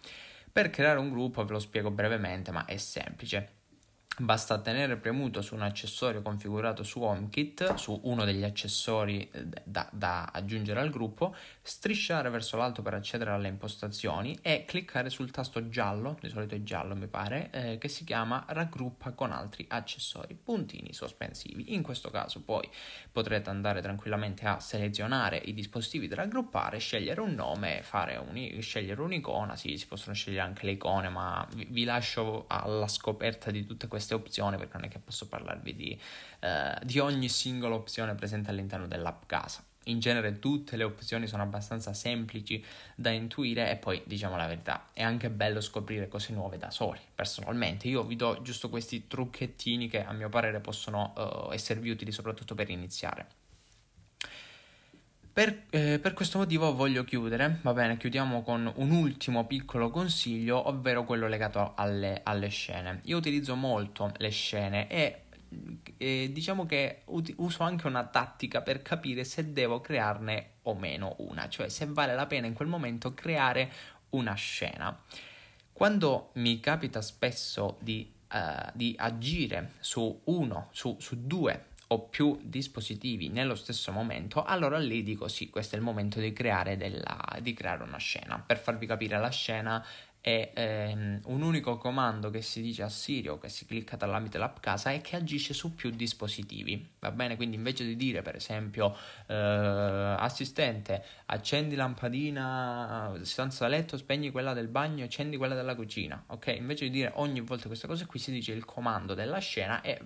Per 0.56 0.70
creare 0.70 1.00
un 1.00 1.10
gruppo 1.10 1.44
ve 1.44 1.52
lo 1.52 1.60
spiego 1.60 1.92
brevemente, 1.92 2.50
ma 2.50 2.64
è 2.64 2.78
semplice. 2.78 3.56
Basta 4.20 4.62
tenere 4.62 4.96
premuto 4.96 5.42
su 5.42 5.54
un 5.54 5.62
accessorio 5.62 6.22
configurato 6.22 6.82
su 6.82 7.02
HomeKit, 7.02 7.74
su 7.74 8.00
uno 8.04 8.24
degli 8.24 8.46
accessori 8.46 9.30
eh, 9.34 9.48
da, 9.66 9.90
da, 9.92 10.30
aggiungere 10.32 10.80
al 10.80 10.92
gruppo, 10.92 11.36
strisciare 11.68 12.30
verso 12.30 12.58
l'alto 12.58 12.84
per 12.84 12.94
accedere 12.94 13.32
alle 13.32 13.48
impostazioni 13.48 14.38
e 14.44 14.66
cliccare 14.68 15.10
sul 15.10 15.32
tasto 15.32 15.68
giallo, 15.68 16.16
di 16.22 16.30
solito 16.30 16.54
è 16.54 16.62
giallo 16.62 16.96
mi 16.96 17.08
pare, 17.08 17.50
eh, 17.52 17.78
che 17.80 17.88
si 17.88 18.04
chiama 18.04 18.46
raggruppa 18.48 19.14
con 19.14 19.32
altri 19.32 19.66
accessori, 19.68 20.36
puntini 20.36 20.94
sospensivi. 20.94 21.74
In 21.74 21.82
questo 21.82 22.12
caso 22.12 22.44
poi 22.44 22.70
potrete 23.12 23.50
andare 23.50 23.82
tranquillamente 23.82 24.46
a 24.46 24.60
selezionare 24.60 25.38
i 25.38 25.56
dispositivi 25.56 26.08
da 26.08 26.18
raggruppare, 26.18 26.78
scegliere 26.78 27.22
un 27.22 27.34
nome, 27.34 27.84
un, 27.92 28.62
scegliere 28.62 29.02
un'icona, 29.02 29.56
sì, 29.56 29.76
si 29.80 29.88
possono 29.88 30.14
scegliere 30.14 30.44
anche 30.44 30.68
le 30.68 30.74
icone, 30.74 31.10
ma 31.10 31.48
vi, 31.56 31.66
vi 31.68 31.84
lascio 31.84 32.46
alla 32.48 32.88
scoperta 32.88 33.50
di 33.50 33.66
tutte 33.66 33.88
queste 33.88 34.14
opzioni 34.14 34.58
perché 34.58 34.74
non 34.76 34.86
è 34.86 34.88
che 34.88 35.00
posso 35.00 35.28
parlarvi 35.28 35.76
di, 35.76 36.00
eh, 36.42 36.78
di 36.84 37.00
ogni 37.00 37.28
singola 37.28 37.74
opzione 37.74 38.14
presente 38.14 38.52
all'interno 38.52 38.86
dell'app 38.86 39.24
casa. 39.26 39.64
In 39.86 40.00
genere 40.00 40.40
tutte 40.40 40.78
le 40.78 40.84
opzioni 40.84 41.28
sono 41.28 41.44
abbastanza 41.44 41.94
semplici 41.94 42.64
da 42.96 43.10
intuire 43.12 43.70
e 43.72 43.76
poi 43.76 44.02
diciamo 44.06 44.36
la 44.36 44.48
verità, 44.48 44.88
è 44.94 45.04
anche 45.04 45.30
bello 45.30 45.62
scoprire 45.62 46.08
cose 46.08 46.34
nuove 46.34 46.58
da 46.58 46.72
soli. 46.72 47.00
Personalmente 47.14 47.88
io 47.88 48.04
vi 48.04 48.16
do 48.16 48.42
giusto 48.42 48.70
questi 48.70 49.08
trucchettini 49.08 49.88
che 49.88 50.04
a 50.04 50.12
mio 50.14 50.30
parere 50.30 50.60
possono 50.60 51.14
uh, 51.16 51.54
esservi 51.54 51.90
utili 51.90 52.12
soprattutto 52.12 52.56
per 52.56 52.70
iniziare. 52.70 53.28
Per, 55.36 55.64
eh, 55.72 56.00
per, 56.00 56.14
questo 56.14 56.38
motivo 56.38 56.74
voglio 56.74 57.04
chiudere, 57.04 57.60
va 57.62 57.74
bene, 57.74 57.98
chiudiamo 57.98 58.42
con 58.42 58.72
un 58.74 58.92
ultimo 58.92 59.46
piccolo 59.46 59.90
consiglio, 59.90 60.70
ovvero 60.70 61.04
quello 61.04 61.28
legato 61.28 61.74
alle, 61.76 62.22
alle 62.24 62.48
scene. 62.48 63.02
Io 63.04 63.18
utilizzo 63.18 63.54
molto 63.56 64.14
le 64.20 64.30
scene 64.30 64.88
e, 64.88 65.24
e 65.98 66.30
diciamo 66.32 66.66
che 66.66 67.04
uso 67.38 67.64
anche 67.64 67.88
una 67.88 68.06
tattica 68.06 68.62
per 68.62 68.82
capire 68.82 69.24
se 69.24 69.52
devo 69.52 69.82
crearne 69.82 70.52
o 70.64 70.76
meno 70.76 71.16
una, 71.20 71.48
cioè 71.50 71.70
se 71.70 71.86
vale 71.88 72.16
la 72.16 72.26
pena 72.26 72.48
in 72.48 72.54
quel 72.54 72.68
momento 72.68 73.14
creare 73.14 73.72
una 74.12 74.34
scena. 74.34 74.98
Quando 75.72 76.30
mi 76.36 76.60
capita 76.60 77.02
spesso 77.02 77.78
di, 77.82 78.10
uh, 78.32 78.72
di 78.74 78.96
agire 78.98 79.74
su 79.80 80.22
uno, 80.26 80.70
su, 80.72 80.96
su 81.00 81.28
due 81.28 81.74
o 81.88 82.08
più 82.08 82.40
dispositivi 82.42 83.28
nello 83.30 83.56
stesso 83.56 83.92
momento, 83.92 84.44
allora 84.44 84.78
lì 84.78 85.04
dico 85.04 85.28
sì, 85.28 85.50
questo 85.50 85.76
è 85.76 85.78
il 85.78 85.84
momento 85.84 86.20
di 86.20 86.34
creare, 86.34 86.78
della, 86.78 87.38
di 87.42 87.54
creare 87.54 87.84
una 87.84 87.98
scena. 87.98 88.40
Per 88.40 88.58
farvi 88.58 88.86
capire 88.86 89.20
la 89.20 89.30
scena 89.30 89.86
è 90.26 90.54
ehm, 90.56 91.20
un 91.26 91.44
unico 91.44 91.78
comando 91.78 92.32
che 92.32 92.42
si 92.42 92.60
dice 92.60 92.82
a 92.82 92.90
Siri 92.90 93.28
o 93.28 93.38
che 93.38 93.48
si 93.48 93.68
clicca 93.68 93.96
tramite 93.96 94.40
l'app 94.40 94.58
casa 94.60 94.90
e 94.90 95.00
che 95.00 95.18
agisce 95.18 95.54
su 95.54 95.76
più 95.76 95.92
dispositivi. 95.92 96.94
Va 96.98 97.12
bene? 97.12 97.36
Quindi 97.36 97.58
invece 97.58 97.86
di 97.86 97.96
dire 97.96 98.24
per 98.24 98.36
esempio 98.36 98.98
eh, 99.28 99.36
assistente 99.36 101.06
accendi 101.28 101.76
lampadina 101.76 103.16
stanza 103.22 103.66
da 103.66 103.70
letto, 103.70 103.98
spegni 103.98 104.32
quella 104.32 104.54
del 104.54 104.68
bagno, 104.68 105.04
accendi 105.04 105.38
quella 105.38 105.54
della 105.54 105.76
cucina. 105.76 106.24
Ok? 106.30 106.56
Invece 106.58 106.86
di 106.86 106.90
dire 106.90 107.12
ogni 107.18 107.42
volta 107.42 107.68
queste 107.68 107.86
cose 107.86 108.08
qui 108.08 108.18
si 108.18 108.32
dice 108.32 108.52
il 108.52 108.66
comando 108.66 109.14
della 109.14 109.38
scena 109.38 109.82
e, 109.82 110.00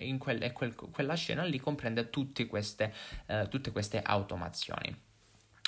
in 0.00 0.18
quel, 0.18 0.42
e 0.42 0.50
quel, 0.50 0.74
quella 0.74 1.14
scena 1.14 1.44
lì 1.44 1.60
comprende 1.60 2.10
queste, 2.48 2.92
eh, 3.26 3.46
tutte 3.48 3.70
queste 3.70 4.02
automazioni. 4.02 5.10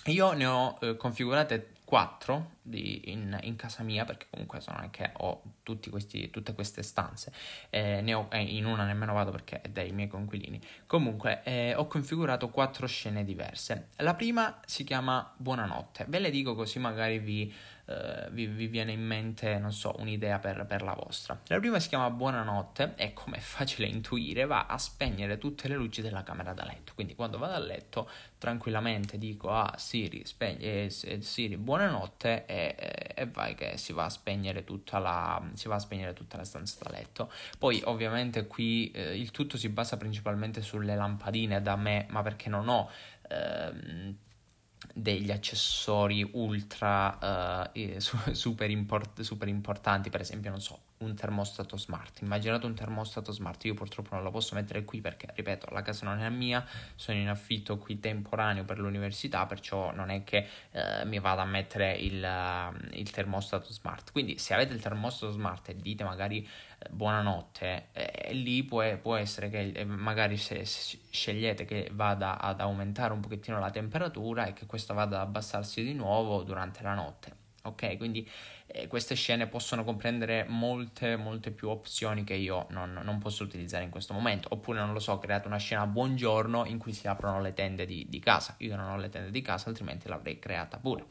Io 0.07 0.33
ne 0.33 0.47
ho 0.47 0.79
eh, 0.81 0.97
configurate 0.97 1.75
quattro 1.85 2.53
in, 2.71 3.39
in, 3.43 3.57
casa 3.57 3.83
mia, 3.83 4.05
perché 4.05 4.27
comunque 4.31 4.61
sono 4.61 4.79
anche 4.79 5.13
ho 5.19 5.43
questi, 5.91 6.31
tutte 6.31 6.55
queste 6.55 6.83
stanze, 6.83 7.33
eh, 7.71 8.01
ne 8.01 8.15
ho, 8.15 8.29
eh, 8.31 8.41
in 8.41 8.65
una 8.65 8.85
nemmeno 8.85 9.13
vado 9.13 9.31
perché 9.31 9.61
è 9.61 9.69
dei 9.69 9.93
miei 9.93 10.09
conquilini. 10.09 10.61
Comunque 10.87 11.43
eh, 11.45 11.75
ho 11.75 11.87
configurato 11.87 12.49
quattro 12.49 12.87
scene 12.87 13.25
diverse. 13.25 13.89
La 13.97 14.15
prima 14.15 14.61
si 14.65 14.85
chiama 14.85 15.33
Buonanotte, 15.37 16.07
ve 16.09 16.19
le 16.19 16.31
dico 16.31 16.55
così 16.55 16.79
magari 16.79 17.19
vi 17.19 17.53
eh, 17.87 18.29
vi, 18.31 18.47
vi, 18.47 18.67
viene 18.67 18.93
in 18.93 19.05
mente, 19.05 19.59
non 19.59 19.71
so, 19.71 19.95
un'idea 19.99 20.39
per, 20.39 20.65
per, 20.65 20.81
la 20.81 20.95
vostra. 20.95 21.39
La 21.49 21.59
prima 21.59 21.79
si 21.79 21.89
chiama 21.89 22.09
Buonanotte 22.09 22.95
e 22.97 23.13
come 23.13 23.37
è 23.37 23.41
facile 23.41 23.87
intuire 23.87 24.47
va 24.47 24.67
a 24.67 24.79
spegnere 24.79 25.37
tutte 25.37 25.69
le 25.69 25.75
luci 25.75 26.01
della 26.01 26.23
camera 26.23 26.55
da 26.55 26.65
letto. 26.65 26.93
Quindi 26.95 27.15
quando 27.15 27.37
vado 27.37 27.53
a 27.53 27.59
letto 27.59 28.09
tranquillamente 28.39 29.19
dico 29.19 29.51
a 29.51 29.65
ah, 29.65 29.79
Siri, 29.79 30.25
spegni, 30.25 30.63
eh, 30.63 31.21
Siri 31.21 31.59
buonanotte 31.59 31.74
e, 32.47 32.75
e, 32.79 33.13
e, 33.15 33.27
vai 33.27 33.55
che 33.55 33.77
si 33.77 33.93
va 33.93 34.05
a 34.05 34.11
spegnere 34.11 34.65
tutta 34.65 34.99
la, 34.99 35.43
si 35.55 35.69
va 35.69 35.77
a 35.77 35.79
spegnere 35.79 36.13
tutta 36.13 36.37
la 36.37 36.45
stanza 36.45 36.77
da 36.83 36.91
letto. 36.91 37.31
Poi 37.59 37.83
ovviamente 37.85 38.47
qui 38.47 38.91
eh, 38.93 39.19
il 39.19 39.31
tutto 39.31 39.57
si 39.57 39.69
basa 39.69 39.97
principalmente 39.97 40.63
sulle 40.63 40.95
lampadine 40.95 41.63
da 41.63 41.77
me, 41.77 42.07
ma 42.11 42.23
perché 42.23 42.49
non 42.49 42.69
ho... 42.69 42.91
Ehm, 43.29 44.17
degli 44.93 45.31
accessori 45.31 46.29
ultra 46.35 47.71
uh, 47.73 47.99
super, 48.33 48.71
import- 48.71 49.23
super, 49.23 49.49
importanti, 49.49 50.11
per 50.11 50.21
esempio, 50.21 50.51
non 50.51 50.61
so, 50.61 50.79
un 51.05 51.15
termostato 51.15 51.77
smart. 51.77 52.21
Immaginate 52.23 52.67
un 52.67 52.75
termostato 52.75 53.33
smart, 53.33 53.65
io 53.65 53.75
purtroppo 53.75 54.15
non 54.15 54.25
lo 54.25 54.31
posso 54.31 54.55
mettere 54.55 54.85
qui 54.85 55.01
perché, 55.01 55.29
ripeto, 55.35 55.69
la 55.71 55.83
casa 55.83 56.07
non 56.07 56.21
è 56.21 56.29
mia, 56.29 56.65
sono 56.95 57.19
in 57.19 57.29
affitto 57.29 57.79
qui 57.79 58.01
temporaneo 58.01 58.65
per 58.65 58.79
l'università, 58.79 59.47
perciò 59.47 59.93
non 59.93 60.11
è 60.11 60.25
che 60.25 60.47
uh, 60.73 61.07
mi 61.07 61.19
vada 61.19 61.43
a 61.43 61.47
mettere 61.47 61.93
il, 61.95 62.23
uh, 62.23 62.97
il, 62.97 63.11
termostato 63.11 63.73
smart. 63.73 64.13
Quindi 64.13 64.39
se 64.39 64.55
avete 64.55 64.73
il 64.73 64.81
termostato 64.81 65.33
smart 65.33 65.69
e 65.69 65.77
dite 65.77 66.05
magari 66.05 66.47
buonanotte, 66.91 67.89
eh, 67.93 68.33
lì 68.33 68.63
può, 68.65 68.83
può, 68.99 69.17
essere 69.17 69.49
che 69.49 69.73
eh, 69.75 69.85
magari 69.85 70.37
se, 70.37 70.65
se, 70.65 70.99
scegliete 71.11 71.65
che 71.65 71.91
vada 71.93 72.41
ad 72.41 72.61
aumentare 72.61 73.13
un 73.13 73.21
pochettino 73.21 73.59
la 73.59 73.71
temperatura 73.71 74.47
e 74.47 74.53
che 74.53 74.67
questa 74.67 74.95
vada 74.95 75.21
ad 75.21 75.29
abbassarsi 75.29 75.83
di 75.83 75.95
nuovo 75.95 76.43
durante 76.43 76.83
la 76.83 76.95
notte. 76.95 77.44
Ok, 77.67 77.97
quindi 77.97 78.29
eh, 78.67 78.87
queste 78.89 79.15
scene 79.15 79.47
possono 79.47 79.85
comprendere 79.85 80.45
molte, 80.47 81.17
molte 81.17 81.51
più 81.51 81.71
opzioni 81.71 82.23
che 82.23 82.35
io 82.35 82.67
non, 82.71 83.01
non, 83.03 83.19
posso 83.19 83.43
utilizzare 83.43 83.85
in 83.85 83.91
questo 83.91 84.13
momento. 84.13 84.49
Oppure, 84.51 84.81
non 84.81 84.93
lo 84.93 84.99
so, 84.99 85.19
create 85.19 85.47
una 85.47 85.57
scena 85.57 85.87
buongiorno 85.87 86.67
in 86.67 86.77
cui 86.77 86.93
si 86.93 87.09
aprono 87.09 87.41
le 87.41 87.55
tende 87.55 87.87
di, 87.87 88.05
di 88.07 88.21
casa. 88.21 88.55
Io 88.59 88.77
non 88.77 88.91
ho 88.91 88.97
le 88.99 89.09
tende 89.09 89.31
di 89.31 89.41
casa, 89.41 89.71
altrimenti 89.71 90.09
l'avrei 90.09 90.39
creata 90.39 90.77
pure. 90.77 91.07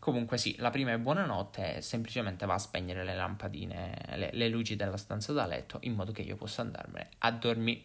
Comunque 0.00 0.36
sì, 0.36 0.56
la 0.58 0.70
prima 0.70 0.92
è 0.92 0.98
buonanotte 0.98 1.80
semplicemente 1.80 2.44
va 2.44 2.54
a 2.54 2.58
spegnere 2.58 3.04
le 3.04 3.14
lampadine, 3.14 3.96
le, 4.16 4.30
le 4.32 4.48
luci 4.48 4.76
della 4.76 4.96
stanza 4.96 5.32
da 5.32 5.46
letto 5.46 5.78
in 5.82 5.94
modo 5.94 6.12
che 6.12 6.22
io 6.22 6.36
possa 6.36 6.60
andarmene 6.62 7.08
a 7.18 7.30
dormire. 7.30 7.82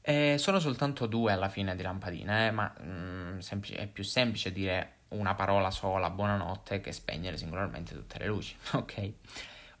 Eh, 0.00 0.36
sono 0.36 0.58
soltanto 0.58 1.06
due 1.06 1.32
alla 1.32 1.48
fine 1.48 1.76
di 1.76 1.82
lampadine, 1.82 2.48
eh, 2.48 2.50
ma 2.50 2.74
mm, 2.82 3.38
semplice, 3.38 3.76
è 3.76 3.86
più 3.86 4.02
semplice 4.02 4.50
dire 4.50 4.94
una 5.14 5.34
parola 5.34 5.70
sola, 5.70 6.10
buonanotte, 6.10 6.80
che 6.80 6.92
spegnere 6.92 7.36
singolarmente 7.36 7.94
tutte 7.94 8.18
le 8.18 8.26
luci, 8.26 8.54
ok? 8.72 9.12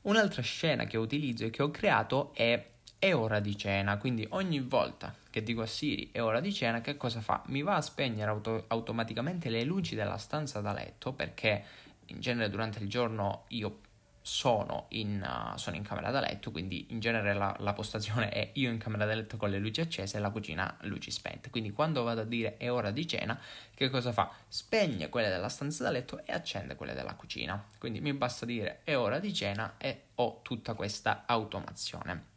Un'altra 0.02 0.42
scena 0.42 0.84
che 0.84 0.96
utilizzo 0.96 1.44
e 1.44 1.50
che 1.50 1.62
ho 1.62 1.70
creato 1.70 2.32
è 2.34 2.72
è 3.04 3.14
ora 3.14 3.38
di 3.38 3.54
cena, 3.54 3.98
quindi 3.98 4.26
ogni 4.30 4.60
volta 4.60 5.14
che 5.28 5.42
dico 5.42 5.60
a 5.60 5.66
Siri 5.66 6.08
è 6.10 6.22
ora 6.22 6.40
di 6.40 6.54
cena, 6.54 6.80
che 6.80 6.96
cosa 6.96 7.20
fa? 7.20 7.42
Mi 7.48 7.60
va 7.60 7.74
a 7.76 7.82
spegnere 7.82 8.30
auto- 8.30 8.64
automaticamente 8.68 9.50
le 9.50 9.62
luci 9.62 9.94
della 9.94 10.16
stanza 10.16 10.60
da 10.60 10.72
letto 10.72 11.12
perché 11.12 11.64
in 12.06 12.20
genere 12.20 12.48
durante 12.48 12.78
il 12.78 12.88
giorno 12.88 13.44
io 13.48 13.80
sono 14.26 14.86
in, 14.90 15.22
uh, 15.22 15.54
sono 15.58 15.76
in 15.76 15.82
camera 15.82 16.10
da 16.10 16.20
letto, 16.20 16.50
quindi 16.50 16.86
in 16.88 16.98
genere 16.98 17.34
la, 17.34 17.54
la, 17.58 17.74
postazione 17.74 18.30
è 18.30 18.52
io 18.54 18.70
in 18.70 18.78
camera 18.78 19.04
da 19.04 19.12
letto 19.12 19.36
con 19.36 19.50
le 19.50 19.58
luci 19.58 19.82
accese 19.82 20.16
e 20.16 20.20
la 20.20 20.30
cucina 20.30 20.78
luci 20.84 21.10
spente. 21.10 21.50
Quindi 21.50 21.72
quando 21.72 22.02
vado 22.02 22.22
a 22.22 22.24
dire 22.24 22.56
è 22.56 22.72
ora 22.72 22.90
di 22.90 23.06
cena, 23.06 23.38
che 23.74 23.90
cosa 23.90 24.12
fa? 24.12 24.32
Spegne 24.48 25.10
quelle 25.10 25.28
della 25.28 25.50
stanza 25.50 25.84
da 25.84 25.90
letto 25.90 26.24
e 26.24 26.32
accende 26.32 26.74
quelle 26.74 26.94
della 26.94 27.16
cucina. 27.16 27.62
Quindi 27.78 28.00
mi 28.00 28.14
basta 28.14 28.46
dire 28.46 28.80
è 28.82 28.96
ora 28.96 29.18
di 29.18 29.34
cena 29.34 29.74
e 29.76 30.04
ho 30.14 30.40
tutta 30.40 30.72
questa 30.72 31.24
automazione. 31.26 32.32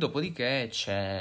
Dopodiché 0.00 0.70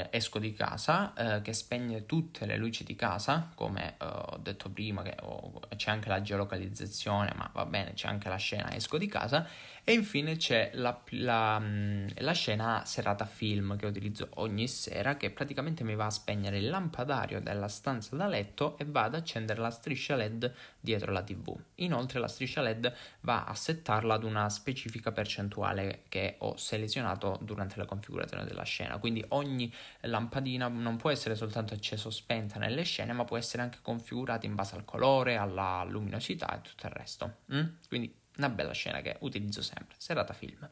esco 0.09 0.39
di 0.39 0.53
casa 0.53 1.13
eh, 1.13 1.41
che 1.41 1.51
spegne 1.51 2.05
tutte 2.05 2.45
le 2.45 2.55
luci 2.55 2.85
di 2.85 2.95
casa, 2.95 3.51
come 3.53 3.95
eh, 3.99 4.05
ho 4.05 4.37
detto 4.41 4.69
prima, 4.69 5.01
che, 5.01 5.17
oh, 5.21 5.59
c'è 5.75 5.91
anche 5.91 6.07
la 6.07 6.21
geolocalizzazione, 6.21 7.33
ma 7.35 7.49
va 7.53 7.65
bene, 7.65 7.91
c'è 7.91 8.07
anche 8.07 8.29
la 8.29 8.37
scena 8.37 8.73
esco 8.73 8.97
di 8.97 9.07
casa 9.07 9.45
e 9.89 9.93
infine 9.93 10.37
c'è 10.37 10.69
la, 10.73 11.01
la, 11.13 11.59
mm, 11.59 12.09
la, 12.17 12.31
scena 12.33 12.85
serata 12.85 13.25
film 13.25 13.75
che 13.75 13.87
utilizzo 13.87 14.29
ogni 14.35 14.67
sera 14.67 15.17
che 15.17 15.31
praticamente 15.31 15.83
mi 15.83 15.95
va 15.95 16.05
a 16.05 16.11
spegnere 16.11 16.59
il 16.59 16.69
lampadario 16.69 17.41
della 17.41 17.67
stanza 17.67 18.15
da 18.15 18.27
letto 18.27 18.77
e 18.77 18.85
va 18.85 19.05
ad 19.05 19.15
accendere 19.15 19.59
la 19.59 19.71
striscia 19.71 20.15
LED 20.15 20.53
dietro 20.79 21.11
la 21.11 21.23
TV. 21.23 21.57
Inoltre 21.75 22.19
la 22.19 22.27
striscia 22.27 22.61
LED 22.61 22.93
va 23.21 23.45
a 23.45 23.55
settarla 23.55 24.13
ad 24.13 24.23
una 24.23 24.47
specifica 24.49 25.11
percentuale 25.11 26.03
che 26.07 26.35
ho 26.37 26.55
selezionato 26.55 27.39
durante 27.41 27.77
la 27.77 27.85
configurazione 27.85 28.45
della 28.45 28.61
scena. 28.61 28.99
Quindi 28.99 29.25
ogni 29.29 29.73
lampadina 30.01 30.67
non 30.67 30.97
può 30.97 31.09
essere 31.09 31.33
soltanto 31.33 31.73
accesa 31.73 32.09
o 32.09 32.11
spenta 32.11 32.59
nelle 32.59 32.83
scene, 32.83 33.11
ma 33.13 33.25
può 33.25 33.37
essere 33.37 33.63
anche 33.63 33.79
configurata 33.81 34.45
in 34.45 34.53
base 34.53 34.75
al 34.75 34.85
colore, 34.85 35.35
alla 35.35 35.83
luminosità 35.83 36.55
e 36.55 36.61
tutto 36.61 36.85
il 36.85 36.93
resto. 36.93 37.37
Mm? 37.51 37.63
Quindi 37.87 38.19
una 38.39 38.49
bella 38.49 38.71
scena 38.71 39.01
che 39.01 39.17
utilizzo 39.19 39.61
sempre, 39.61 39.95
serata 39.97 40.33
film. 40.33 40.67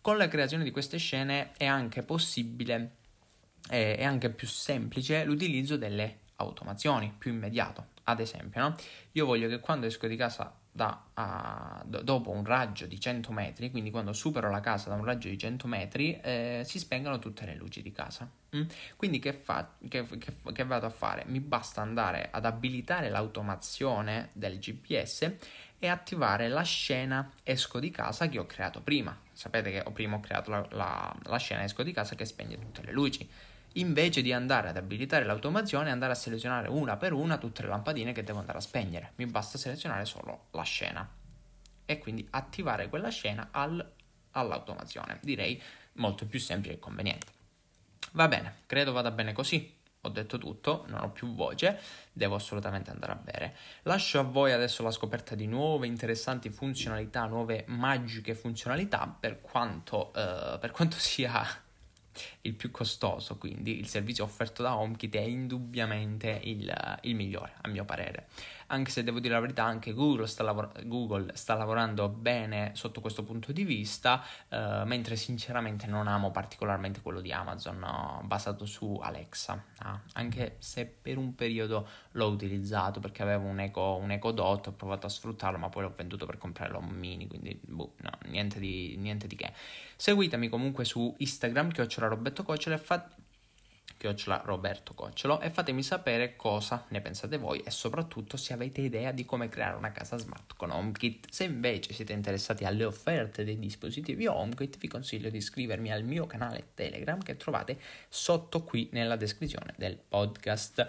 Con 0.00 0.16
la 0.16 0.28
creazione 0.28 0.64
di 0.64 0.70
queste 0.70 0.98
scene 0.98 1.52
è 1.56 1.64
anche 1.64 2.02
possibile, 2.02 2.96
è 3.68 4.04
anche 4.04 4.30
più 4.30 4.46
semplice 4.46 5.24
l'utilizzo 5.24 5.76
delle 5.76 6.18
automazioni, 6.36 7.12
più 7.16 7.32
immediato. 7.32 7.96
Ad 8.04 8.20
esempio, 8.20 8.60
no? 8.60 8.76
io 9.12 9.26
voglio 9.26 9.48
che 9.48 9.60
quando 9.60 9.86
esco 9.86 10.06
di 10.06 10.16
casa 10.16 10.54
da, 10.70 11.82
do, 11.84 12.00
dopo 12.02 12.30
un 12.30 12.44
raggio 12.44 12.86
di 12.86 12.98
100 12.98 13.32
metri, 13.32 13.70
quindi 13.70 13.90
quando 13.90 14.12
supero 14.12 14.48
la 14.48 14.60
casa 14.60 14.88
da 14.88 14.94
un 14.94 15.04
raggio 15.04 15.28
di 15.28 15.36
100 15.36 15.66
metri, 15.66 16.18
eh, 16.22 16.62
si 16.64 16.78
spengano 16.78 17.18
tutte 17.18 17.44
le 17.44 17.54
luci 17.54 17.82
di 17.82 17.92
casa. 17.92 18.30
Mm? 18.56 18.62
Quindi 18.96 19.18
che, 19.18 19.32
fa, 19.32 19.74
che, 19.88 20.06
che, 20.06 20.32
che 20.52 20.64
vado 20.64 20.86
a 20.86 20.90
fare? 20.90 21.24
Mi 21.26 21.40
basta 21.40 21.82
andare 21.82 22.28
ad 22.30 22.46
abilitare 22.46 23.10
l'automazione 23.10 24.30
del 24.32 24.58
GPS 24.58 25.34
e 25.78 25.88
attivare 25.88 26.48
la 26.48 26.62
scena 26.62 27.30
esco 27.42 27.78
di 27.78 27.90
casa 27.90 28.28
che 28.28 28.38
ho 28.38 28.46
creato 28.46 28.80
prima. 28.80 29.16
Sapete 29.32 29.70
che 29.70 29.82
ho 29.84 29.92
prima 29.92 30.16
ho 30.16 30.20
creato 30.20 30.50
la, 30.50 30.66
la, 30.70 31.16
la 31.22 31.36
scena 31.36 31.62
esco 31.62 31.82
di 31.82 31.92
casa 31.92 32.14
che 32.14 32.24
spegne 32.24 32.58
tutte 32.58 32.82
le 32.82 32.92
luci. 32.92 33.28
Invece 33.74 34.22
di 34.22 34.32
andare 34.32 34.68
ad 34.68 34.76
abilitare 34.76 35.24
l'automazione, 35.24 35.90
andare 35.90 36.12
a 36.12 36.16
selezionare 36.16 36.68
una 36.68 36.96
per 36.96 37.12
una 37.12 37.36
tutte 37.36 37.62
le 37.62 37.68
lampadine 37.68 38.12
che 38.12 38.24
devo 38.24 38.40
andare 38.40 38.58
a 38.58 38.62
spegnere. 38.62 39.12
Mi 39.16 39.26
basta 39.26 39.56
selezionare 39.56 40.04
solo 40.04 40.46
la 40.52 40.62
scena 40.62 41.08
e 41.84 41.98
quindi 41.98 42.26
attivare 42.30 42.88
quella 42.88 43.10
scena 43.10 43.48
al, 43.52 43.92
all'automazione. 44.32 45.18
Direi 45.22 45.62
molto 45.94 46.26
più 46.26 46.40
semplice 46.40 46.76
e 46.76 46.78
conveniente. 46.78 47.26
Va 48.12 48.26
bene, 48.26 48.62
credo 48.66 48.92
vada 48.92 49.10
bene 49.10 49.32
così 49.32 49.77
ho 50.02 50.08
detto 50.10 50.38
tutto, 50.38 50.84
non 50.88 51.02
ho 51.02 51.10
più 51.10 51.34
voce, 51.34 51.78
devo 52.12 52.36
assolutamente 52.36 52.90
andare 52.90 53.12
a 53.12 53.16
bere. 53.16 53.56
Lascio 53.82 54.18
a 54.18 54.22
voi 54.22 54.52
adesso 54.52 54.82
la 54.82 54.90
scoperta 54.90 55.34
di 55.34 55.46
nuove 55.46 55.86
interessanti 55.86 56.50
funzionalità, 56.50 57.26
nuove 57.26 57.64
magiche 57.68 58.34
funzionalità, 58.34 59.14
per 59.18 59.40
quanto, 59.40 60.08
uh, 60.08 60.58
per 60.58 60.70
quanto 60.70 60.96
sia 61.00 61.44
il 62.42 62.54
più 62.54 62.70
costoso, 62.70 63.36
quindi 63.38 63.78
il 63.78 63.86
servizio 63.86 64.24
offerto 64.24 64.62
da 64.62 64.76
HomeKit 64.76 65.14
è 65.14 65.20
indubbiamente 65.20 66.40
il, 66.42 66.98
il 67.02 67.14
migliore, 67.14 67.54
a 67.60 67.68
mio 67.68 67.84
parere 67.84 68.26
anche 68.68 68.90
se 68.90 69.02
devo 69.02 69.20
dire 69.20 69.34
la 69.34 69.40
verità 69.40 69.64
anche 69.64 69.92
Google 69.92 70.26
sta, 70.26 70.42
lavor- 70.42 70.86
Google 70.86 71.30
sta 71.34 71.54
lavorando 71.54 72.08
bene 72.08 72.72
sotto 72.74 73.00
questo 73.00 73.22
punto 73.22 73.52
di 73.52 73.64
vista, 73.64 74.22
eh, 74.48 74.82
mentre 74.84 75.16
sinceramente 75.16 75.86
non 75.86 76.06
amo 76.06 76.30
particolarmente 76.30 77.00
quello 77.00 77.20
di 77.20 77.32
Amazon 77.32 77.78
no, 77.78 78.20
basato 78.24 78.66
su 78.66 78.98
Alexa, 79.02 79.62
ah, 79.78 80.00
anche 80.14 80.56
se 80.58 80.86
per 80.86 81.16
un 81.18 81.34
periodo 81.34 81.88
l'ho 82.12 82.28
utilizzato 82.28 83.00
perché 83.00 83.22
avevo 83.22 83.46
un 83.46 83.60
Eco, 83.60 83.98
un 84.00 84.10
Eco 84.10 84.32
Dot, 84.32 84.68
ho 84.68 84.72
provato 84.72 85.06
a 85.06 85.10
sfruttarlo 85.10 85.58
ma 85.58 85.68
poi 85.68 85.82
l'ho 85.84 85.92
venduto 85.96 86.26
per 86.26 86.38
comprarlo 86.38 86.78
un 86.78 86.88
mini, 86.88 87.26
quindi 87.26 87.58
boh, 87.62 87.94
no, 87.98 88.10
niente, 88.26 88.58
di, 88.58 88.96
niente 88.98 89.26
di 89.26 89.36
che. 89.36 89.52
Seguitemi 89.96 90.48
comunque 90.48 90.84
su 90.84 91.14
Instagram, 91.18 91.70
chiocciola 91.70 92.08
Roberto 92.08 92.42
Cocciola 92.42 92.76
e 92.76 92.78
fate 92.78 93.26
chiocciola 93.96 94.42
Roberto 94.44 94.94
Cocciolo 94.94 95.40
e 95.40 95.50
fatemi 95.50 95.82
sapere 95.82 96.36
cosa 96.36 96.84
ne 96.88 97.00
pensate 97.00 97.36
voi 97.36 97.60
e 97.60 97.70
soprattutto 97.70 98.36
se 98.36 98.52
avete 98.52 98.80
idea 98.80 99.10
di 99.10 99.24
come 99.24 99.48
creare 99.48 99.76
una 99.76 99.92
casa 99.92 100.16
smart 100.16 100.54
con 100.56 100.70
HomeKit. 100.70 101.30
Se 101.30 101.44
invece 101.44 101.92
siete 101.92 102.12
interessati 102.12 102.64
alle 102.64 102.84
offerte 102.84 103.44
dei 103.44 103.58
dispositivi 103.58 104.26
HomeKit 104.26 104.78
vi 104.78 104.88
consiglio 104.88 105.30
di 105.30 105.38
iscrivermi 105.38 105.90
al 105.90 106.04
mio 106.04 106.26
canale 106.26 106.68
Telegram 106.74 107.20
che 107.20 107.36
trovate 107.36 107.78
sotto 108.08 108.62
qui 108.62 108.88
nella 108.92 109.16
descrizione 109.16 109.74
del 109.76 109.96
podcast. 109.96 110.86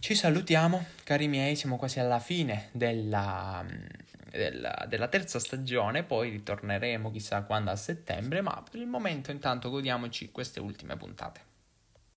Ci 0.00 0.14
salutiamo, 0.14 0.86
cari 1.04 1.28
miei, 1.28 1.54
siamo 1.56 1.76
quasi 1.76 2.00
alla 2.00 2.20
fine 2.20 2.70
della, 2.72 3.64
della, 4.30 4.86
della, 4.88 5.08
terza 5.08 5.38
stagione, 5.38 6.04
poi 6.04 6.30
ritorneremo 6.30 7.10
chissà 7.10 7.42
quando 7.42 7.70
a 7.70 7.76
settembre, 7.76 8.40
ma 8.40 8.64
per 8.68 8.80
il 8.80 8.86
momento 8.86 9.30
intanto 9.30 9.68
godiamoci 9.68 10.30
queste 10.32 10.58
ultime 10.58 10.96
puntate. 10.96 11.49